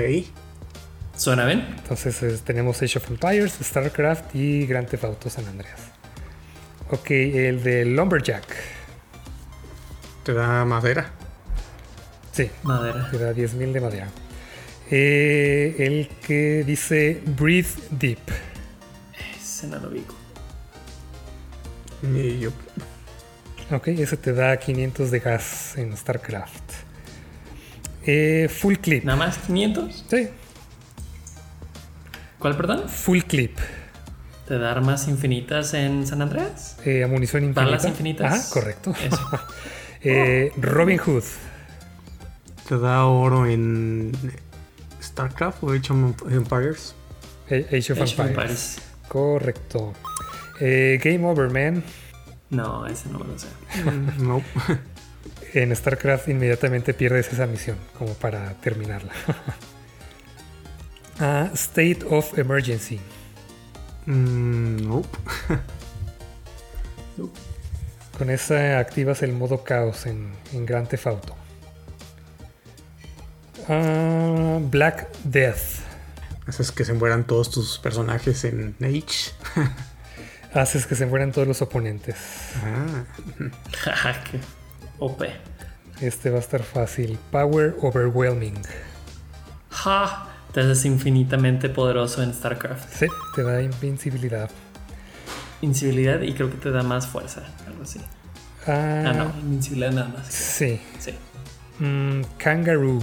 ¿Suena 1.15 1.45
bien? 1.45 1.65
Entonces 1.77 2.21
es- 2.23 2.41
tenemos 2.41 2.81
Age 2.81 2.97
of 2.99 3.09
Empires, 3.09 3.53
StarCraft 3.63 4.35
y 4.35 4.65
Grand 4.65 4.87
Theft 4.87 5.03
Auto 5.05 5.29
San 5.29 5.45
Andreas. 5.47 5.79
Ok, 6.89 7.11
el 7.11 7.63
de 7.63 7.85
Lumberjack. 7.85 8.45
Te 10.23 10.33
da 10.33 10.63
madera. 10.65 11.09
Sí, 12.31 12.49
Madera. 12.63 13.09
te 13.11 13.17
da 13.17 13.33
10.000 13.33 13.71
de 13.71 13.81
madera. 13.81 14.07
Eh, 14.89 15.75
el 15.79 16.07
que 16.25 16.63
dice 16.65 17.21
Breathe 17.25 17.69
Deep. 17.91 18.19
Ese 19.37 19.67
no 19.67 19.79
lo 19.79 19.89
ubico. 19.89 20.15
Y 22.03 22.39
yo, 22.39 22.51
Ok, 23.71 23.87
ese 23.89 24.15
te 24.15 24.31
da 24.33 24.55
500 24.57 25.11
de 25.11 25.19
gas 25.19 25.77
en 25.77 25.97
StarCraft. 25.97 26.63
Eh, 28.05 28.47
full 28.49 28.75
Clip. 28.75 29.03
¿Nada 29.03 29.17
más 29.17 29.37
500? 29.39 30.05
Sí, 30.09 30.29
¿Cuál, 32.39 32.55
perdón? 32.55 32.87
Full 32.87 33.21
Clip. 33.23 33.57
¿Te 34.47 34.57
da 34.57 34.71
armas 34.71 35.07
infinitas 35.07 35.73
en 35.73 36.07
San 36.07 36.21
Andreas? 36.21 36.77
Eh, 36.85 37.05
munición 37.05 37.43
infinita. 37.43 37.65
¿Balas 37.65 37.85
infinitas? 37.85 38.47
Ah, 38.47 38.53
correcto. 38.53 38.93
Eso. 39.03 39.21
Eh, 40.03 40.51
Robin 40.57 40.99
Hood. 40.99 41.23
te 42.69 42.77
da 42.77 43.05
oro 43.07 43.47
en 43.47 44.11
StarCraft 45.01 45.63
o 45.63 45.71
Age 45.71 45.91
of 45.91 46.31
Empires. 46.31 46.93
Eh, 47.49 47.65
Age 47.69 47.93
of 47.93 48.01
Age 48.01 48.13
of 48.13 48.19
Empires. 48.19 48.29
Empires. 48.29 48.77
Correcto. 49.07 49.93
Eh, 50.61 50.99
Game 51.03 51.25
Over, 51.27 51.49
man. 51.49 51.83
No, 52.51 52.85
ese 52.85 53.09
no 53.09 53.19
me 53.19 53.25
lo 53.25 53.39
sé. 53.39 53.47
Mm, 53.83 54.27
no. 54.27 54.43
En 55.53 55.75
StarCraft 55.75 56.27
inmediatamente 56.29 56.93
pierdes 56.93 57.33
esa 57.33 57.47
misión, 57.47 57.77
como 57.97 58.13
para 58.13 58.53
terminarla. 58.61 59.11
Ah, 61.19 61.49
State 61.55 62.05
of 62.07 62.37
Emergency. 62.37 62.99
Mm, 64.07 64.87
nope. 64.87 65.17
Con 68.17 68.29
esa 68.31 68.79
activas 68.79 69.21
el 69.21 69.33
modo 69.33 69.63
caos 69.63 70.07
en, 70.07 70.31
en 70.53 70.65
Grand 70.65 70.87
Theft 70.87 71.07
Auto. 71.07 71.35
Ah, 73.69 74.59
Black 74.61 75.09
Death. 75.23 75.81
Haces 76.47 76.71
que 76.71 76.85
se 76.85 76.93
mueran 76.93 77.27
todos 77.27 77.51
tus 77.51 77.77
personajes 77.77 78.43
en 78.45 78.75
Age. 78.81 79.33
Haces 80.53 80.87
que 80.87 80.95
se 80.95 81.05
mueran 81.05 81.31
todos 81.31 81.47
los 81.47 81.61
oponentes. 81.61 82.15
Ah, 82.63 83.03
OP. 84.99 85.23
Este 86.01 86.29
va 86.29 86.37
a 86.37 86.39
estar 86.39 86.63
fácil. 86.63 87.19
Power 87.31 87.75
Overwhelming. 87.81 88.55
Ja, 89.69 90.27
te 90.53 90.61
haces 90.61 90.85
infinitamente 90.85 91.69
poderoso 91.69 92.23
en 92.23 92.33
StarCraft. 92.33 92.91
Sí, 92.93 93.05
te 93.35 93.43
da 93.43 93.61
invincibilidad. 93.61 94.49
Invincibilidad 95.61 96.21
y 96.21 96.33
creo 96.33 96.49
que 96.49 96.57
te 96.57 96.71
da 96.71 96.83
más 96.83 97.07
fuerza, 97.07 97.43
algo 97.67 97.83
así. 97.83 97.99
Ah, 98.67 99.03
Ah, 99.07 99.13
no, 99.13 99.33
invincibilidad 99.41 99.91
nada 99.91 100.09
más. 100.09 100.27
Sí. 100.27 100.79
Sí. 100.99 101.11
Mm, 101.79 102.21
kangaroo. 102.37 102.99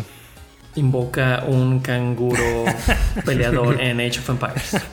Invoca 0.77 1.45
un 1.47 1.81
canguro 1.81 2.65
peleador 3.25 3.81
en 3.81 4.01
Age 4.01 4.19
of 4.21 4.29
Empires. 4.31 4.77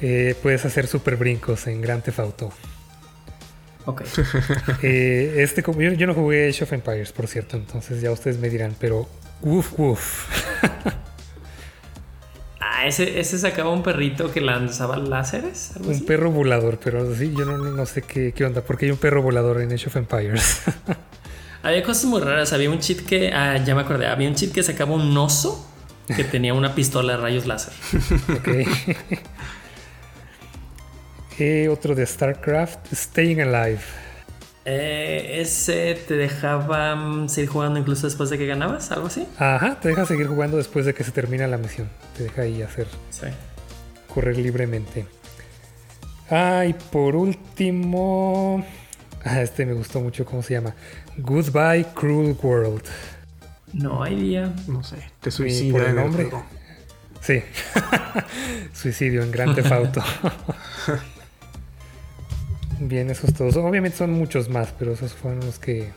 Eh, 0.00 0.36
puedes 0.44 0.64
hacer 0.64 0.86
super 0.86 1.16
brincos 1.16 1.66
en 1.66 1.80
Grand 1.82 2.00
Theft 2.04 2.20
Auto. 2.20 2.52
Ok. 3.84 4.02
Eh, 4.82 5.34
este, 5.38 5.60
como- 5.64 5.80
yo, 5.80 5.90
yo 5.92 6.06
no 6.06 6.14
jugué 6.14 6.48
Age 6.48 6.62
of 6.62 6.72
Empires, 6.72 7.10
por 7.10 7.26
cierto, 7.26 7.56
entonces 7.56 8.00
ya 8.00 8.12
ustedes 8.12 8.38
me 8.38 8.48
dirán, 8.48 8.76
pero 8.78 9.08
woof 9.42 9.76
woof. 9.76 10.28
Ah, 12.80 12.86
ese, 12.86 13.18
ese 13.18 13.38
sacaba 13.38 13.70
un 13.70 13.82
perrito 13.82 14.30
que 14.30 14.40
lanzaba 14.40 14.98
láseres. 14.98 15.72
¿Algo 15.76 15.88
Un 15.88 15.94
así? 15.96 16.04
perro 16.04 16.30
volador, 16.30 16.78
pero 16.82 17.12
sí, 17.14 17.32
yo 17.36 17.44
no, 17.44 17.58
no 17.58 17.86
sé 17.86 18.02
qué, 18.02 18.32
qué 18.32 18.44
onda, 18.44 18.60
porque 18.62 18.86
hay 18.86 18.92
un 18.92 18.98
perro 18.98 19.20
volador 19.20 19.60
en 19.60 19.72
Age 19.72 19.88
of 19.88 19.96
Empires. 19.96 20.62
Había 21.62 21.82
cosas 21.82 22.04
muy 22.04 22.20
raras. 22.20 22.52
Había 22.52 22.70
un 22.70 22.78
cheat 22.78 23.00
que. 23.00 23.32
Ah, 23.32 23.56
ya 23.64 23.74
me 23.74 23.80
acordé. 23.80 24.06
Había 24.06 24.28
un 24.28 24.34
cheat 24.36 24.52
que 24.52 24.62
sacaba 24.62 24.92
un 24.94 25.16
oso 25.16 25.68
que 26.14 26.22
tenía 26.24 26.54
una 26.54 26.74
pistola 26.74 27.14
de 27.16 27.18
rayos 27.22 27.46
láser. 27.46 27.72
ok. 28.38 28.48
Eh, 31.40 31.68
otro 31.68 31.94
de 31.94 32.04
StarCraft, 32.04 32.92
Staying 32.92 33.40
Alive. 33.42 33.78
Eh, 34.70 35.40
ese 35.40 35.94
te 36.06 36.12
dejaba 36.14 36.94
mm, 36.94 37.28
seguir 37.30 37.48
jugando 37.48 37.78
incluso 37.80 38.06
después 38.06 38.28
de 38.28 38.36
que 38.36 38.46
ganabas, 38.46 38.90
algo 38.92 39.06
así. 39.06 39.26
Ajá, 39.38 39.80
te 39.80 39.88
deja 39.88 40.04
seguir 40.04 40.26
jugando 40.26 40.58
después 40.58 40.84
de 40.84 40.92
que 40.92 41.04
se 41.04 41.10
termina 41.10 41.46
la 41.46 41.56
misión. 41.56 41.88
Te 42.16 42.24
deja 42.24 42.42
ahí 42.42 42.60
hacer 42.60 42.86
Sí. 43.08 43.28
correr 44.12 44.36
libremente. 44.36 45.06
Ah, 46.30 46.66
y 46.66 46.74
por 46.74 47.16
último, 47.16 48.62
Ah, 49.24 49.40
este 49.42 49.64
me 49.64 49.72
gustó 49.72 50.00
mucho, 50.00 50.24
¿cómo 50.26 50.42
se 50.42 50.52
llama? 50.54 50.74
Goodbye 51.16 51.86
Cruel 51.94 52.36
World. 52.42 52.84
No 53.72 54.02
hay 54.02 54.16
día. 54.16 54.52
No 54.66 54.82
sé, 54.84 54.96
te 55.20 55.30
suicida 55.30 55.86
el 55.86 55.96
nombre. 55.96 56.28
sí. 57.22 57.42
Suicidio 58.74 59.22
en 59.22 59.30
Gran 59.32 59.48
Auto. 59.72 60.02
Bien, 62.80 63.10
esos 63.10 63.34
todos. 63.34 63.56
Obviamente 63.56 63.98
son 63.98 64.10
muchos 64.12 64.48
más, 64.48 64.72
pero 64.78 64.92
esos 64.92 65.12
fueron 65.12 65.44
los 65.44 65.58
que 65.58 65.92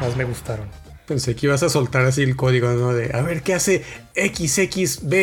más 0.00 0.16
me 0.16 0.24
gustaron. 0.24 0.66
Pensé 1.06 1.34
que 1.34 1.46
ibas 1.46 1.62
a 1.62 1.70
soltar 1.70 2.04
así 2.04 2.22
el 2.22 2.36
código, 2.36 2.68
¿no? 2.72 2.92
De 2.92 3.16
a 3.16 3.22
ver 3.22 3.42
qué 3.42 3.54
hace 3.54 3.82
XXB 4.14 5.14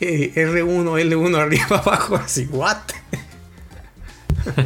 eh, 0.00 0.32
R1, 0.36 1.00
L1 1.02 1.36
arriba 1.36 1.66
abajo, 1.84 2.14
así, 2.14 2.46
¿what? 2.46 2.76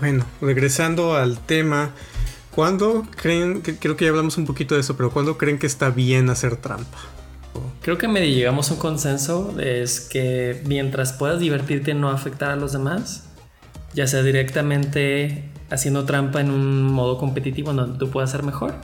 bueno, 0.00 0.24
regresando 0.40 1.14
al 1.14 1.38
tema, 1.38 1.92
¿cuándo 2.52 3.06
creen, 3.14 3.60
creo 3.60 3.96
que 3.96 4.04
ya 4.04 4.10
hablamos 4.10 4.36
un 4.36 4.46
poquito 4.46 4.74
de 4.74 4.80
eso, 4.80 4.96
pero 4.96 5.12
¿cuándo 5.12 5.38
creen 5.38 5.58
que 5.60 5.68
está 5.68 5.90
bien 5.90 6.28
hacer 6.28 6.56
trampa? 6.56 6.98
Creo 7.82 7.98
que 7.98 8.08
me 8.08 8.28
llegamos 8.28 8.70
a 8.70 8.74
un 8.74 8.80
consenso, 8.80 9.54
es 9.60 10.00
que 10.00 10.62
mientras 10.66 11.12
puedas 11.12 11.38
divertirte 11.38 11.94
no 11.94 12.10
afectar 12.10 12.50
a 12.50 12.56
los 12.56 12.72
demás, 12.72 13.24
ya 13.94 14.06
sea 14.06 14.22
directamente 14.22 15.44
haciendo 15.70 16.04
trampa 16.04 16.40
en 16.40 16.50
un 16.50 16.84
modo 16.84 17.18
competitivo 17.18 17.72
donde 17.72 17.98
tú 17.98 18.10
puedas 18.10 18.30
ser 18.30 18.42
mejor 18.42 18.74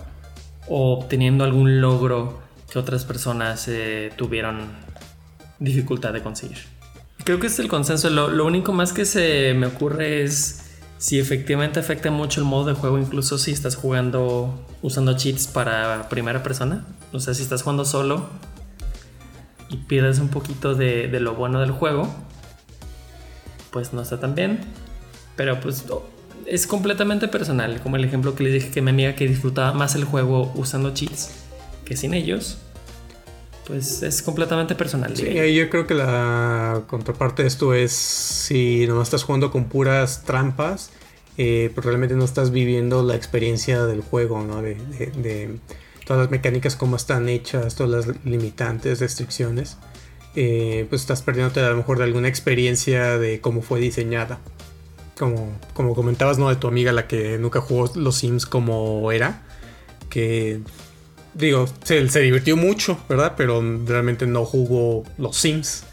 o 0.69 0.93
obteniendo 0.99 1.45
algún 1.45 1.81
logro 1.81 2.41
que 2.71 2.79
otras 2.79 3.05
personas 3.05 3.67
eh, 3.69 4.13
tuvieron 4.17 4.69
dificultad 5.59 6.13
de 6.13 6.23
conseguir. 6.23 6.59
Creo 7.25 7.41
que 7.41 7.49
es 7.49 7.59
el 7.59 7.69
consenso. 7.69 8.11
Lo, 8.11 8.47
único 8.47 8.73
más 8.73 8.93
que 8.93 9.05
se 9.05 9.55
me 9.55 9.67
ocurre 9.67 10.23
es 10.23 10.65
si 10.99 11.19
efectivamente 11.19 11.81
afecta 11.81 12.11
mucho 12.11 12.41
el 12.41 12.47
modo 12.47 12.67
de 12.67 12.75
juego, 12.75 12.99
incluso 12.99 13.39
si 13.39 13.53
estás 13.53 13.77
jugando 13.77 14.65
usando 14.83 15.17
cheats 15.17 15.47
para 15.47 16.09
primera 16.09 16.43
persona. 16.43 16.87
O 17.13 17.21
sea, 17.21 17.35
si 17.35 17.43
estás 17.43 17.63
jugando 17.63 17.85
solo 17.85 18.29
y 19.69 19.77
pierdes 19.77 20.21
un 20.21 20.29
poquito 20.29 20.75
de, 20.75 21.09
de 21.09 21.21
lo 21.21 21.35
bueno 21.35 21.61
del 21.61 21.71
juego, 21.71 22.09
pues 23.71 23.93
no 23.93 24.03
está 24.03 24.21
tan 24.21 24.35
bien. 24.35 24.61
Pero 25.39 25.61
pues 25.61 25.85
es 26.47 26.67
completamente 26.67 27.29
personal, 27.29 27.81
como 27.81 27.95
el 27.95 28.05
ejemplo 28.05 28.35
que 28.35 28.43
les 28.43 28.55
dije 28.55 28.71
que 28.71 28.83
mi 28.83 28.91
amiga 28.91 29.15
que 29.15 29.29
disfrutaba 29.29 29.73
más 29.73 29.95
el 29.95 30.05
juego 30.05 30.53
usando 30.57 30.93
cheats 30.93 31.31
que 31.85 31.97
sin 31.97 32.13
ellos. 32.13 32.59
Pues 33.69 34.03
es 34.03 34.21
completamente 34.23 34.75
personal. 34.75 35.17
Sí, 35.17 35.55
yo 35.55 35.71
creo 35.71 35.87
que 35.87 35.95
la 35.95 36.83
contraparte 36.89 37.43
de 37.43 37.49
esto 37.49 37.73
es 37.73 37.93
si 37.93 38.85
no 38.89 39.01
estás 39.01 39.23
jugando 39.23 39.53
con 39.53 39.67
puras 39.67 40.25
trampas, 40.25 40.91
eh, 41.37 41.71
pues 41.73 41.87
realmente 41.87 42.17
no 42.17 42.25
estás 42.25 42.51
viviendo 42.51 43.05
la 43.05 43.15
experiencia 43.15 43.87
del 43.87 44.01
juego, 44.01 44.43
¿no? 44.43 44.61
De, 44.61 45.61
todas 46.05 46.23
las 46.23 46.31
mecánicas, 46.33 46.75
cómo 46.75 46.97
están 46.97 47.29
hechas, 47.29 47.77
todas 47.77 48.07
las 48.07 48.25
limitantes, 48.25 48.99
restricciones. 48.99 49.77
Eh, 50.35 50.87
pues 50.89 51.03
estás 51.03 51.23
perdiéndote 51.23 51.61
a 51.61 51.71
lo 51.71 51.77
mejor 51.77 51.99
de 51.99 52.05
alguna 52.05 52.27
experiencia 52.27 53.19
de 53.19 53.41
cómo 53.41 53.63
fue 53.63 53.79
diseñada 53.79 54.41
como, 55.19 55.59
como 55.75 55.95
comentabas, 55.95 56.39
¿no? 56.39 56.49
De 56.49 56.57
tu 56.57 56.69
amiga, 56.69 56.93
la 56.93 57.07
que 57.07 57.39
nunca 57.39 57.61
jugó 57.61 57.91
los 57.95 58.17
Sims 58.17 58.47
como 58.47 59.11
era. 59.13 59.43
Que, 60.09 60.61
digo, 61.35 61.67
se, 61.83 62.03
divirtió 62.21 62.57
mucho, 62.57 62.99
¿verdad? 63.09 63.35
Pero 63.37 63.61
realmente 63.85 64.27
no 64.27 64.45
jugó 64.45 65.05
los 65.19 65.37
Sims 65.37 65.85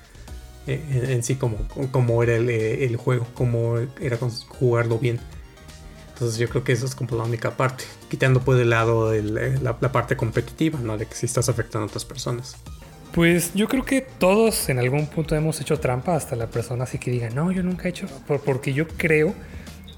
eh, 0.68 1.10
en, 1.10 1.24
sí 1.24 1.36
como, 1.36 1.58
como 1.92 2.24
era 2.24 2.36
eh, 2.36 2.86
el, 2.86 2.96
juego, 2.98 3.28
como 3.34 3.78
era 4.00 4.18
jugarlo 4.48 5.00
bien. 5.00 5.20
Entonces 6.14 6.38
yo 6.38 6.48
creo 6.48 6.64
que 6.64 6.72
eso 6.72 6.86
es 6.86 6.96
como 6.96 7.18
la 7.18 7.24
única 7.24 7.58
parte, 7.58 7.84
quitando 8.10 8.40
pues 8.40 8.58
de 8.58 8.64
lado 8.64 9.14
eh, 9.14 9.22
la, 9.22 9.78
la, 9.82 9.92
parte 9.92 10.16
competitiva, 10.16 10.80
¿no? 10.80 10.98
De 10.98 11.08
que 11.08 11.16
si 11.16 11.26
estás 11.26 11.50
afectando 11.50 11.84
a 11.84 11.88
otras 11.88 12.06
personas. 12.06 12.56
Pues 13.16 13.54
yo 13.54 13.70
creo 13.70 13.86
que 13.86 14.02
todos 14.02 14.68
en 14.68 14.78
algún 14.78 15.08
punto 15.08 15.38
hemos 15.38 15.62
hecho 15.62 15.80
trampa, 15.80 16.18
hasta 16.18 16.36
la 16.36 16.48
persona 16.48 16.84
así 16.84 16.98
que 16.98 17.12
diga, 17.12 17.30
no, 17.30 17.50
yo 17.50 17.64
nunca 17.64 17.88
he 17.88 17.92
hecho, 17.92 18.08
porque 18.44 18.74
yo 18.74 18.90
creo 18.90 19.34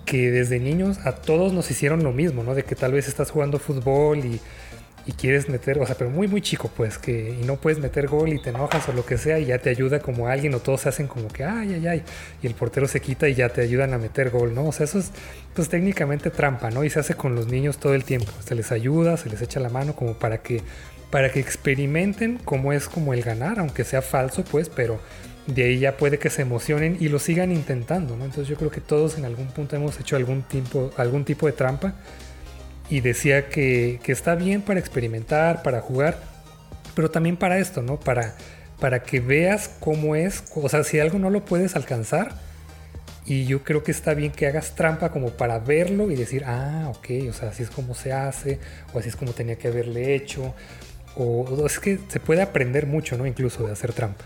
que 0.05 0.29
desde 0.29 0.59
niños 0.59 0.99
a 1.03 1.13
todos 1.13 1.51
nos 1.51 1.71
hicieron 1.71 2.03
lo 2.03 2.13
mismo, 2.13 2.43
¿no? 2.43 2.53
De 2.53 2.61
que 2.61 2.75
tal 2.75 2.91
vez 2.91 3.07
estás 3.07 3.31
jugando 3.31 3.57
fútbol 3.57 4.19
y, 4.19 4.39
quieres 5.17 5.49
meter, 5.49 5.79
o 5.79 5.85
sea, 5.85 5.95
pero 5.95 6.11
muy, 6.11 6.27
muy 6.27 6.41
chico, 6.41 6.69
pues, 6.75 6.97
que 6.97 7.37
y 7.41 7.45
no 7.45 7.55
puedes 7.55 7.79
meter 7.79 8.07
gol 8.07 8.33
y 8.33 8.39
te 8.39 8.49
enojas 8.49 8.87
o 8.89 8.93
lo 8.93 9.05
que 9.05 9.17
sea 9.17 9.39
y 9.39 9.45
ya 9.45 9.57
te 9.57 9.69
ayuda 9.69 9.99
como 9.99 10.27
alguien 10.27 10.53
o 10.53 10.59
todos 10.59 10.81
se 10.81 10.89
hacen 10.89 11.07
como 11.07 11.29
que, 11.29 11.45
ay, 11.45 11.75
ay, 11.75 11.87
ay, 11.87 12.03
y 12.43 12.45
el 12.45 12.53
portero 12.53 12.87
se 12.89 12.99
quita 12.99 13.29
y 13.29 13.33
ya 13.33 13.47
te 13.49 13.61
ayudan 13.61 13.93
a 13.93 13.97
meter 13.97 14.29
gol, 14.29 14.53
¿no? 14.53 14.67
O 14.67 14.71
sea, 14.73 14.83
eso 14.83 14.99
es, 14.99 15.11
pues, 15.55 15.69
técnicamente 15.69 16.29
trampa, 16.29 16.69
¿no? 16.69 16.83
Y 16.83 16.89
se 16.89 16.99
hace 16.99 17.15
con 17.15 17.35
los 17.35 17.47
niños 17.47 17.77
todo 17.79 17.95
el 17.95 18.03
tiempo, 18.03 18.31
se 18.45 18.53
les 18.53 18.71
ayuda, 18.71 19.17
se 19.17 19.29
les 19.29 19.41
echa 19.41 19.59
la 19.61 19.69
mano 19.69 19.95
como 19.95 20.13
para 20.13 20.39
que 20.39 20.61
para 21.09 21.31
que 21.31 21.39
experimenten 21.39 22.37
cómo 22.43 22.73
es 22.73 22.87
como 22.87 23.13
el 23.13 23.21
ganar, 23.21 23.59
aunque 23.59 23.83
sea 23.83 24.01
falso, 24.01 24.43
pues, 24.43 24.69
pero 24.69 24.99
de 25.47 25.63
ahí 25.63 25.79
ya 25.79 25.95
puede 25.95 26.19
que 26.19 26.29
se 26.29 26.41
emocionen 26.41 26.97
y 26.99 27.07
lo 27.07 27.19
sigan 27.19 27.51
intentando, 27.51 28.17
¿no? 28.17 28.25
Entonces 28.25 28.49
yo 28.49 28.57
creo 28.57 28.69
que 28.69 28.81
todos 28.81 29.17
en 29.17 29.25
algún 29.25 29.47
punto 29.47 29.75
hemos 29.75 29.99
hecho 29.99 30.17
algún 30.17 30.43
tipo, 30.43 30.91
algún 30.97 31.23
tipo 31.23 31.45
de 31.47 31.53
trampa 31.53 31.93
y 32.89 32.99
decía 32.99 33.47
que, 33.47 33.99
está 34.07 34.35
bien 34.35 34.61
para 34.61 34.79
experimentar, 34.79 35.63
para 35.63 35.81
jugar, 35.81 36.19
pero 36.95 37.09
también 37.09 37.37
para 37.37 37.57
esto, 37.59 37.81
¿no? 37.81 37.99
Para, 37.99 38.35
para 38.79 39.03
que 39.03 39.21
veas 39.21 39.69
cómo 39.79 40.15
es, 40.15 40.43
o 40.55 40.67
sea, 40.67 40.83
si 40.83 40.99
algo 40.99 41.17
no 41.19 41.29
lo 41.29 41.45
puedes 41.45 41.75
alcanzar, 41.75 42.35
y 43.25 43.45
yo 43.45 43.61
creo 43.63 43.83
que 43.83 43.91
está 43.91 44.13
bien 44.13 44.31
que 44.31 44.47
hagas 44.47 44.73
trampa 44.75 45.11
como 45.11 45.31
para 45.31 45.59
verlo 45.59 46.09
y 46.11 46.15
decir, 46.15 46.45
ah, 46.45 46.89
ok, 46.89 47.29
o 47.29 47.33
sea, 47.33 47.49
así 47.49 47.61
es 47.61 47.69
como 47.69 47.93
se 47.93 48.13
hace, 48.13 48.59
o 48.93 48.99
así 48.99 49.09
es 49.09 49.17
como 49.17 49.33
tenía 49.33 49.57
que 49.57 49.67
haberle 49.67 50.15
hecho, 50.15 50.55
o 51.17 51.65
es 51.65 51.79
que 51.79 51.99
se 52.07 52.19
puede 52.19 52.41
aprender 52.41 52.85
mucho, 52.85 53.17
¿no? 53.17 53.25
Incluso 53.25 53.65
de 53.65 53.71
hacer 53.71 53.93
trampa. 53.93 54.25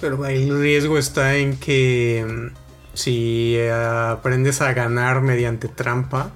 Pero 0.00 0.24
el 0.26 0.60
riesgo 0.60 0.98
está 0.98 1.36
en 1.36 1.56
que 1.56 2.24
mm, 2.26 2.56
si 2.94 3.58
aprendes 3.60 4.60
a 4.60 4.72
ganar 4.72 5.20
mediante 5.20 5.68
trampa, 5.68 6.32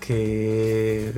que 0.00 1.12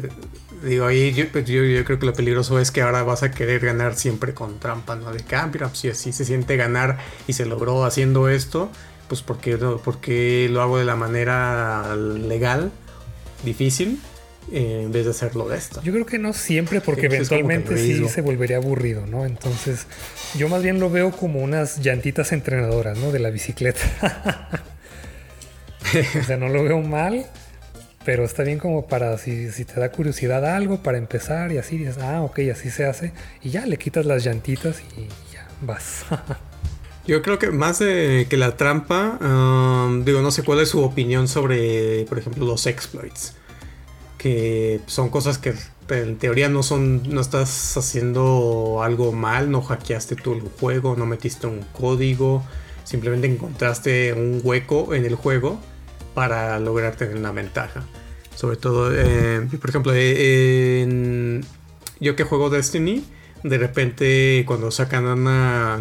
digo 0.62 0.86
ahí 0.86 1.28
pues, 1.32 1.47
yo, 1.47 1.64
yo, 1.64 1.84
creo 1.84 1.99
que 1.99 2.07
lo 2.07 2.12
peligroso 2.12 2.59
es 2.59 2.70
que 2.70 2.82
ahora 2.82 3.03
vas 3.03 3.22
a 3.22 3.30
querer 3.30 3.64
ganar 3.64 3.97
siempre 3.97 4.34
con 4.34 4.61
trampa, 4.61 4.97
¿no? 4.97 5.12
De 5.12 5.22
que, 5.22 5.34
ah, 5.34 5.51
si 5.72 5.88
así 5.88 6.12
se 6.12 6.24
siente 6.24 6.57
ganar 6.57 6.99
y 7.26 7.32
se 7.32 7.47
logró 7.47 7.84
haciendo 7.84 8.28
esto, 8.28 8.70
pues 9.09 9.22
porque, 9.22 9.57
porque 9.57 10.49
lo 10.51 10.62
hago 10.62 10.78
de 10.78 10.84
la 10.84 10.97
manera 10.97 11.97
legal, 11.97 12.70
difícil, 13.45 14.01
en 14.51 14.93
vez 14.93 15.05
de 15.05 15.12
hacerlo 15.12 15.49
de 15.49 15.57
esto. 15.57 15.80
Yo 15.82 15.93
creo 15.93 16.07
que 16.07 16.18
no 16.18 16.32
siempre, 16.32 16.80
porque 16.80 17.07
eventualmente 17.07 17.76
sí 17.76 18.09
se 18.09 18.20
volvería 18.20 18.57
aburrido, 18.57 19.07
¿no? 19.07 19.24
Entonces, 19.24 19.86
yo 20.36 20.49
más 20.49 20.62
bien 20.62 20.80
lo 20.80 20.90
veo 20.90 21.12
como 21.12 21.40
unas 21.40 21.78
llantitas 21.80 22.32
entrenadoras, 22.32 22.99
¿no? 22.99 23.12
De 23.12 23.18
la 23.18 23.30
bicicleta. 23.30 24.49
o 26.20 26.24
sea, 26.24 26.36
no 26.36 26.49
lo 26.49 26.64
veo 26.64 26.80
mal, 26.80 27.26
pero 28.05 28.24
está 28.24 28.43
bien 28.43 28.59
como 28.59 28.86
para 28.86 29.16
si, 29.18 29.51
si, 29.53 29.64
te 29.64 29.78
da 29.78 29.90
curiosidad 29.90 30.45
algo, 30.45 30.82
para 30.82 30.99
empezar 30.99 31.53
y 31.53 31.59
así 31.59 31.78
dices, 31.78 31.99
ah, 31.99 32.22
ok, 32.22 32.40
así 32.53 32.70
se 32.70 32.84
hace, 32.84 33.12
y 33.43 33.51
ya 33.51 33.64
le 33.66 33.76
quitas 33.78 34.07
las 34.07 34.24
llantitas 34.24 34.82
y 34.97 35.09
ya 35.32 35.49
vas. 35.61 36.05
Yo 37.05 37.20
creo 37.20 37.36
que 37.36 37.51
más 37.51 37.80
de 37.80 38.28
que 38.30 38.36
la 38.36 38.57
trampa, 38.57 39.18
um, 39.20 40.05
digo, 40.05 40.22
no 40.22 40.30
sé 40.30 40.45
cuál 40.45 40.61
es 40.61 40.68
su 40.68 40.80
opinión 40.84 41.26
sobre, 41.26 42.05
por 42.05 42.16
ejemplo, 42.16 42.47
los 42.47 42.66
exploits 42.66 43.34
que 44.23 44.81
son 44.87 45.09
cosas 45.09 45.39
que 45.39 45.53
en 45.89 46.16
teoría 46.16 46.49
no 46.49 46.62
son, 46.62 47.03
no 47.12 47.20
estás 47.20 47.77
haciendo 47.77 48.81
algo 48.83 49.12
mal, 49.12 49.51
no 49.51 49.62
hackeaste 49.62 50.14
tú 50.14 50.35
el 50.35 50.43
juego, 50.43 50.95
no 50.97 51.07
metiste 51.07 51.49
un 51.49 51.61
código, 51.73 52.45
simplemente 52.85 53.27
encontraste 53.27 54.12
un 54.12 54.41
hueco 54.45 54.95
en 54.95 55.05
el 55.05 55.16
juego 55.16 55.59
para 56.14 56.59
lograr 56.61 56.95
tener 56.95 57.16
una 57.16 57.33
ventaja. 57.33 57.83
Sobre 58.37 58.57
todo, 58.57 58.93
eh, 58.95 59.47
por 59.61 59.70
ejemplo, 59.70 59.93
eh, 59.95 61.41
yo 62.01 62.16
que 62.16 62.23
juego 62.23 62.49
Destiny, 62.49 63.05
de 63.43 63.59
repente 63.59 64.45
cuando 64.47 64.70
sacan 64.70 65.25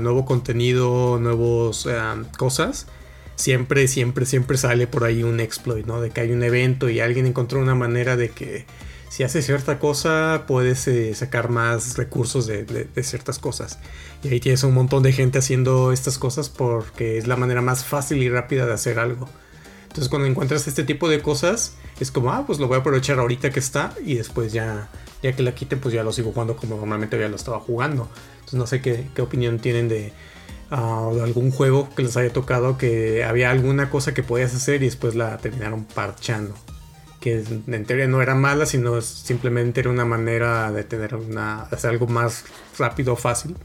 nuevo 0.02 0.26
contenido, 0.26 1.20
nuevos 1.20 1.86
eh, 1.86 2.00
cosas, 2.38 2.88
siempre, 3.42 3.88
siempre, 3.88 4.26
siempre 4.26 4.58
sale 4.58 4.86
por 4.86 5.04
ahí 5.04 5.24
un 5.24 5.40
exploit, 5.40 5.86
¿no? 5.86 6.00
De 6.00 6.12
que 6.12 6.22
hay 6.22 6.32
un 6.32 6.44
evento 6.44 6.90
y 6.90 7.00
alguien 7.00 7.26
encontró 7.26 7.60
una 7.60 7.74
manera 7.74 8.16
de 8.16 8.30
que 8.30 8.66
si 9.10 9.24
hace 9.24 9.42
cierta 9.42 9.80
cosa 9.80 10.46
puedes 10.48 10.88
sacar 11.18 11.50
más 11.50 11.98
recursos 11.98 12.46
de, 12.46 12.88
ciertas 13.04 13.40
cosas. 13.40 13.80
Y 14.24 14.30
ahí 14.30 14.40
tienes 14.40 14.64
un 14.64 14.76
montón 14.76 15.02
de 15.02 15.12
gente 15.12 15.40
haciendo 15.40 15.92
estas 15.92 16.20
cosas 16.20 16.50
porque 16.50 17.18
es 17.18 17.28
la 17.28 17.36
manera 17.36 17.62
más 17.62 17.84
fácil 17.84 18.22
y 18.22 18.30
rápida 18.30 18.68
de 18.68 18.74
hacer 18.74 19.00
algo. 19.00 19.28
Entonces 19.84 20.08
cuando 20.08 20.28
encuentras 20.28 20.68
este 20.68 20.84
tipo 20.84 21.10
de 21.10 21.22
cosas 21.22 21.74
es 22.00 22.12
como, 22.12 22.32
ah, 22.32 22.46
pues 22.46 22.60
lo 22.60 22.68
voy 22.68 22.78
a 22.78 22.80
aprovechar 22.80 23.20
ahorita 23.20 23.50
que 23.50 23.60
está 23.60 23.94
y 24.06 24.16
después 24.16 24.54
ya, 24.54 24.90
ya 25.22 25.36
que 25.36 25.42
la 25.42 25.54
quiten 25.56 25.80
pues 25.80 25.94
ya 25.94 26.04
lo 26.04 26.14
sigo 26.14 26.32
jugando 26.32 26.56
como 26.56 26.78
normalmente 26.78 27.20
ya 27.20 27.28
lo 27.28 27.36
estaba 27.36 27.60
jugando. 27.60 28.08
Entonces 28.36 28.54
no 28.54 28.68
sé 28.68 28.82
qué, 28.82 29.22
opinión 29.22 29.60
tienen 29.60 29.90
de 29.90 30.14
o 30.72 31.14
de 31.16 31.24
algún 31.24 31.52
juego 31.52 31.90
que 31.96 32.04
les 32.04 32.16
haya 32.18 32.32
tocado 32.32 32.78
que 32.78 33.24
había 33.24 33.52
alguna 33.52 33.90
cosa 33.90 34.14
que 34.14 34.24
podías 34.24 34.56
hacer 34.56 34.82
y 34.82 34.86
después 34.86 35.16
la 35.16 35.38
terminaron 35.38 35.86
parchando. 35.86 36.56
Que 37.20 37.44
en 37.68 37.86
teoría 37.86 38.08
no 38.08 38.22
era 38.22 38.34
mala, 38.34 38.66
sino 38.66 39.00
simplemente 39.02 39.82
era 39.82 39.90
una 39.90 40.06
manera 40.06 40.72
de 40.72 40.84
tener 40.84 41.14
una, 41.14 41.64
hacer 41.64 41.92
algo 41.92 42.08
más 42.08 42.46
rápido 42.80 43.14
o 43.14 43.16
fácil 43.16 43.56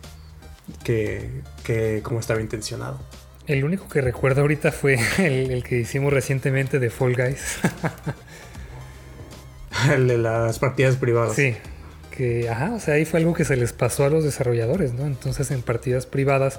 que, 0.85 1.43
que 1.65 2.01
como 2.03 2.21
estaba 2.21 2.41
intencionado. 2.41 3.01
El 3.47 3.65
único 3.65 3.89
que 3.89 4.01
recuerdo 4.01 4.41
ahorita 4.41 4.73
fue 4.73 4.99
el, 5.19 5.63
que 5.63 5.79
hicimos 5.79 6.13
recientemente 6.13 6.79
de 6.79 6.91
Fall 6.91 7.15
Guys. 7.15 7.59
el 9.93 10.09
de 10.09 10.19
las 10.19 10.59
partidas 10.59 10.97
privadas. 10.97 11.37
Sí, 11.37 11.57
que, 12.11 12.49
ajá, 12.49 12.73
o 12.75 12.81
sea, 12.81 12.95
ahí 12.95 13.05
fue 13.05 13.21
algo 13.21 13.35
que 13.35 13.45
se 13.45 13.57
les 13.57 13.73
pasó 13.73 14.05
a 14.05 14.11
los 14.11 14.25
desarrolladores, 14.25 14.95
¿no? 14.95 15.07
Entonces 15.07 15.51
en 15.51 15.63
partidas 15.63 16.07
privadas 16.07 16.59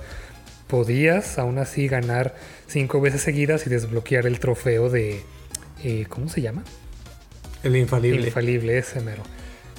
podías 0.68 1.40
aún 1.40 1.58
así 1.58 1.88
ganar 1.88 2.36
cinco 2.68 3.02
veces 3.02 3.22
seguidas 3.22 3.66
y 3.68 3.70
desbloquear 3.70 4.28
el 4.28 4.40
trofeo 4.40 4.90
de, 4.90 5.22
eh, 5.84 6.06
¿cómo 6.10 6.30
se 6.30 6.42
llama? 6.42 6.64
El 7.64 7.76
infalible. 7.76 8.20
El 8.20 8.26
infalible, 8.28 8.78
ese 8.78 9.02
mero. 9.02 9.24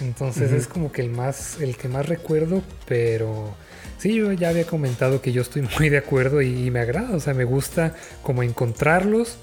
Entonces 0.00 0.52
es 0.52 0.66
como 0.66 0.92
que 0.92 1.02
el 1.02 1.10
más, 1.10 1.60
el 1.60 1.76
que 1.76 1.88
más 1.88 2.06
recuerdo, 2.06 2.62
pero 2.86 3.54
Sí, 3.98 4.14
yo 4.14 4.32
ya 4.32 4.50
había 4.50 4.64
comentado 4.64 5.20
que 5.20 5.32
yo 5.32 5.42
estoy 5.42 5.62
muy 5.78 5.88
de 5.88 5.98
acuerdo 5.98 6.40
y, 6.40 6.70
me 6.70 6.80
agrada, 6.80 7.14
o 7.14 7.20
sea, 7.20 7.34
me 7.34 7.44
gusta 7.44 7.94
como 8.22 8.42
encontrarlos 8.42 9.36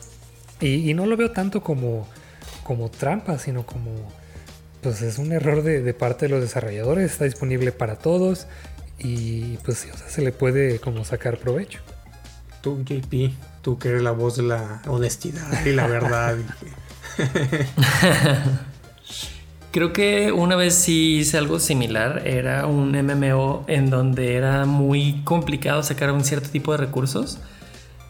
y, 0.62 0.94
no 0.94 1.06
lo 1.06 1.18
veo 1.18 1.32
tanto 1.32 1.62
como, 1.62 2.08
como 2.64 2.90
trampa, 2.90 3.38
sino 3.38 3.66
como, 3.66 3.92
pues 4.82 5.02
es 5.02 5.18
un 5.18 5.34
error 5.34 5.62
de, 5.62 5.94
parte 5.94 6.26
de 6.26 6.30
los 6.30 6.42
desarrolladores, 6.42 7.12
está 7.12 7.26
disponible 7.26 7.74
para 7.74 7.98
todos 7.98 8.48
y 9.00 9.58
pues 9.58 9.80
sí, 9.80 9.90
o 9.94 9.98
sea, 9.98 10.08
se 10.08 10.22
le 10.22 10.32
puede 10.32 10.80
como 10.80 11.04
sacar 11.06 11.38
provecho. 11.38 11.80
Tú, 12.62 12.84
JP, 12.84 13.34
tú 13.62 13.78
que 13.78 13.90
eres 13.90 14.02
la 14.02 14.12
voz 14.12 14.38
de 14.38 14.44
la 14.44 14.82
honestidad 14.88 15.66
y 15.66 15.74
la 15.74 15.88
verdad. 15.88 16.38
Creo 19.72 19.92
que 19.92 20.32
una 20.32 20.56
vez 20.56 20.74
sí 20.74 21.18
hice 21.18 21.38
algo 21.38 21.60
similar. 21.60 22.22
Era 22.26 22.66
un 22.66 22.92
MMO 22.94 23.66
en 23.68 23.90
donde 23.90 24.36
era 24.36 24.66
muy 24.66 25.22
complicado 25.26 25.84
sacar 25.84 26.12
un 26.12 26.24
cierto 26.24 26.50
tipo 26.50 26.72
de 26.72 26.78
recursos. 26.78 27.40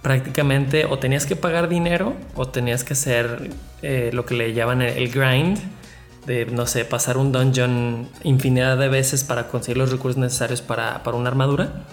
Prácticamente 0.03 0.85
o 0.85 0.99
tenías 0.99 1.25
que 1.25 1.35
pagar 1.35 1.67
dinero 1.67 2.13
o 2.35 2.47
tenías 2.47 2.83
que 2.83 2.93
hacer 2.93 3.49
eh, 3.81 4.11
lo 4.13 4.27
que 4.27 4.35
le 4.35 4.53
llaman 4.53 4.83
el 4.83 5.09
grind. 5.09 5.57
De, 6.25 6.45
no 6.45 6.65
sé, 6.65 6.85
pasar 6.85 7.17
un 7.17 7.31
dungeon 7.31 8.07
infinidad 8.23 8.77
de 8.77 8.89
veces 8.89 9.23
para 9.23 9.47
conseguir 9.47 9.77
los 9.77 9.91
recursos 9.91 10.17
necesarios 10.17 10.61
para, 10.61 11.03
para 11.03 11.17
una 11.17 11.29
armadura. 11.29 11.85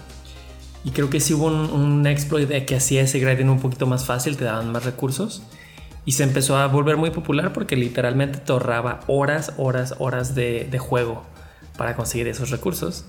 Y 0.84 0.90
creo 0.90 1.10
que 1.10 1.20
sí 1.20 1.34
hubo 1.34 1.46
un, 1.46 1.70
un 1.70 2.06
exploit 2.06 2.48
que 2.64 2.76
hacía 2.76 3.02
ese 3.02 3.20
grinding 3.20 3.48
un 3.48 3.60
poquito 3.60 3.86
más 3.86 4.04
fácil, 4.04 4.36
te 4.36 4.44
daban 4.44 4.72
más 4.72 4.84
recursos. 4.84 5.42
Y 6.04 6.12
se 6.12 6.24
empezó 6.24 6.56
a 6.56 6.66
volver 6.66 6.96
muy 6.96 7.10
popular 7.10 7.52
porque 7.52 7.76
literalmente 7.76 8.38
te 8.38 8.52
ahorraba 8.52 9.00
horas, 9.06 9.52
horas, 9.56 9.94
horas 9.98 10.34
de, 10.34 10.76
juego 10.78 11.22
para 11.76 11.94
conseguir 11.94 12.26
esos 12.26 12.50
recursos. 12.50 13.04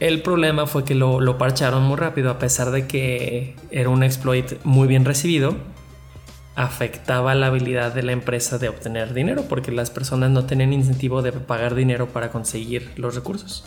El 0.00 0.22
problema 0.22 0.66
fue 0.66 0.84
que 0.84 0.94
lo, 0.94 1.38
parcharon 1.38 1.82
muy 1.84 1.96
rápido, 1.96 2.30
a 2.30 2.38
pesar 2.38 2.72
de 2.72 2.86
que 2.86 3.56
era 3.70 3.88
un 3.88 4.02
exploit 4.02 4.52
muy 4.64 4.86
bien 4.86 5.04
recibido, 5.04 5.56
afectaba 6.56 7.34
la 7.34 7.48
habilidad 7.48 7.92
de 7.92 8.02
la 8.02 8.12
empresa 8.12 8.58
de 8.58 8.68
obtener 8.68 9.14
dinero, 9.14 9.46
porque 9.48 9.72
las 9.72 9.90
personas 9.90 10.30
no 10.30 10.46
tenían 10.46 10.72
incentivo 10.72 11.22
de 11.22 11.32
pagar 11.32 11.74
dinero 11.74 12.08
para 12.08 12.30
conseguir 12.30 12.92
los 12.96 13.14
recursos. 13.14 13.64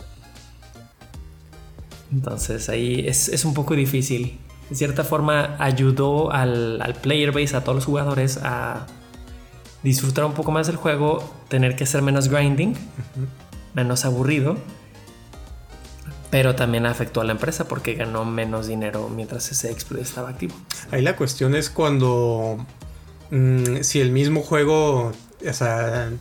Entonces 2.12 2.68
ahí 2.68 3.04
es, 3.06 3.28
es 3.28 3.44
un 3.44 3.52
poco 3.52 3.74
difícil 3.74 4.38
de 4.70 4.76
cierta 4.76 5.02
forma 5.02 5.56
ayudó 5.58 6.30
al, 6.30 6.94
player 7.00 7.32
base, 7.32 7.56
a 7.56 7.62
todos 7.62 7.76
los 7.76 7.84
jugadores, 7.86 8.38
a 8.42 8.86
disfrutar 9.82 10.24
un 10.24 10.34
poco 10.34 10.50
más 10.50 10.66
del 10.66 10.76
juego, 10.76 11.34
tener 11.48 11.74
que 11.74 11.84
hacer 11.84 12.02
menos 12.02 12.28
grinding, 12.28 12.74
menos 13.74 14.04
aburrido, 14.04 14.58
pero 16.30 16.54
también 16.54 16.84
afectó 16.84 17.22
a 17.22 17.24
la 17.24 17.32
empresa 17.32 17.66
porque 17.66 17.94
ganó 17.94 18.26
menos 18.26 18.66
dinero 18.66 19.08
mientras 19.08 19.50
ese 19.50 19.70
exploit 19.70 20.02
estaba 20.02 20.28
activo. 20.30 20.54
Ahí 20.90 21.00
la 21.00 21.16
cuestión 21.16 21.54
es 21.54 21.70
cuando 21.70 22.58
mm, 23.30 23.82
si 23.82 24.00
el 24.00 24.10
mismo 24.10 24.42
juego 24.42 25.12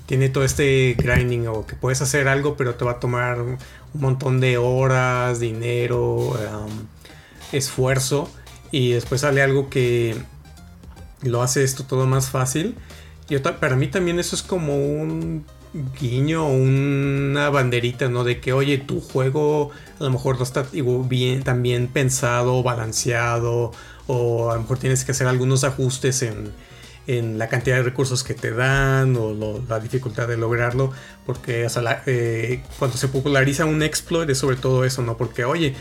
tiene 0.05 0.29
todo 0.29 0.43
este 0.43 0.95
grinding 0.97 1.47
o 1.47 1.65
que 1.65 1.75
puedes 1.75 2.03
hacer 2.03 2.27
algo 2.27 2.55
pero 2.55 2.75
te 2.75 2.85
va 2.85 2.91
a 2.91 2.99
tomar 2.99 3.41
un 3.41 3.57
montón 3.93 4.39
de 4.39 4.57
horas, 4.57 5.39
dinero, 5.39 6.37
esfuerzo 7.51 8.29
y 8.71 8.91
después 8.91 9.21
sale 9.21 9.41
algo 9.41 9.69
que 9.69 10.15
lo 11.23 11.41
hace 11.41 11.63
esto 11.63 11.83
todo 11.83 12.05
más 12.05 12.29
fácil. 12.29 12.75
Y 13.29 13.37
para 13.39 13.75
mí 13.75 13.87
también 13.87 14.19
eso 14.19 14.35
es 14.35 14.43
como 14.43 14.75
un 14.75 15.45
guiño, 15.99 16.47
una 16.47 17.49
banderita, 17.49 18.07
¿no? 18.07 18.23
De 18.23 18.39
que, 18.39 18.53
oye, 18.53 18.77
tu 18.77 19.01
juego 19.01 19.71
a 19.99 20.03
lo 20.03 20.09
mejor 20.11 20.37
no 20.37 20.43
está 20.43 20.65
bien, 20.71 21.43
tan 21.43 21.61
bien 21.61 21.87
pensado, 21.87 22.63
balanceado, 22.63 23.71
o 24.07 24.51
a 24.51 24.55
lo 24.55 24.61
mejor 24.61 24.79
tienes 24.79 25.03
que 25.03 25.11
hacer 25.11 25.27
algunos 25.27 25.63
ajustes 25.63 26.21
en, 26.21 26.51
la 27.07 27.47
cantidad 27.47 27.77
de 27.77 27.83
recursos 27.83 28.23
que 28.23 28.33
te 28.33 28.51
dan 28.51 29.15
o 29.15 29.61
la 29.67 29.79
dificultad 29.79 30.27
de 30.27 30.37
lograrlo, 30.37 30.91
porque 31.25 31.65
eh, 32.05 32.63
cuando 32.77 32.97
se 32.97 33.07
populariza 33.07 33.65
un 33.65 33.81
exploit 33.81 34.29
es 34.29 34.37
sobre 34.37 34.57
todo 34.57 34.83
eso, 34.83 35.01
¿no? 35.01 35.15
Porque, 35.15 35.45
oye, 35.45 35.73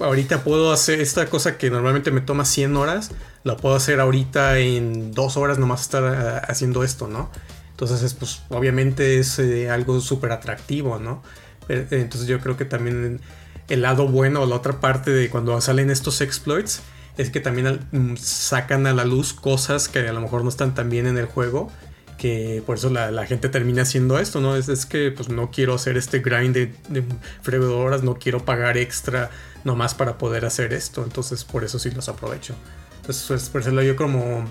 ahorita 0.00 0.42
puedo 0.42 0.72
hacer 0.72 1.00
esta 1.00 1.26
cosa 1.26 1.56
que 1.56 1.70
normalmente 1.70 2.10
me 2.10 2.20
toma 2.20 2.44
100 2.44 2.76
horas, 2.76 3.12
la 3.44 3.56
puedo 3.56 3.76
hacer 3.76 4.00
ahorita 4.00 4.58
en 4.58 5.12
2 5.12 5.36
horas 5.36 5.58
nomás 5.58 5.82
estar 5.82 6.02
eh, 6.02 6.46
haciendo 6.48 6.82
esto, 6.82 7.06
¿no? 7.06 7.30
Entonces, 7.70 8.14
pues 8.14 8.42
obviamente 8.48 9.18
es 9.18 9.38
eh, 9.38 9.70
algo 9.70 10.00
súper 10.00 10.32
atractivo, 10.32 10.98
¿no? 10.98 11.22
Entonces 11.68 12.26
yo 12.26 12.40
creo 12.40 12.56
que 12.56 12.64
también 12.64 13.20
el 13.68 13.82
lado 13.82 14.06
bueno 14.08 14.42
o 14.42 14.46
la 14.46 14.54
otra 14.54 14.80
parte 14.80 15.10
de 15.10 15.28
cuando 15.28 15.60
salen 15.60 15.90
estos 15.90 16.20
exploits 16.20 16.80
es 17.16 17.30
que 17.30 17.40
también 17.40 17.80
mm, 17.92 18.16
sacan 18.16 18.86
a 18.86 18.92
la 18.92 19.04
luz 19.04 19.32
cosas 19.32 19.88
que 19.88 20.00
a 20.00 20.12
lo 20.12 20.20
mejor 20.20 20.42
no 20.42 20.48
están 20.48 20.74
tan 20.74 20.90
bien 20.90 21.06
en 21.06 21.18
el 21.18 21.26
juego 21.26 21.70
que 22.16 22.62
por 22.64 22.78
eso 22.78 22.88
la, 22.90 23.26
gente 23.26 23.48
termina 23.48 23.82
haciendo 23.82 24.18
esto, 24.18 24.40
¿no? 24.40 24.56
Es, 24.56 24.86
que 24.86 25.10
pues 25.10 25.28
no 25.28 25.50
quiero 25.50 25.74
hacer 25.74 25.96
este 25.96 26.20
grind 26.20 26.54
de, 26.54 26.72
de 26.88 27.58
horas, 27.58 28.02
no 28.02 28.14
quiero 28.14 28.44
pagar 28.44 28.78
extra 28.78 29.30
nomás 29.64 29.94
para 29.94 30.16
poder 30.16 30.46
hacer 30.46 30.72
esto, 30.72 31.04
entonces 31.04 31.44
por 31.44 31.64
eso 31.64 31.78
sí 31.78 31.90
los 31.90 32.08
aprovecho. 32.08 32.54
Entonces, 33.00 33.24
pues, 33.28 33.48
por 33.50 33.60
eso 33.60 33.82
yo 33.82 33.96
como 33.96 34.44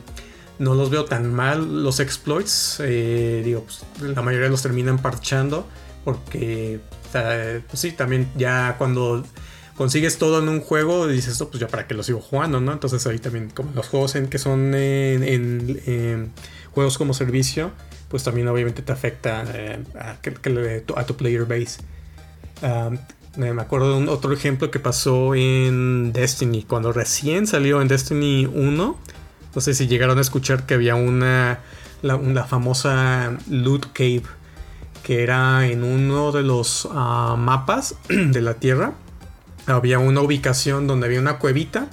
no 0.60 0.76
los 0.76 0.90
veo 0.90 1.06
tan 1.06 1.34
mal 1.34 1.84
los 1.84 2.00
exploits, 2.00 2.80
eh, 2.82 3.42
digo, 3.44 3.66
pues, 3.66 3.84
la 4.02 4.22
mayoría 4.22 4.50
los 4.50 4.62
terminan 4.62 5.00
parchando 5.00 5.68
porque, 6.04 6.80
pues 7.12 7.80
sí, 7.80 7.92
también 7.94 8.30
ya 8.36 8.76
cuando 8.78 9.26
consigues 9.76 10.18
todo 10.18 10.40
en 10.40 10.50
un 10.50 10.62
juego, 10.62 11.08
dices, 11.08 11.40
oh, 11.42 11.50
pues 11.50 11.60
ya 11.60 11.68
para 11.68 11.88
qué 11.88 11.94
lo 11.94 12.04
sigo 12.04 12.22
jugando, 12.22 12.60
¿no? 12.60 12.72
Entonces 12.72 13.06
ahí 13.08 13.20
también, 13.20 13.50
como 13.50 13.72
los 13.74 13.88
juegos 13.88 14.16
en 14.16 14.28
que 14.28 14.38
son 14.38 14.74
en, 14.74 16.32
juegos 16.72 16.98
como 16.98 17.14
servicio, 17.14 17.72
pues 18.10 18.24
también 18.24 18.48
obviamente 18.48 18.82
te 18.82 18.92
afecta 18.92 19.46
eh, 19.54 19.84
a, 19.96 21.06
tu 21.06 21.16
player 21.16 21.46
base. 21.46 21.80
me 23.38 23.62
acuerdo 23.62 23.92
de 23.92 23.98
un 23.98 24.10
otro 24.10 24.34
ejemplo 24.34 24.72
que 24.72 24.80
pasó 24.80 25.36
en 25.36 26.14
Destiny, 26.14 26.64
cuando 26.64 26.94
recién 26.94 27.46
salió 27.48 27.82
en 27.82 27.88
Destiny 27.88 28.46
1. 28.46 28.98
No 29.56 29.62
sé 29.62 29.74
si 29.74 29.88
llegaron 29.88 30.18
a 30.18 30.22
escuchar 30.22 30.66
que 30.66 30.74
había 30.74 30.96
una, 30.96 31.60
la, 32.02 32.46
famosa 32.46 33.38
Loot 33.50 33.94
Cave, 33.94 34.24
que 35.04 35.24
era 35.24 35.66
en 35.68 35.84
uno 35.84 36.32
de 36.32 36.44
los 36.44 36.88
ah, 36.92 37.36
mapas 37.38 37.96
de 38.10 38.42
la 38.42 38.56
Tierra 38.56 38.94
había 39.68 40.00
una 40.00 40.22
ubicación 40.22 40.88
donde 40.88 41.08
había 41.08 41.20
una 41.20 41.40
cuevita 41.40 41.88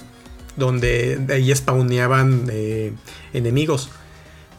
donde 0.55 1.17
de 1.17 1.33
ahí 1.33 1.53
spawneaban 1.53 2.47
eh, 2.51 2.93
enemigos. 3.33 3.89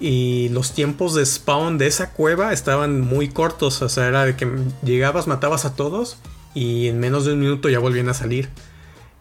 Y 0.00 0.48
los 0.50 0.72
tiempos 0.72 1.14
de 1.14 1.24
spawn 1.24 1.78
de 1.78 1.86
esa 1.86 2.10
cueva 2.10 2.52
estaban 2.52 3.00
muy 3.00 3.28
cortos. 3.28 3.80
O 3.82 3.88
sea, 3.88 4.08
era 4.08 4.24
de 4.24 4.36
que 4.36 4.48
llegabas, 4.82 5.26
matabas 5.26 5.64
a 5.64 5.74
todos 5.74 6.18
y 6.54 6.88
en 6.88 7.00
menos 7.00 7.24
de 7.24 7.32
un 7.32 7.40
minuto 7.40 7.68
ya 7.68 7.78
volvían 7.78 8.08
a 8.08 8.14
salir. 8.14 8.48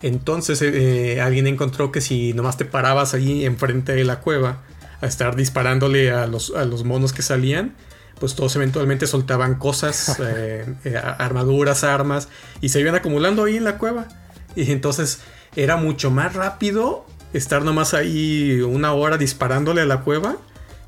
Entonces 0.02 0.62
eh, 0.62 1.22
alguien 1.22 1.48
encontró 1.48 1.92
que 1.92 2.02
si 2.02 2.34
nomás 2.34 2.58
te 2.58 2.66
parabas 2.66 3.14
ahí 3.14 3.46
enfrente 3.46 3.94
de 3.94 4.04
la 4.04 4.20
cueva 4.20 4.64
a 5.00 5.06
estar 5.06 5.36
disparándole 5.36 6.12
a 6.12 6.28
los, 6.28 6.54
a 6.56 6.66
los 6.66 6.84
monos 6.84 7.14
que 7.14 7.22
salían, 7.22 7.76
pues 8.20 8.36
todos 8.36 8.56
eventualmente 8.56 9.08
soltaban 9.08 9.56
cosas, 9.56 10.18
eh, 10.24 10.66
eh, 10.84 10.98
armaduras, 10.98 11.84
armas, 11.84 12.30
y 12.62 12.70
se 12.70 12.80
iban 12.80 12.96
acumulando 12.96 13.44
ahí 13.44 13.58
en 13.58 13.64
la 13.64 13.78
cueva. 13.78 14.08
Y 14.56 14.72
entonces 14.72 15.22
era 15.56 15.78
mucho 15.78 16.12
más 16.12 16.34
rápido 16.34 17.06
estar 17.34 17.64
nomás 17.64 17.94
ahí 17.94 18.62
una 18.62 18.94
hora 18.94 19.18
disparándole 19.18 19.82
a 19.82 19.86
la 19.86 20.02
cueva 20.02 20.38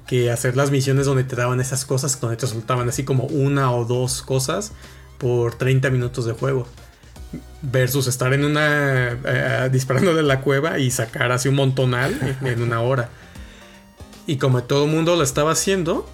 que 0.08 0.32
hacer 0.32 0.56
las 0.56 0.70
misiones 0.72 1.08
donde 1.08 1.24
te 1.24 1.36
daban 1.36 1.60
esas 1.60 1.86
cosas, 1.86 2.20
donde 2.20 2.38
te 2.38 2.46
soltaban 2.46 2.88
así 2.88 3.04
como 3.04 3.26
una 3.26 3.72
o 3.72 3.86
dos 3.86 4.22
cosas 4.22 4.72
por 5.18 5.56
30 5.56 5.90
minutos 5.90 6.26
de 6.26 6.34
juego. 6.34 6.68
versus 7.64 8.06
estar 8.06 8.32
en 8.34 8.46
una 8.46 9.18
eh, 9.26 9.70
disparándole 9.72 10.22
la 10.22 10.42
cueva 10.42 10.78
y 10.78 10.92
sacar 10.92 11.32
así 11.32 11.50
un 11.50 11.56
montonal 11.56 12.38
en 12.44 12.62
una 12.62 12.82
hora. 12.82 13.10
Y 14.28 14.38
como 14.38 14.64
todo 14.64 14.86
el 14.86 14.92
mundo 14.92 15.16
lo 15.16 15.24
estaba 15.24 15.52
haciendo, 15.52 16.08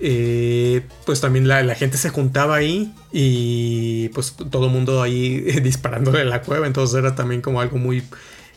eh, 0.00 0.82
pues 1.04 1.20
también 1.20 1.48
la, 1.48 1.74
gente 1.74 1.96
se 1.96 2.10
juntaba 2.10 2.56
ahí 2.56 2.94
y 3.12 4.08
pues 4.10 4.34
todo 4.50 4.66
el 4.66 4.72
mundo 4.72 5.02
ahí 5.02 5.40
disparándole 5.62 6.24
la 6.24 6.42
cueva. 6.42 6.66
Entonces 6.66 6.98
era 6.98 7.14
también 7.14 7.40
como 7.40 7.60
algo 7.60 7.78
muy 7.78 8.02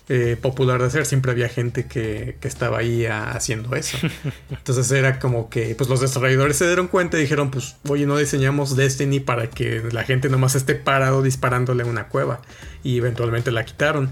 eh, 0.09 0.37
popular 0.39 0.79
de 0.79 0.87
hacer. 0.87 1.05
Siempre 1.05 1.31
había 1.31 1.49
gente 1.49 1.87
que, 1.87 2.37
estaba 2.43 2.79
ahí 2.79 3.05
haciendo 3.05 3.75
eso. 3.75 3.97
Entonces 4.49 4.91
era 4.91 5.19
como 5.19 5.49
que 5.49 5.73
pues 5.75 5.89
los 5.89 6.01
desarrolladores 6.01 6.57
se 6.57 6.67
dieron 6.67 6.87
cuenta 6.87 7.17
y 7.17 7.21
dijeron 7.21 7.49
pues 7.49 7.75
oye 7.87 8.05
no 8.05 8.17
diseñamos 8.17 8.75
Destiny 8.75 9.19
para 9.19 9.49
que 9.49 9.83
la 9.91 10.03
gente 10.03 10.29
nomás 10.29 10.55
esté 10.55 10.75
parado 10.75 11.23
disparándole 11.23 11.83
una 11.83 12.07
cueva. 12.07 12.41
Y 12.83 12.97
eventualmente 12.97 13.51
la 13.51 13.65
quitaron 13.65 14.11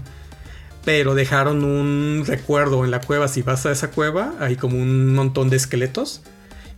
pero 0.82 1.14
dejaron 1.14 1.62
un 1.62 2.24
recuerdo 2.26 2.86
en 2.86 2.90
la 2.90 3.02
cueva. 3.02 3.28
Si 3.28 3.42
vas 3.42 3.66
a 3.66 3.70
esa 3.70 3.90
cueva, 3.90 4.32
hay 4.40 4.56
como 4.56 4.78
un 4.78 5.14
montón 5.14 5.50
de 5.50 5.56
esqueletos 5.56 6.22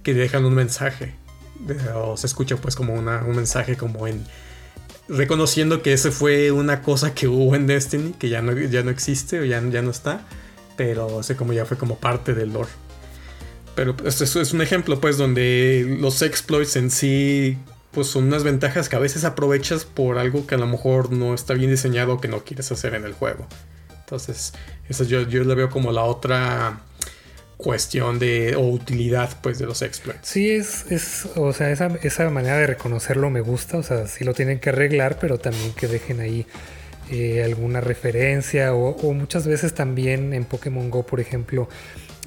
que 0.02 0.14
dejan 0.14 0.44
un 0.44 0.54
mensaje. 0.54 1.14
O 1.94 2.16
se 2.16 2.26
escucha 2.26 2.56
pues 2.56 2.74
como 2.74 2.94
un 2.94 3.36
mensaje 3.36 3.76
como 3.76 4.06
en 4.06 4.24
reconociendo 5.08 5.82
que 5.82 5.92
ese 5.92 6.10
fue 6.10 6.50
una 6.52 6.82
cosa 6.82 7.14
que 7.14 7.28
hubo 7.28 7.54
en 7.54 7.66
Destiny, 7.66 8.12
que 8.12 8.28
ya 8.28 8.42
no, 8.42 8.52
ya 8.52 8.82
no 8.82 8.90
existe 8.90 9.40
o 9.40 9.44
ya, 9.44 9.62
ya 9.70 9.82
no 9.82 9.90
está, 9.90 10.26
pero 10.76 11.20
ese 11.20 11.36
como 11.36 11.52
ya 11.52 11.66
fue 11.66 11.76
como 11.76 11.96
parte 11.96 12.34
del 12.34 12.52
lore. 12.52 12.70
Pero 13.74 13.96
esto 14.04 14.24
es 14.24 14.52
un 14.52 14.60
ejemplo 14.60 15.00
pues 15.00 15.16
donde 15.16 15.96
los 16.00 16.22
exploits 16.22 16.76
en 16.76 16.90
sí 16.90 17.58
pues 17.92 18.06
son 18.06 18.24
unas 18.24 18.42
ventajas 18.42 18.88
que 18.88 18.96
a 18.96 18.98
veces 18.98 19.24
aprovechas 19.24 19.84
por 19.84 20.18
algo 20.18 20.46
que 20.46 20.54
a 20.54 20.58
lo 20.58 20.66
mejor 20.66 21.12
no 21.12 21.34
está 21.34 21.54
bien 21.54 21.70
diseñado 21.70 22.14
o 22.14 22.20
que 22.20 22.28
no 22.28 22.42
quieres 22.42 22.72
hacer 22.72 22.94
en 22.94 23.04
el 23.04 23.12
juego. 23.12 23.46
Entonces, 24.00 24.54
eso 24.88 25.04
yo, 25.04 25.22
yo 25.22 25.44
lo 25.44 25.54
veo 25.54 25.70
como 25.70 25.92
la 25.92 26.02
otra 26.02 26.80
cuestión 27.62 28.18
de 28.18 28.56
o 28.56 28.68
utilidad 28.68 29.30
pues 29.40 29.58
de 29.58 29.66
los 29.66 29.82
exploits. 29.82 30.26
Sí, 30.26 30.50
es, 30.50 30.90
es 30.90 31.26
o 31.36 31.52
sea, 31.52 31.70
esa, 31.70 31.86
esa, 32.02 32.28
manera 32.30 32.58
de 32.58 32.66
reconocerlo 32.66 33.30
me 33.30 33.40
gusta, 33.40 33.78
o 33.78 33.82
sea, 33.82 34.06
sí 34.06 34.24
lo 34.24 34.34
tienen 34.34 34.58
que 34.58 34.70
arreglar, 34.70 35.18
pero 35.20 35.38
también 35.38 35.72
que 35.72 35.86
dejen 35.86 36.20
ahí 36.20 36.46
eh, 37.10 37.42
alguna 37.44 37.80
referencia 37.80 38.74
o, 38.74 39.12
muchas 39.12 39.46
veces 39.46 39.74
también 39.74 40.32
en 40.32 40.44
Pokémon 40.44 40.90
Go, 40.90 41.04
por 41.04 41.20
ejemplo, 41.20 41.68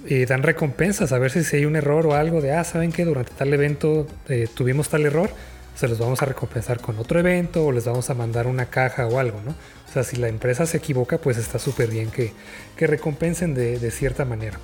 eh, 0.07 0.25
dan 0.25 0.43
recompensas 0.43 1.11
a 1.11 1.19
ver 1.19 1.31
si, 1.31 1.55
hay 1.55 1.65
un 1.65 1.75
error 1.75 2.05
o 2.07 2.13
algo 2.13 2.41
de, 2.41 2.53
ah, 2.53 2.63
¿saben 2.63 2.91
que 2.91 3.05
durante 3.05 3.31
tal 3.33 3.53
evento 3.53 4.07
eh, 4.29 4.47
tuvimos 4.53 4.89
tal 4.89 5.05
error? 5.05 5.29
Se 5.75 5.87
los 5.89 5.99
vamos 5.99 6.21
a 6.21 6.25
recompensar 6.25 6.79
con 6.79 6.97
otro 6.99 7.19
evento 7.19 7.65
o 7.65 7.71
les 7.71 7.83
vamos 7.83 8.09
a 8.09 8.13
mandar 8.13 8.47
una 8.47 8.67
caja 8.67 9.07
o 9.07 9.19
algo, 9.19 9.41
¿no? 9.43 9.53
sea, 9.95 10.03
si 10.03 10.17
la 10.17 10.27
empresa 10.27 10.65
se 10.65 10.77
equivoca, 10.77 11.17
pues 11.17 11.37
está 11.37 11.57
súper 11.57 11.89
bien 11.89 12.11
que, 12.11 12.33
recompensen 12.77 13.53
de, 13.55 13.91
cierta 13.91 14.25
manera. 14.25 14.59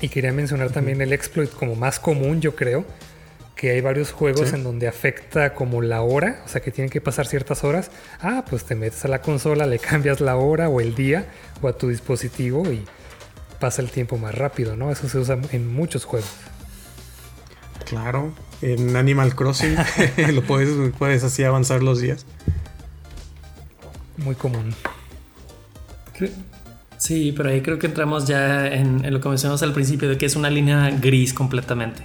Y 0.00 0.08
quería 0.08 0.32
mencionar 0.32 0.70
también 0.70 1.00
el 1.00 1.12
exploit 1.12 1.50
como 1.50 1.74
más 1.74 1.98
común, 1.98 2.40
yo 2.40 2.54
creo, 2.54 2.84
que 3.54 3.70
hay 3.70 3.80
varios 3.80 4.12
juegos 4.12 4.52
en 4.52 4.62
donde 4.62 4.86
afecta 4.86 5.54
como 5.54 5.80
la 5.80 6.02
hora, 6.02 6.42
o 6.44 6.48
sea 6.48 6.60
que 6.60 6.70
tienen 6.70 6.90
que 6.90 7.00
pasar 7.00 7.26
ciertas 7.26 7.64
horas. 7.64 7.90
Ah, 8.20 8.44
pues 8.48 8.64
te 8.64 8.74
metes 8.74 9.04
a 9.04 9.08
la 9.08 9.22
consola, 9.22 9.66
le 9.66 9.78
cambias 9.80 10.20
la 10.20 10.36
hora 10.36 10.68
o 10.68 10.80
el 10.80 10.94
día 10.94 11.26
o 11.62 11.68
a 11.68 11.72
tu 11.72 11.88
dispositivo 11.88 12.70
y 12.70 12.84
pasa 13.58 13.80
el 13.80 13.90
tiempo 13.90 14.18
más 14.18 14.34
rápido, 14.34 14.76
¿no? 14.76 14.90
Eso 14.90 15.08
se 15.08 15.18
usa 15.18 15.38
en 15.52 15.72
muchos 15.72 16.04
juegos. 16.04 16.30
Claro, 17.86 18.34
en 18.60 18.96
Animal 18.96 19.34
Crossing 19.34 19.76
lo 20.34 20.42
puedes, 20.42 20.92
puedes 20.98 21.24
así 21.24 21.42
avanzar 21.42 21.82
los 21.82 22.00
días 22.00 22.26
muy 24.18 24.34
común. 24.34 24.74
Sí, 26.18 26.32
pero 27.36 27.50
ahí 27.50 27.60
creo 27.60 27.78
que 27.78 27.86
entramos 27.86 28.26
ya 28.26 28.66
en, 28.66 29.10
lo 29.12 29.20
que 29.20 29.28
mencionamos 29.28 29.62
al 29.62 29.72
principio, 29.72 30.08
de 30.08 30.18
que 30.18 30.26
es 30.26 30.36
una 30.36 30.50
línea 30.50 30.90
gris 30.90 31.34
completamente. 31.34 32.02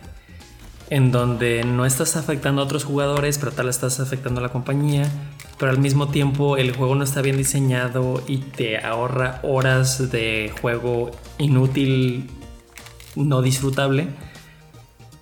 En 0.90 1.12
donde 1.12 1.64
no 1.64 1.86
estás 1.86 2.18
afectando 2.18 2.62
a 2.62 2.66
otros 2.66 2.84
jugadores, 2.84 3.38
pero 3.38 3.52
tal 3.54 3.70
estás 3.70 4.00
afectando 4.00 4.40
a 4.40 4.44
la 4.44 4.50
compañía. 4.50 5.10
Pero 5.58 5.72
al 5.72 5.80
mismo 5.80 6.10
tiempo 6.10 6.58
el 6.58 6.76
juego 6.76 6.96
no 6.96 7.04
está 7.04 7.22
bien 7.22 7.38
diseñado 7.38 8.24
y 8.28 8.40
te 8.40 8.78
ahorra 8.78 9.40
horas 9.44 10.12
de 10.12 10.52
juego 10.60 11.12
inútil, 11.38 12.30
no 13.16 13.42
disfrutable. 13.42 14.08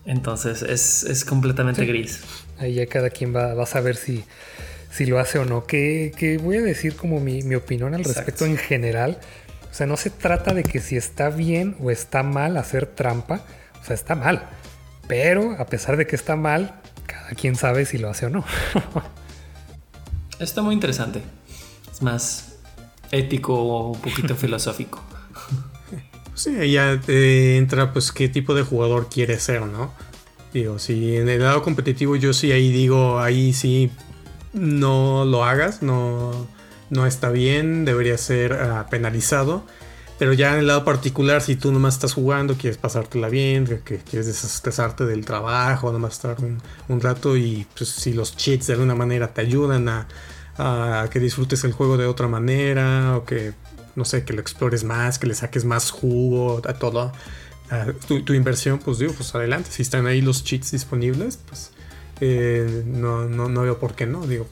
Entonces 0.06 0.64
es, 0.64 1.24
completamente 1.24 1.86
gris. 1.86 2.24
Ahí 2.58 2.74
ya 2.74 2.88
cada 2.88 3.12
quien 3.12 3.36
va, 3.36 3.54
va 3.54 3.64
a 3.64 3.68
saber 3.68 3.96
si, 3.96 4.24
si 4.92 5.06
lo 5.06 5.20
hace 5.20 5.40
o 5.40 5.46
no. 5.46 5.66
Que, 5.66 6.40
voy 6.42 6.58
a 6.58 6.62
decir 6.62 6.96
como 6.96 7.20
mi, 7.20 7.56
opinión 7.56 7.94
al 7.94 8.04
respecto 8.04 8.46
en 8.46 8.58
general. 8.58 9.20
O 9.70 9.74
sea, 9.74 9.88
no 9.88 9.98
se 9.98 10.10
trata 10.10 10.54
de 10.54 10.64
que 10.64 10.80
si 10.80 10.98
está 10.98 11.30
bien 11.30 11.76
o 11.80 11.92
está 11.92 12.24
mal 12.24 12.58
hacer 12.58 12.86
trampa. 12.86 13.42
O 13.82 13.86
sea, 13.86 13.94
está 13.94 14.16
mal. 14.16 14.50
Pero 15.08 15.56
a 15.60 15.66
pesar 15.66 15.98
de 15.98 16.08
que 16.08 16.16
está 16.16 16.36
mal, 16.36 16.82
cada 17.06 17.30
quien 17.32 17.56
sabe 17.56 17.86
si 17.86 17.98
lo 17.98 18.10
hace 18.10 18.26
o 18.26 18.30
no. 18.30 18.44
está 20.40 20.62
muy 20.62 20.74
interesante. 20.74 21.22
Es 21.92 22.02
más 22.02 22.56
ético 23.12 23.56
o 23.56 23.92
un 23.92 24.02
poquito 24.02 24.36
filosófico. 24.38 25.02
Sí, 26.36 26.56
ahí 26.56 26.74
ya 26.74 27.00
entra 27.08 27.92
pues 27.92 28.12
qué 28.12 28.30
tipo 28.30 28.54
de 28.54 28.64
jugador 28.64 29.10
quiere 29.10 29.40
ser, 29.40 29.64
¿no? 29.64 29.92
Digo, 30.54 30.80
si 30.80 31.18
en 31.18 31.28
el 31.28 31.42
lado 31.42 31.62
competitivo 31.62 32.16
yo 32.16 32.34
sí 32.34 32.52
ahí 32.52 32.72
digo, 32.72 33.20
ahí 33.20 33.54
sí 33.54 33.92
no 34.54 35.26
lo 35.26 35.44
hagas, 35.44 35.82
no, 35.82 36.48
no 36.90 37.06
está 37.06 37.30
bien, 37.30 37.86
debería 37.86 38.18
ser 38.18 38.54
ah, 38.54 38.88
penalizado. 38.90 39.64
Pero 40.20 40.34
ya 40.34 40.54
en 40.54 40.60
el 40.60 40.68
lado 40.68 40.84
particular, 40.84 41.42
si 41.42 41.56
tú 41.56 41.72
nomás 41.72 41.94
estás 41.94 42.14
jugando, 42.14 42.56
quieres 42.56 42.78
pasártela 42.78 43.30
bien, 43.30 43.66
que 43.66 44.00
quieres 44.00 44.28
desestresarte 44.28 45.06
del 45.06 45.24
trabajo, 45.24 45.94
nomás 45.94 46.14
estar 46.14 46.36
un, 46.90 47.02
rato 47.02 47.38
y 47.38 47.66
pues, 47.78 47.90
si 47.90 48.12
los 48.12 48.36
cheats 48.36 48.68
de 48.68 48.74
alguna 48.74 48.96
manera 48.96 49.34
te 49.34 49.40
ayudan 49.40 49.88
a, 49.88 50.08
que 51.10 51.22
disfrutes 51.22 51.64
el 51.64 51.72
juego 51.72 51.96
de 51.96 52.06
otra 52.06 52.28
manera 52.28 53.16
o 53.16 53.24
que, 53.24 53.54
no 53.96 54.04
sé, 54.04 54.26
que 54.26 54.34
lo 54.34 54.42
explores 54.42 54.84
más, 54.84 55.18
que 55.18 55.26
le 55.26 55.34
saques 55.34 55.64
más 55.64 55.90
jugo 55.90 56.62
a 56.68 56.74
todo, 56.74 57.14
tu, 58.08 58.34
inversión, 58.34 58.80
pues 58.80 59.00
digo, 59.00 59.14
pues 59.14 59.34
adelante. 59.36 59.70
Si 59.72 59.82
están 59.82 60.08
ahí 60.08 60.22
los 60.22 60.44
cheats 60.44 60.72
disponibles, 60.72 61.40
pues 61.48 61.72
eh, 62.20 62.84
no, 62.86 63.26
no, 63.30 63.62
veo 63.62 63.80
por 63.80 63.96
qué 63.96 64.06
no. 64.06 64.26
Digo, 64.26 64.48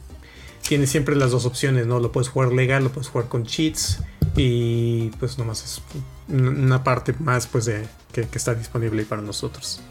tienes 0.67 0.89
siempre 0.89 1.15
las 1.15 1.31
dos 1.31 1.45
opciones, 1.45 1.87
¿no? 1.87 1.99
Lo 1.99 2.11
puedes 2.11 2.29
jugar 2.29 2.51
legal, 2.51 2.83
lo 2.83 2.91
puedes 2.91 3.09
jugar 3.09 3.27
con 3.27 3.45
cheats. 3.45 3.99
Y 4.35 5.09
pues 5.19 5.37
nomás 5.37 5.63
es 5.63 5.81
una 6.29 6.83
parte 6.83 7.13
más 7.19 7.47
pues 7.47 7.65
de 7.65 7.87
que, 8.11 8.27
está 8.33 8.53
disponible 8.53 9.03
para 9.03 9.21
nosotros. 9.21 9.81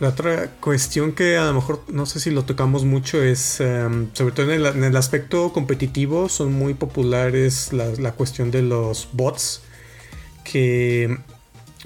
La 0.00 0.10
otra 0.10 0.50
cuestión 0.60 1.12
que 1.12 1.38
a 1.38 1.46
lo 1.46 1.54
mejor 1.54 1.82
no 1.88 2.06
sé 2.06 2.20
si 2.20 2.30
lo 2.30 2.44
tocamos 2.44 2.84
mucho 2.84 3.22
es, 3.22 3.60
em, 3.60 4.08
sobre 4.12 4.34
todo 4.34 4.52
en 4.52 4.84
el, 4.84 4.96
aspecto 4.96 5.52
competitivo, 5.52 6.28
son 6.28 6.52
muy 6.52 6.74
populares 6.74 7.72
la, 7.72 8.12
cuestión 8.12 8.50
de 8.50 8.62
los 8.62 9.08
bots. 9.12 9.62
Que, 10.44 11.18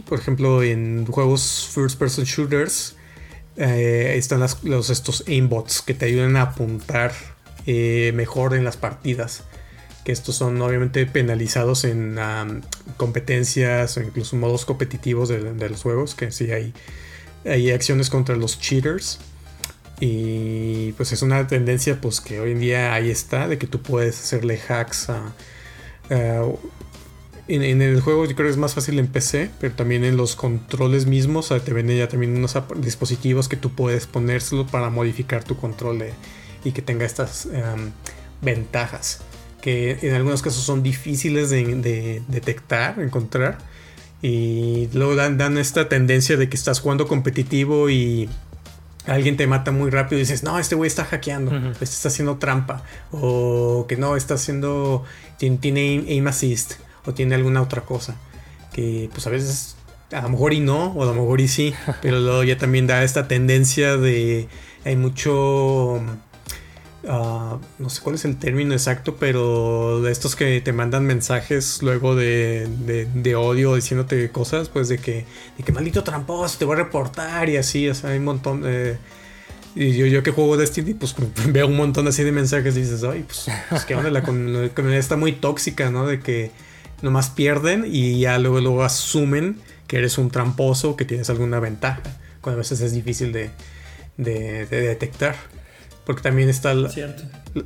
por 0.06 0.18
ejemplo, 0.18 0.62
en 0.62 1.06
juegos 1.06 1.70
first 1.72 1.98
person 1.98 2.24
shooters, 2.24 2.96
eh, 3.56 4.14
están 4.16 4.40
los, 4.62 4.90
estos 4.90 5.24
aimbots 5.26 5.82
que 5.82 5.94
te 5.94 6.06
ayudan 6.06 6.36
a 6.36 6.42
apuntar 6.42 7.12
eh, 7.66 8.12
mejor 8.14 8.54
en 8.54 8.64
las 8.64 8.76
partidas. 8.76 9.44
Que 10.04 10.12
estos 10.12 10.34
son 10.34 10.60
obviamente 10.60 11.06
penalizados 11.06 11.84
en 11.84 12.18
competencias 12.96 13.96
o 13.96 14.02
incluso 14.02 14.36
modos 14.36 14.64
competitivos 14.64 15.28
de, 15.28 15.68
los 15.68 15.82
juegos. 15.82 16.14
Que 16.14 16.32
sí 16.32 16.50
hay, 16.50 16.74
hay 17.44 17.70
acciones 17.70 18.10
contra 18.10 18.36
los 18.36 18.58
cheaters. 18.58 19.20
Y 20.00 20.92
pues 20.92 21.12
es 21.12 21.22
una 21.22 21.46
tendencia 21.46 22.00
pues 22.00 22.20
que 22.20 22.40
hoy 22.40 22.52
en 22.52 22.60
día 22.60 22.94
ahí 22.94 23.10
está. 23.10 23.46
De 23.46 23.58
que 23.58 23.68
tú 23.68 23.80
puedes 23.80 24.18
hacerle 24.18 24.60
hacks 24.68 25.10
a 25.10 25.32
en, 27.48 27.82
el 27.82 28.00
juego 28.00 28.24
yo 28.24 28.34
creo 28.34 28.46
que 28.46 28.52
es 28.52 28.56
más 28.56 28.74
fácil 28.74 28.98
en 28.98 29.08
PC, 29.08 29.50
pero 29.60 29.74
también 29.74 30.04
en 30.04 30.16
los 30.16 30.36
controles 30.36 31.06
mismos 31.06 31.48
te 31.48 31.72
venden 31.72 31.98
ya 31.98 32.08
también 32.08 32.36
unos 32.36 32.56
dispositivos 32.76 33.48
que 33.48 33.56
tú 33.56 33.70
puedes 33.70 34.06
ponérselo 34.06 34.66
para 34.66 34.90
modificar 34.90 35.42
tu 35.44 35.56
control 35.56 36.04
y 36.64 36.72
que 36.72 36.82
tenga 36.82 37.04
estas 37.04 37.46
em, 37.46 37.92
ventajas 38.40 39.20
que 39.62 39.96
en 40.02 40.14
algunos 40.14 40.42
casos 40.42 40.62
son 40.62 40.82
difíciles 40.82 41.48
de, 41.48 42.22
detectar, 42.28 43.00
encontrar. 43.00 43.58
Y 44.20 44.88
luego 44.92 45.14
dan, 45.16 45.56
esta 45.56 45.88
tendencia 45.88 46.36
de 46.36 46.48
que 46.48 46.56
estás 46.56 46.80
jugando 46.80 47.06
competitivo 47.06 47.88
y 47.88 48.28
alguien 49.06 49.36
te 49.36 49.46
mata 49.46 49.70
muy 49.70 49.90
rápido 49.90 50.18
y 50.18 50.22
dices, 50.22 50.42
no, 50.42 50.58
este 50.58 50.74
güey 50.74 50.88
está 50.88 51.04
hackeando, 51.04 51.56
este 51.74 51.84
está 51.84 52.08
haciendo 52.08 52.36
trampa. 52.36 52.82
O 53.12 53.86
que 53.88 53.96
no, 53.96 54.16
está 54.16 54.34
haciendo, 54.34 55.04
tiene, 55.38 55.58
tiene 55.58 56.04
aim 56.08 56.26
assist 56.26 56.74
o 57.06 57.14
tiene 57.14 57.36
alguna 57.36 57.62
otra 57.62 57.82
cosa. 57.82 58.16
Que 58.72 59.08
pues 59.12 59.26
a 59.28 59.30
veces 59.30 59.76
a 60.10 60.22
lo 60.22 60.30
mejor 60.30 60.52
y 60.54 60.60
no, 60.60 60.92
o 60.92 61.02
a 61.04 61.06
lo 61.06 61.14
mejor 61.14 61.40
y 61.40 61.46
sí, 61.46 61.72
pero 62.02 62.18
luego 62.18 62.42
ya 62.42 62.58
también 62.58 62.88
da 62.88 63.04
esta 63.04 63.28
tendencia 63.28 63.96
de 63.96 64.48
hay 64.84 64.96
mucho 64.96 66.02
Ah, 67.08 67.58
no 67.78 67.90
sé 67.90 68.00
cuál 68.00 68.14
es 68.14 68.24
el 68.24 68.36
término 68.36 68.74
exacto, 68.74 69.16
pero 69.16 70.00
de 70.02 70.12
estos 70.12 70.36
que 70.36 70.60
te 70.60 70.72
mandan 70.72 71.04
mensajes 71.04 71.82
luego 71.82 72.14
de, 72.14 72.68
de, 73.12 73.34
odio 73.34 73.74
diciéndote 73.74 74.30
cosas, 74.30 74.68
pues 74.68 74.88
de 74.88 74.98
que, 74.98 75.24
de 75.58 75.64
que 75.64 75.72
maldito 75.72 76.04
tramposo, 76.04 76.58
te 76.58 76.64
voy 76.64 76.76
a 76.76 76.84
reportar 76.84 77.48
y 77.48 77.56
así, 77.56 77.88
o 77.88 77.94
sea, 77.94 78.10
hay 78.10 78.18
un 78.18 78.24
montón. 78.24 78.64
Y 79.74 79.96
yo, 79.96 80.06
yo 80.06 80.22
que 80.22 80.30
juego 80.30 80.56
Destiny, 80.56 80.94
pues 80.94 81.14
veo 81.48 81.66
un 81.66 81.76
montón 81.76 82.06
así 82.06 82.22
de 82.22 82.30
mensajes 82.30 82.76
y 82.76 82.82
dices, 82.82 83.02
ay, 83.02 83.24
pues, 83.26 83.46
pues 83.68 83.84
que 83.84 83.96
onda, 83.96 84.10
la 84.10 84.22
comunidad 84.22 84.98
está 84.98 85.16
muy 85.16 85.32
tóxica, 85.32 85.90
¿no? 85.90 86.06
De 86.06 86.20
que 86.20 86.52
nomás 87.00 87.30
pierden 87.30 87.84
y 87.84 88.20
ya 88.20 88.38
luego, 88.38 88.60
luego 88.60 88.84
asumen 88.84 89.58
que 89.88 89.98
eres 89.98 90.18
un 90.18 90.30
tramposo, 90.30 90.94
que 90.94 91.04
tienes 91.04 91.30
alguna 91.30 91.58
ventaja, 91.58 92.02
cuando 92.40 92.58
a 92.58 92.62
veces 92.62 92.80
es 92.80 92.92
difícil 92.92 93.32
de, 93.32 93.50
de 94.16 94.66
detectar. 94.66 95.34
Porque 96.04 96.22
también 96.22 96.48
está, 96.48 96.74
la, 96.74 96.90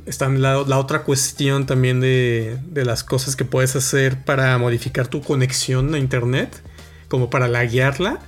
está 0.05 0.29
la, 0.29 0.59
otra 0.59 1.03
cuestión 1.03 1.65
también 1.65 1.99
de, 1.99 2.59
las 2.73 3.03
cosas 3.03 3.35
que 3.35 3.45
puedes 3.45 3.75
hacer 3.75 4.23
para 4.23 4.57
modificar 4.57 5.07
tu 5.07 5.21
conexión 5.21 5.93
a 5.95 5.97
internet, 5.97 6.61
como 7.07 7.29
para 7.29 7.47
laguearla 7.47 8.19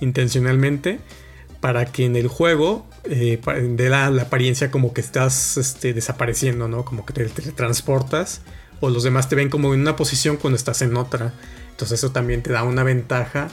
intencionalmente, 0.00 1.00
para 1.60 1.84
que 1.84 2.06
en 2.06 2.16
el 2.16 2.28
juego 2.28 2.86
eh, 3.04 3.38
dé 3.76 3.90
la, 3.90 4.06
apariencia 4.06 4.70
como 4.70 4.94
que 4.94 5.02
estás 5.02 5.58
este, 5.58 5.92
desapareciendo, 5.92 6.68
¿no? 6.68 6.86
Como 6.86 7.04
que 7.04 7.12
te, 7.12 7.26
te 7.26 7.52
transportas 7.52 8.40
o 8.80 8.88
los 8.88 9.02
demás 9.02 9.28
te 9.28 9.36
ven 9.36 9.50
como 9.50 9.74
en 9.74 9.80
una 9.80 9.94
posición 9.94 10.38
cuando 10.38 10.56
estás 10.56 10.80
en 10.80 10.96
otra. 10.96 11.34
Entonces 11.70 11.98
eso 11.98 12.12
también 12.12 12.42
te 12.42 12.50
da 12.50 12.62
una 12.62 12.82
ventaja 12.82 13.48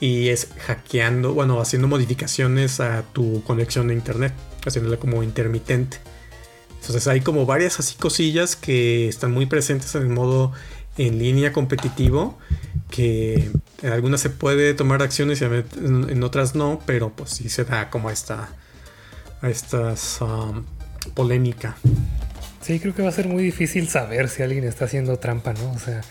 y 0.00 0.28
es 0.28 0.48
hackeando, 0.66 1.34
bueno, 1.34 1.60
haciendo 1.60 1.88
modificaciones 1.88 2.80
a 2.80 3.02
tu 3.12 3.42
conexión 3.44 3.90
a 3.90 3.92
internet 3.92 4.32
haciéndola 4.66 4.98
como 4.98 5.22
intermitente. 5.22 5.98
Entonces 6.80 7.06
hay 7.08 7.20
como 7.20 7.46
varias 7.46 7.80
así 7.80 7.96
cosillas 7.96 8.56
que 8.56 9.08
están 9.08 9.32
muy 9.32 9.46
presentes 9.46 9.94
en 9.94 10.02
el 10.02 10.08
modo 10.08 10.52
en 10.96 11.18
línea 11.18 11.52
competitivo, 11.52 12.38
que 12.90 13.50
en 13.82 13.92
algunas 13.92 14.20
se 14.20 14.30
puede 14.30 14.74
tomar 14.74 15.02
acciones 15.02 15.40
y 15.40 15.44
en 15.44 16.22
otras 16.22 16.54
no, 16.54 16.80
pero 16.86 17.10
pues 17.14 17.30
sí 17.30 17.48
se 17.48 17.64
da 17.64 17.90
como 17.90 18.10
esta, 18.10 18.50
a 19.40 19.48
estas 19.48 20.20
um, 20.20 20.64
polémica. 21.14 21.76
Sí, 22.60 22.80
creo 22.80 22.94
que 22.94 23.02
va 23.02 23.08
a 23.08 23.12
ser 23.12 23.28
muy 23.28 23.42
difícil 23.42 23.88
saber 23.88 24.28
si 24.28 24.42
alguien 24.42 24.64
está 24.64 24.86
haciendo 24.86 25.18
trampa, 25.18 25.52
¿no? 25.54 25.72
O 25.72 25.78
sea, 25.78 26.02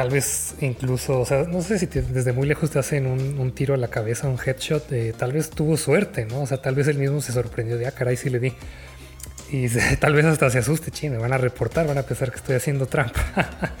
Tal 0.00 0.08
vez 0.08 0.54
incluso, 0.62 1.20
o 1.20 1.26
sea, 1.26 1.42
no 1.42 1.60
sé 1.60 1.78
si 1.78 1.84
desde 1.84 2.32
muy 2.32 2.48
lejos 2.48 2.70
te 2.70 2.78
hacen 2.78 3.06
un, 3.06 3.52
tiro 3.52 3.74
a 3.74 3.76
la 3.76 3.88
cabeza, 3.88 4.28
un 4.28 4.38
headshot, 4.42 4.86
tal 5.18 5.32
vez 5.34 5.50
tuvo 5.50 5.76
suerte, 5.76 6.24
¿no? 6.24 6.40
O 6.40 6.46
sea, 6.46 6.62
tal 6.62 6.74
vez 6.74 6.88
él 6.88 6.96
mismo 6.96 7.20
se 7.20 7.32
sorprendió 7.32 7.76
de, 7.76 7.86
ah, 7.86 7.90
caray, 7.90 8.16
sí 8.16 8.30
le 8.30 8.38
di. 8.38 8.54
Y 9.50 9.68
tal 10.00 10.14
vez 10.14 10.24
hasta 10.24 10.48
se 10.48 10.56
asuste, 10.56 10.90
chino, 10.90 11.16
me 11.16 11.20
van 11.20 11.34
a 11.34 11.36
reportar, 11.36 11.86
van 11.86 11.98
a 11.98 12.02
pensar 12.02 12.30
que 12.30 12.36
estoy 12.36 12.56
haciendo 12.56 12.86
trampa. 12.86 13.20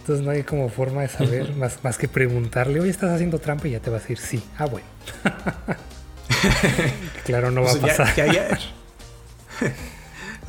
Entonces 0.00 0.24
no 0.24 0.30
hay 0.30 0.42
como 0.42 0.70
forma 0.70 1.02
de 1.02 1.08
saber, 1.08 1.52
más, 1.52 1.84
más 1.84 1.98
que 1.98 2.08
preguntarle, 2.08 2.80
oye, 2.80 2.88
¿estás 2.88 3.10
haciendo 3.10 3.38
trampa? 3.38 3.68
Y 3.68 3.72
ya 3.72 3.80
te 3.80 3.90
va 3.90 3.98
a 3.98 4.00
decir, 4.00 4.16
sí. 4.16 4.42
Ah, 4.56 4.64
bueno. 4.64 4.86
claro, 7.26 7.50
no 7.50 7.60
va 7.60 7.72
a 7.72 7.76
pasar. 7.76 8.14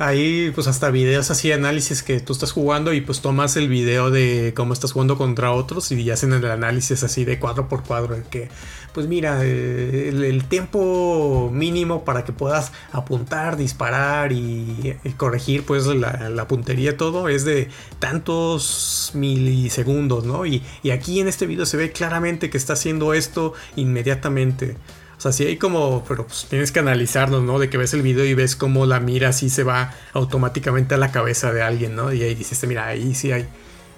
Ahí 0.00 0.50
pues 0.54 0.66
hasta 0.66 0.88
videos 0.90 1.30
así, 1.30 1.52
análisis 1.52 2.02
que 2.02 2.20
tú 2.20 2.32
estás 2.32 2.52
jugando 2.52 2.94
y 2.94 3.02
pues 3.02 3.20
tomas 3.20 3.56
el 3.56 3.68
video 3.68 4.10
de 4.10 4.54
cómo 4.56 4.72
estás 4.72 4.92
jugando 4.92 5.18
contra 5.18 5.52
otros 5.52 5.92
y 5.92 6.10
hacen 6.10 6.32
el 6.32 6.50
análisis 6.50 7.02
así 7.02 7.26
de 7.26 7.38
cuadro 7.38 7.68
por 7.68 7.82
cuadro. 7.82 8.14
En 8.14 8.22
que 8.22 8.48
pues 8.94 9.06
mira, 9.06 9.40
eh, 9.44 10.08
el, 10.08 10.44
tiempo 10.44 11.50
mínimo 11.52 12.02
para 12.06 12.24
que 12.24 12.32
puedas 12.32 12.72
apuntar, 12.92 13.58
disparar 13.58 14.32
y, 14.32 14.96
corregir 15.18 15.64
pues 15.64 15.84
la, 15.84 16.30
la, 16.30 16.48
puntería 16.48 16.96
todo 16.96 17.28
es 17.28 17.44
de 17.44 17.68
tantos 17.98 19.10
milisegundos, 19.12 20.24
¿no? 20.24 20.46
Y, 20.46 20.62
y 20.82 20.92
aquí 20.92 21.20
en 21.20 21.28
este 21.28 21.46
video 21.46 21.66
se 21.66 21.76
ve 21.76 21.92
claramente 21.92 22.48
que 22.48 22.56
está 22.56 22.72
haciendo 22.72 23.12
esto 23.12 23.52
inmediatamente. 23.76 24.78
O 25.20 25.22
sea, 25.22 25.32
sí 25.32 25.44
hay 25.44 25.58
como, 25.58 26.02
pero 26.08 26.26
pues 26.26 26.46
tienes 26.48 26.72
que 26.72 26.78
analizarlo, 26.78 27.42
¿no? 27.42 27.58
De 27.58 27.68
que 27.68 27.76
ves 27.76 27.92
el 27.92 28.00
video 28.00 28.24
y 28.24 28.32
ves 28.32 28.56
cómo 28.56 28.86
la 28.86 29.00
mira 29.00 29.28
así 29.28 29.50
se 29.50 29.64
va 29.64 29.92
automáticamente 30.14 30.94
a 30.94 30.96
la 30.96 31.12
cabeza 31.12 31.52
de 31.52 31.60
alguien, 31.60 31.94
¿no? 31.94 32.10
Y 32.10 32.22
ahí 32.22 32.34
dices, 32.34 32.66
mira, 32.66 32.86
ahí 32.86 33.14
sí 33.14 33.30
hay 33.30 33.46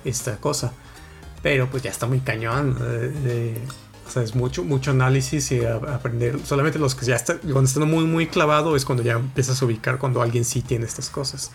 esta 0.04 0.38
cosa. 0.38 0.72
Pero 1.40 1.70
pues 1.70 1.84
ya 1.84 1.90
está 1.90 2.08
muy 2.08 2.18
cañón. 2.18 2.76
o 4.04 4.10
sea, 4.10 4.24
es 4.24 4.34
mucho, 4.34 4.64
mucho 4.64 4.90
análisis 4.90 5.52
y 5.52 5.64
aprender. 5.64 6.40
Solamente 6.44 6.80
los 6.80 6.96
que 6.96 7.06
ya 7.06 7.14
están, 7.14 7.38
cuando 7.38 7.68
están 7.68 7.88
muy, 7.88 8.04
muy 8.04 8.26
clavado 8.26 8.74
es 8.74 8.84
cuando 8.84 9.04
ya 9.04 9.12
empiezas 9.12 9.62
a 9.62 9.64
ubicar 9.64 9.98
cuando 9.98 10.22
alguien 10.22 10.44
sí 10.44 10.60
tiene 10.60 10.86
estas 10.86 11.08
cosas. 11.08 11.52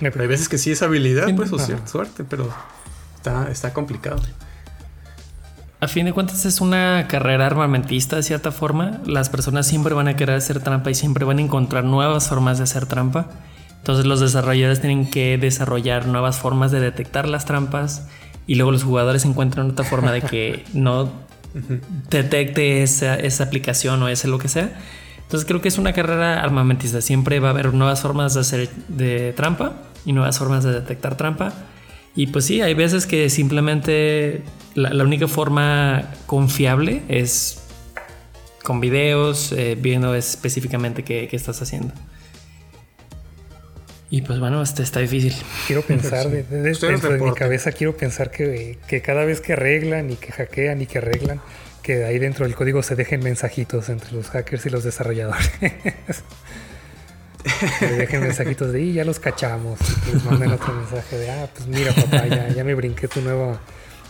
Pero 0.00 0.22
hay 0.22 0.26
veces 0.26 0.48
que 0.48 0.58
sí 0.58 0.72
es 0.72 0.82
habilidad, 0.82 1.32
pues, 1.36 1.52
o 1.52 1.58
cierta 1.60 1.86
suerte, 1.86 2.24
pero 2.24 2.52
está, 3.14 3.48
está 3.48 3.72
complicado 3.72 4.20
a 5.84 5.88
fin 5.88 6.06
de 6.06 6.12
cuentas 6.12 6.46
es 6.46 6.60
una 6.62 7.06
carrera 7.08 7.46
armamentista 7.46 8.16
de 8.16 8.22
cierta 8.22 8.50
forma. 8.52 9.02
Las 9.06 9.28
personas 9.28 9.66
siempre 9.66 9.92
van 9.92 10.08
a 10.08 10.16
querer 10.16 10.36
hacer 10.36 10.60
trampa 10.60 10.90
y 10.90 10.94
siempre 10.94 11.24
van 11.24 11.38
a 11.38 11.42
encontrar 11.42 11.84
nuevas 11.84 12.28
formas 12.28 12.56
de 12.56 12.64
hacer 12.64 12.86
trampa. 12.86 13.26
Entonces 13.78 14.06
los 14.06 14.20
desarrolladores 14.20 14.80
tienen 14.80 15.10
que 15.10 15.36
desarrollar 15.36 16.06
nuevas 16.06 16.38
formas 16.38 16.70
de 16.70 16.80
detectar 16.80 17.28
las 17.28 17.44
trampas 17.44 18.08
y 18.46 18.54
luego 18.54 18.72
los 18.72 18.82
jugadores 18.82 19.26
encuentran 19.26 19.70
otra 19.70 19.84
forma 19.84 20.10
de 20.10 20.22
que 20.22 20.64
no 20.72 21.12
detecte 22.08 22.82
esa, 22.82 23.16
esa 23.16 23.44
aplicación 23.44 24.02
o 24.02 24.08
ese 24.08 24.26
lo 24.26 24.38
que 24.38 24.48
sea. 24.48 24.72
Entonces 25.22 25.46
creo 25.46 25.60
que 25.60 25.68
es 25.68 25.76
una 25.76 25.92
carrera 25.92 26.42
armamentista. 26.42 27.02
Siempre 27.02 27.40
va 27.40 27.48
a 27.48 27.50
haber 27.50 27.74
nuevas 27.74 28.00
formas 28.00 28.32
de 28.32 28.40
hacer 28.40 28.70
de 28.88 29.34
trampa 29.34 29.74
y 30.06 30.14
nuevas 30.14 30.38
formas 30.38 30.64
de 30.64 30.72
detectar 30.72 31.16
trampa. 31.16 31.52
Y 32.16 32.28
pues 32.28 32.44
sí, 32.44 32.60
hay 32.60 32.74
veces 32.74 33.06
que 33.06 33.28
simplemente 33.28 34.42
la, 34.74 35.04
única 35.04 35.26
forma 35.26 36.10
confiable 36.26 37.02
es 37.08 37.60
con 38.62 38.80
videos, 38.80 39.52
eh, 39.52 39.76
viendo 39.78 40.14
específicamente 40.14 41.02
qué, 41.02 41.28
estás 41.32 41.60
haciendo. 41.60 41.92
Y 44.10 44.22
pues 44.22 44.38
bueno, 44.38 44.62
este 44.62 44.84
está 44.84 45.00
difícil. 45.00 45.34
Quiero 45.66 45.82
pensar, 45.86 46.28
dentro 46.28 47.10
de 47.10 47.18
mi 47.18 47.32
cabeza 47.32 47.72
quiero 47.72 47.96
pensar 47.96 48.30
que, 48.30 48.78
cada 49.04 49.24
vez 49.24 49.40
que 49.40 49.54
arreglan 49.54 50.10
y 50.10 50.16
que 50.16 50.30
hackean 50.30 50.82
y 50.82 50.86
que 50.86 50.98
arreglan, 50.98 51.40
que 51.82 52.04
ahí 52.04 52.20
dentro 52.20 52.46
del 52.46 52.54
código 52.54 52.82
se 52.84 52.94
dejen 52.94 53.24
mensajitos 53.24 53.88
entre 53.88 54.12
los 54.12 54.30
hackers 54.30 54.64
y 54.66 54.70
los 54.70 54.84
desarrolladores. 54.84 55.50
que 57.78 57.86
dejen 57.86 58.22
mensajitos 58.22 58.72
de, 58.72 58.80
y 58.80 58.92
ya 58.94 59.04
los 59.04 59.18
cachamos. 59.18 59.78
Y 60.08 60.14
les 60.14 60.24
manden 60.24 60.52
otro 60.52 60.72
mensaje 60.72 61.18
de, 61.18 61.30
ah, 61.30 61.48
pues 61.54 61.66
mira 61.68 61.92
papá, 61.92 62.26
ya, 62.26 62.48
ya 62.48 62.64
me 62.64 62.74
brinqué 62.74 63.08
tu 63.08 63.20
nueva 63.20 63.60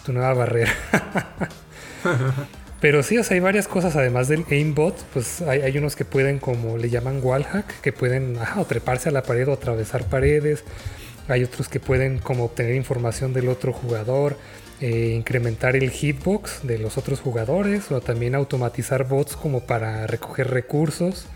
tu 0.05 0.12
nueva 0.12 0.35
barrera. 0.35 0.72
Pero 2.80 3.03
sí, 3.03 3.16
o 3.16 3.24
sea, 3.24 3.35
hay 3.35 3.41
varias 3.41 3.66
cosas, 3.66 3.97
además 3.97 4.28
del 4.28 4.45
aimbot, 4.51 4.95
pues 5.14 5.41
hay, 5.41 5.76
unos 5.78 5.97
que 5.97 6.05
pueden, 6.05 6.39
como 6.39 6.76
le 6.76 6.91
llaman 6.91 7.20
wallhack, 7.22 7.80
que 7.80 7.93
pueden 7.93 8.37
o 8.57 8.64
treparse 8.66 9.09
a 9.09 9.12
la 9.12 9.22
pared 9.22 9.49
o 9.49 9.55
atravesar 9.55 10.05
paredes. 10.05 10.64
Hay 11.28 11.43
otros 11.43 11.68
que 11.68 11.80
pueden 11.80 12.18
como 12.18 12.45
obtener 12.45 12.74
información 12.74 13.32
del 13.32 13.49
otro 13.49 13.72
jugador, 13.72 14.37
eh, 14.82 15.14
incrementar 15.16 15.76
el 15.76 15.91
hitbox 15.91 16.66
de 16.66 16.78
los 16.78 16.99
otros 16.99 17.20
jugadores 17.20 17.91
o 17.91 18.03
también 18.03 18.35
automatizar 18.35 19.09
bots 19.09 19.35
como 19.35 19.61
para 19.61 20.07
recoger 20.07 20.51
recursos. 20.51 21.26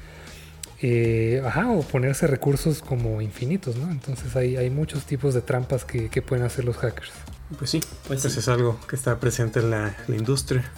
Eh, 0.80 1.42
ajá, 1.44 1.70
o 1.70 1.82
ponerse 1.82 2.26
recursos 2.26 2.82
como 2.82 3.20
infinitos, 3.20 3.76
¿no? 3.76 3.90
Entonces 3.90 4.36
hay, 4.36 4.56
hay 4.56 4.70
muchos 4.70 5.04
tipos 5.04 5.34
de 5.34 5.42
trampas 5.42 5.84
que 5.84 6.22
pueden 6.22 6.44
hacer 6.44 6.64
los 6.64 6.76
hackers. 6.76 7.12
Pues 7.56 7.70
sí, 7.70 7.80
pues, 8.06 8.22
pues 8.22 8.36
es 8.36 8.48
algo 8.48 8.78
que 8.88 8.96
está 8.96 9.18
presente 9.18 9.60
en 9.60 9.70
la, 9.70 9.94
industria. 10.08 10.70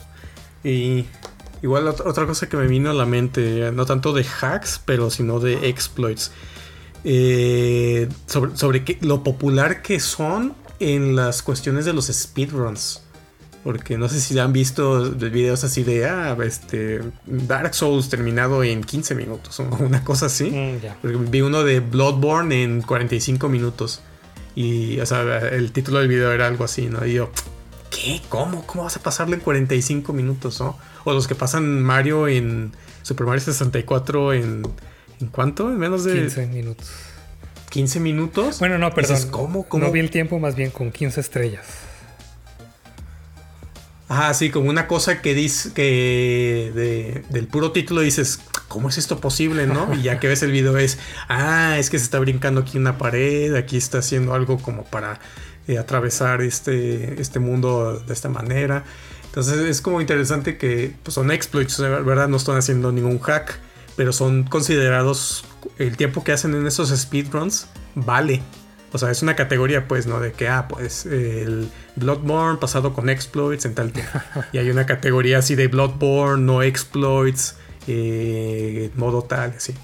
Y 0.63 1.07
igual 1.63 1.89
otra 1.89 2.27
cosa 2.27 2.49
que 2.49 2.57
me 2.57 2.67
vino 2.67 2.91
a 2.91 2.95
la 2.95 3.07
mente, 3.07 3.73
no 3.73 3.87
tanto 3.87 4.13
de 4.13 4.25
hacks, 4.25 4.81
pero 4.85 5.11
sino 5.11 5.41
de 5.41 5.69
exploits. 5.69 6.31
Eh, 7.03 8.09
sobre 8.27 8.57
sobre 8.57 8.85
lo 9.01 9.25
popular 9.25 9.81
que 9.83 9.99
son 10.01 10.55
en 10.81 11.17
las 11.17 11.43
cuestiones 11.43 11.85
de 11.87 11.93
los 11.93 12.07
speedruns. 12.07 13.03
Porque 13.63 13.99
no 13.99 14.09
sé 14.09 14.21
si 14.21 14.39
han 14.39 14.53
visto 14.55 15.11
videos 15.11 15.65
así 15.65 15.83
de 15.83 16.07
ah, 16.07 16.37
este, 16.43 17.01
Dark 17.27 17.75
Souls 17.75 18.09
terminado 18.09 18.65
en 18.65 18.83
15 18.83 19.15
minutos 19.15 19.61
o 19.61 19.65
una 19.81 20.03
cosa 20.03 20.27
así. 20.27 20.51
Mm, 20.51 21.31
vi 21.31 21.43
uno 21.43 21.63
de 21.63 21.81
Bloodborne 21.81 22.63
en 22.63 22.83
45 22.83 23.49
minutos. 23.49 24.01
Y, 24.55 24.99
o 25.01 25.07
sea, 25.07 25.39
el 25.49 25.73
título 25.73 25.99
del 25.99 26.09
video 26.09 26.33
era 26.33 26.47
algo 26.47 26.65
así, 26.65 26.87
¿no? 26.87 27.05
Y 27.07 27.15
yo, 27.15 27.31
¿qué? 27.91 28.21
¿Cómo? 28.29 28.67
¿Cómo 28.67 28.85
vas 28.85 28.97
a 28.97 29.03
pasarlo 29.03 29.35
en 29.35 29.41
45 29.41 30.13
minutos, 30.13 30.61
no? 30.61 30.79
O 31.05 31.13
los 31.13 31.29
que 31.29 31.35
pasan 31.35 31.83
Mario 31.83 32.29
en 32.29 32.73
Super 33.03 33.27
Mario 33.27 33.43
64 33.43 34.33
en. 34.33 34.63
¿En 35.21 35.29
cuánto? 35.29 35.69
En 35.69 35.79
menos 35.79 36.05
de. 36.05 36.15
15 36.15 36.47
minutos. 36.47 36.91
15 37.71 38.01
minutos. 38.01 38.59
Bueno, 38.59 38.79
no, 38.79 38.93
perdón. 38.93 39.31
¿cómo, 39.31 39.69
¿Cómo? 39.69 39.85
No 39.85 39.93
vi 39.93 40.01
el 40.01 40.11
tiempo, 40.11 40.39
más 40.39 40.57
bien 40.57 40.71
con 40.71 40.91
15 40.91 41.21
estrellas. 41.21 41.90
Ajá, 44.11 44.35
sí, 44.35 44.51
como 44.51 44.69
una 44.69 44.89
cosa 44.89 45.23
que 45.23 45.35
dice 45.35 45.73
que 45.73 47.23
del 47.31 47.47
puro 47.47 47.71
título 47.71 48.01
dices, 48.01 48.41
¿cómo 48.67 48.89
es 48.89 48.99
esto 48.99 49.21
posible, 49.21 49.69
no? 49.69 49.95
Y 49.95 50.03
ya 50.03 50.19
que 50.19 50.27
ves 50.27 50.43
el 50.43 50.51
video 50.51 50.77
es, 50.79 50.99
ah, 51.29 51.77
es 51.79 51.91
que 51.91 51.99
se 52.01 52.07
está 52.07 52.19
brincando 52.19 52.63
aquí 52.63 52.77
una 52.77 52.99
pared, 52.99 53.55
aquí 53.55 53.77
está 53.77 53.99
haciendo 53.99 54.35
algo 54.35 54.59
como 54.59 54.83
para 54.83 55.21
eh, 55.69 55.79
atravesar 55.79 56.43
este, 56.43 57.21
este 57.21 57.39
mundo 57.39 58.01
de 58.01 58.13
esta 58.13 58.29
manera. 58.29 58.83
Entonces 59.27 59.61
es 59.61 59.81
como 59.81 60.01
interesante 60.01 60.59
que 60.59 60.93
pues, 61.05 61.15
son 61.15 61.31
exploits, 61.31 61.79
¿verdad? 61.79 62.27
No 62.27 62.39
están 62.39 62.57
haciendo 62.57 62.91
ningún 62.91 63.21
hack, 63.21 63.61
pero 63.95 64.13
son 64.13 64.43
considerados, 64.43 65.45
el 65.79 65.97
tiempo 65.97 66.25
que 66.25 66.33
hacen 66.33 66.57
en 66.57 66.67
esos 66.67 66.91
speedruns 66.91 67.69
vale. 67.95 68.43
O 68.93 68.99
sea, 68.99 69.11
es 69.11 69.23
una 69.23 69.37
categoría, 69.37 69.87
pues, 69.87 70.07
¿no? 70.07 70.21
De 70.21 70.33
que, 70.33 70.49
ah, 70.49 70.67
pues, 70.69 71.07
el 71.07 71.71
Bloodborne 71.97 72.59
pasado 72.59 72.93
con 72.93 73.09
exploits 73.09 73.65
en 73.65 73.75
tal 73.75 73.93
tiempo. 73.93 74.19
Y 74.53 74.59
hay 74.59 74.71
una 74.71 74.87
categoría 74.87 75.39
así 75.39 75.55
de 75.55 75.69
Bloodborne, 75.69 76.45
no 76.45 76.63
exploits, 76.63 77.57
eh, 77.87 78.91
modo 78.97 79.23
tal, 79.23 79.55
así. 79.57 79.75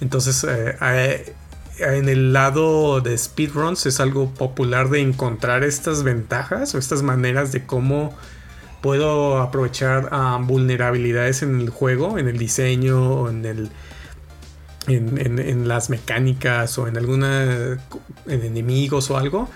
Entonces, 0.00 0.44
eh, 0.44 0.76
eh, 0.82 1.34
en 1.78 2.08
el 2.08 2.32
lado 2.32 3.00
de 3.00 3.16
speedruns 3.16 3.86
es 3.86 3.98
algo 4.00 4.30
popular 4.30 4.90
de 4.90 5.00
encontrar 5.00 5.64
estas 5.64 6.02
ventajas 6.02 6.74
o 6.74 6.78
estas 6.78 7.02
maneras 7.02 7.50
de 7.52 7.64
cómo 7.64 8.14
puedo 8.82 9.40
aprovechar 9.40 10.10
ah, 10.12 10.38
vulnerabilidades 10.42 11.42
en 11.42 11.60
el 11.60 11.70
juego, 11.70 12.18
en 12.18 12.28
el 12.28 12.36
diseño, 12.36 13.22
o 13.22 13.30
en 13.30 13.46
el 13.46 13.70
en, 14.86 15.68
las 15.68 15.90
mecánicas 15.90 16.78
o 16.78 16.86
en 16.88 16.96
alguna 16.96 17.78
en 18.26 18.42
enemigos 18.42 19.10
o 19.10 19.16
algo 19.16 19.48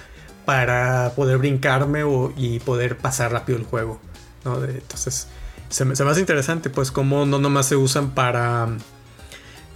para 0.44 1.12
poder 1.14 1.38
brincarme 1.38 2.02
y 2.36 2.60
poder 2.60 2.96
pasar 2.96 3.32
rápido 3.32 3.58
el 3.58 3.64
juego. 3.64 4.00
entonces 4.44 5.28
se 5.68 5.84
me, 5.84 5.92
hace 5.92 6.20
interesante 6.20 6.70
pues 6.70 6.90
como 6.90 7.26
no 7.26 7.38
nomás 7.38 7.66
se 7.66 7.76
usan 7.76 8.12
para 8.12 8.68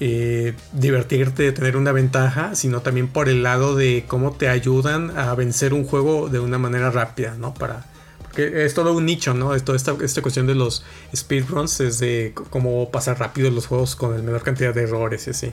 eh, 0.00 0.54
divertirte, 0.72 1.52
tener 1.52 1.76
una 1.76 1.92
ventaja, 1.92 2.54
sino 2.54 2.80
también 2.80 3.08
por 3.08 3.28
el 3.28 3.42
lado 3.42 3.76
de 3.76 4.04
cómo 4.08 4.32
te 4.32 4.48
ayudan 4.48 5.16
a 5.16 5.34
vencer 5.34 5.74
un 5.74 5.84
juego 5.84 6.28
de 6.28 6.40
una 6.40 6.58
manera 6.58 6.90
rápida, 6.90 7.36
¿no? 7.38 7.54
Para, 7.54 7.84
porque 8.32 8.64
es 8.64 8.72
todo 8.72 8.94
un 8.94 9.04
nicho, 9.04 9.34
¿no? 9.34 9.54
Esto, 9.54 9.74
esta, 9.74 9.94
esta 10.02 10.22
cuestión 10.22 10.46
de 10.46 10.54
los 10.54 10.82
speedruns 11.14 11.80
es 11.80 11.98
de 11.98 12.32
cómo 12.48 12.90
pasar 12.90 13.18
rápido 13.18 13.50
los 13.50 13.66
juegos 13.66 13.94
con 13.94 14.16
la 14.16 14.22
menor 14.22 14.42
cantidad 14.42 14.74
de 14.74 14.84
errores 14.84 15.26
y 15.26 15.30
así. 15.30 15.52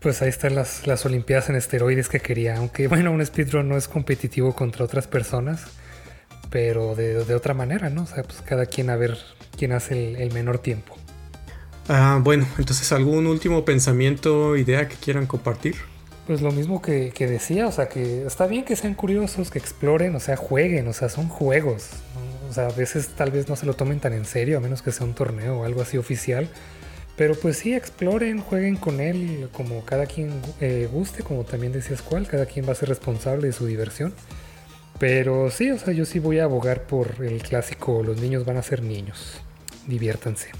Pues 0.00 0.22
ahí 0.22 0.30
están 0.30 0.54
las, 0.54 0.86
las 0.86 1.04
Olimpiadas 1.04 1.50
en 1.50 1.56
esteroides 1.56 2.08
que 2.08 2.20
quería. 2.20 2.56
Aunque 2.56 2.88
bueno, 2.88 3.12
un 3.12 3.24
speedrun 3.24 3.68
no 3.68 3.76
es 3.76 3.86
competitivo 3.86 4.54
contra 4.54 4.82
otras 4.82 5.06
personas, 5.08 5.64
pero 6.48 6.94
de, 6.94 7.24
de 7.24 7.34
otra 7.34 7.52
manera, 7.52 7.90
¿no? 7.90 8.04
O 8.04 8.06
sea, 8.06 8.22
pues 8.22 8.40
cada 8.40 8.64
quien 8.64 8.88
a 8.88 8.96
ver 8.96 9.18
quién 9.58 9.72
hace 9.72 10.22
el, 10.22 10.32
menor 10.32 10.60
tiempo. 10.60 10.96
Ah, 11.88 12.18
bueno, 12.22 12.46
entonces 12.56 12.90
algún 12.92 13.26
último 13.26 13.66
pensamiento, 13.66 14.56
idea 14.56 14.88
que 14.88 14.96
quieran 14.96 15.26
compartir. 15.26 15.74
Pues 16.28 16.42
lo 16.42 16.52
mismo 16.52 16.82
que, 16.82 17.10
decía, 17.18 17.66
o 17.66 17.72
sea, 17.72 17.88
que 17.88 18.26
está 18.26 18.46
bien 18.46 18.66
que 18.66 18.76
sean 18.76 18.92
curiosos, 18.92 19.50
que 19.50 19.58
exploren, 19.58 20.14
o 20.14 20.20
sea, 20.20 20.36
jueguen, 20.36 20.86
o 20.86 20.92
sea, 20.92 21.08
son 21.08 21.26
juegos. 21.26 21.88
O 22.50 22.52
sea, 22.52 22.66
a 22.66 22.70
veces 22.70 23.08
tal 23.16 23.30
vez 23.30 23.48
no 23.48 23.56
se 23.56 23.64
lo 23.64 23.72
tomen 23.72 23.98
tan 23.98 24.12
en 24.12 24.26
serio, 24.26 24.58
a 24.58 24.60
menos 24.60 24.82
que 24.82 24.92
sea 24.92 25.06
un 25.06 25.14
torneo 25.14 25.60
o 25.60 25.64
algo 25.64 25.80
así 25.80 25.96
oficial. 25.96 26.50
Pero 27.16 27.34
pues 27.34 27.56
sí, 27.56 27.74
exploren, 27.74 28.42
jueguen 28.42 28.76
con 28.76 29.00
él 29.00 29.48
como 29.52 29.86
cada 29.86 30.04
quien 30.04 30.30
eh, 30.60 30.86
guste, 30.92 31.22
como 31.22 31.44
también 31.44 31.72
decías 31.72 32.02
cuál, 32.02 32.26
cada 32.26 32.44
quien 32.44 32.68
va 32.68 32.72
a 32.72 32.74
ser 32.74 32.90
responsable 32.90 33.46
de 33.46 33.54
su 33.54 33.64
diversión. 33.64 34.12
Pero 34.98 35.50
sí, 35.50 35.70
o 35.70 35.78
sea, 35.78 35.94
yo 35.94 36.04
sí 36.04 36.18
voy 36.18 36.40
a 36.40 36.44
abogar 36.44 36.82
por 36.82 37.24
el 37.24 37.40
clásico, 37.40 38.02
los 38.02 38.20
niños 38.20 38.44
van 38.44 38.58
a 38.58 38.62
ser 38.62 38.82
niños, 38.82 39.40
diviértanse. 39.86 40.50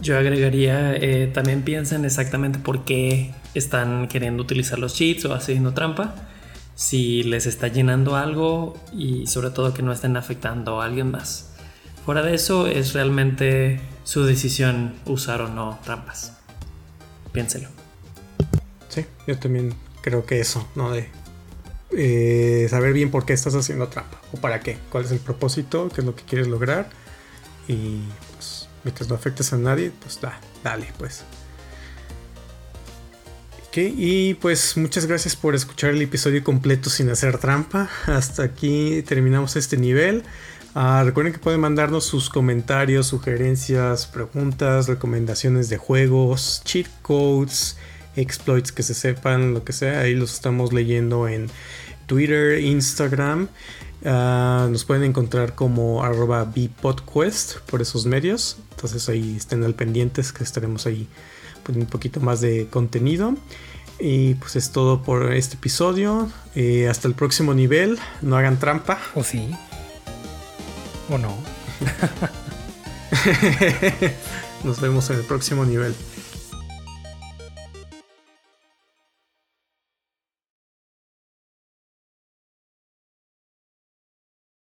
Yo 0.00 0.16
agregaría, 0.16 0.94
eh, 0.94 1.26
también 1.26 1.62
piensen 1.62 2.04
exactamente 2.04 2.58
por 2.58 2.84
qué 2.84 3.34
están 3.54 4.08
queriendo 4.08 4.42
utilizar 4.42 4.78
los 4.78 4.94
cheats 4.94 5.24
o 5.24 5.34
haciendo 5.34 5.74
trampa. 5.74 6.14
Si 6.74 7.24
les 7.24 7.46
está 7.46 7.68
llenando 7.68 8.14
algo 8.14 8.76
y 8.92 9.26
sobre 9.26 9.50
todo 9.50 9.74
que 9.74 9.82
no 9.82 9.92
estén 9.92 10.16
afectando 10.16 10.80
a 10.80 10.84
alguien 10.84 11.10
más. 11.10 11.50
Fuera 12.04 12.22
de 12.22 12.34
eso 12.34 12.68
es 12.68 12.94
realmente 12.94 13.80
su 14.04 14.24
decisión 14.24 14.94
usar 15.04 15.42
o 15.42 15.48
no 15.48 15.78
trampas. 15.84 16.38
Piénselo. 17.32 17.68
Sí, 18.88 19.04
yo 19.26 19.38
también 19.38 19.74
creo 20.00 20.24
que 20.24 20.40
eso, 20.40 20.66
¿no? 20.76 20.92
De 20.92 21.08
eh, 21.90 22.66
saber 22.70 22.92
bien 22.92 23.10
por 23.10 23.26
qué 23.26 23.32
estás 23.32 23.54
haciendo 23.54 23.88
trampa 23.88 24.20
o 24.32 24.36
para 24.38 24.60
qué, 24.60 24.78
cuál 24.90 25.04
es 25.04 25.10
el 25.10 25.18
propósito, 25.18 25.88
qué 25.94 26.02
es 26.02 26.06
lo 26.06 26.14
que 26.14 26.22
quieres 26.22 26.46
lograr 26.46 26.88
y 27.66 28.00
mientras 28.88 29.10
no 29.10 29.16
afectes 29.16 29.52
a 29.52 29.58
nadie, 29.58 29.92
pues 30.00 30.18
da, 30.18 30.40
dale, 30.64 30.90
pues. 30.96 31.22
Ok, 33.68 33.76
y 33.76 34.32
pues 34.32 34.78
muchas 34.78 35.04
gracias 35.04 35.36
por 35.36 35.54
escuchar 35.54 35.90
el 35.90 36.00
episodio 36.00 36.42
completo 36.42 36.88
sin 36.88 37.10
hacer 37.10 37.36
trampa. 37.36 37.90
Hasta 38.06 38.44
aquí 38.44 39.02
terminamos 39.06 39.56
este 39.56 39.76
nivel. 39.76 40.22
Ah, 40.74 41.02
recuerden 41.04 41.34
que 41.34 41.38
pueden 41.38 41.60
mandarnos 41.60 42.06
sus 42.06 42.30
comentarios, 42.30 43.08
sugerencias, 43.08 44.06
preguntas, 44.06 44.88
recomendaciones 44.88 45.68
de 45.68 45.76
juegos, 45.76 46.62
cheat 46.64 46.86
codes, 47.02 47.76
exploits 48.16 48.72
que 48.72 48.82
se 48.82 48.94
sepan, 48.94 49.52
lo 49.52 49.64
que 49.64 49.74
sea. 49.74 50.00
Ahí 50.00 50.14
los 50.14 50.32
estamos 50.32 50.72
leyendo 50.72 51.28
en 51.28 51.50
Twitter, 52.06 52.58
Instagram. 52.60 53.48
Ah, 54.04 54.68
nos 54.70 54.84
pueden 54.84 55.04
encontrar 55.04 55.54
como 55.54 56.04
arroba 56.04 56.44
bpodquest 56.44 57.58
por 57.70 57.82
esos 57.82 58.06
medios. 58.06 58.58
Entonces 58.70 59.08
ahí 59.08 59.36
estén 59.36 59.64
al 59.64 59.74
pendientes 59.74 60.32
que 60.32 60.44
estaremos 60.44 60.86
ahí 60.86 61.08
poniendo 61.64 61.86
un 61.86 61.90
poquito 61.90 62.20
más 62.20 62.40
de 62.40 62.68
contenido. 62.68 63.34
Y 63.98 64.34
pues 64.34 64.56
es 64.56 64.70
todo 64.70 65.02
por 65.02 65.32
este 65.32 65.56
episodio. 65.56 66.30
Eh, 66.54 66.88
hasta 66.88 67.08
el 67.08 67.14
próximo 67.14 67.54
nivel. 67.54 67.98
No 68.22 68.36
hagan 68.36 68.58
trampa. 68.58 68.98
¿O 69.14 69.24
sí? 69.24 69.56
¿O 71.10 71.18
no? 71.18 71.36
Nos 74.64 74.80
vemos 74.80 75.10
en 75.10 75.16
el 75.16 75.24
próximo 75.24 75.64
nivel. 75.64 75.94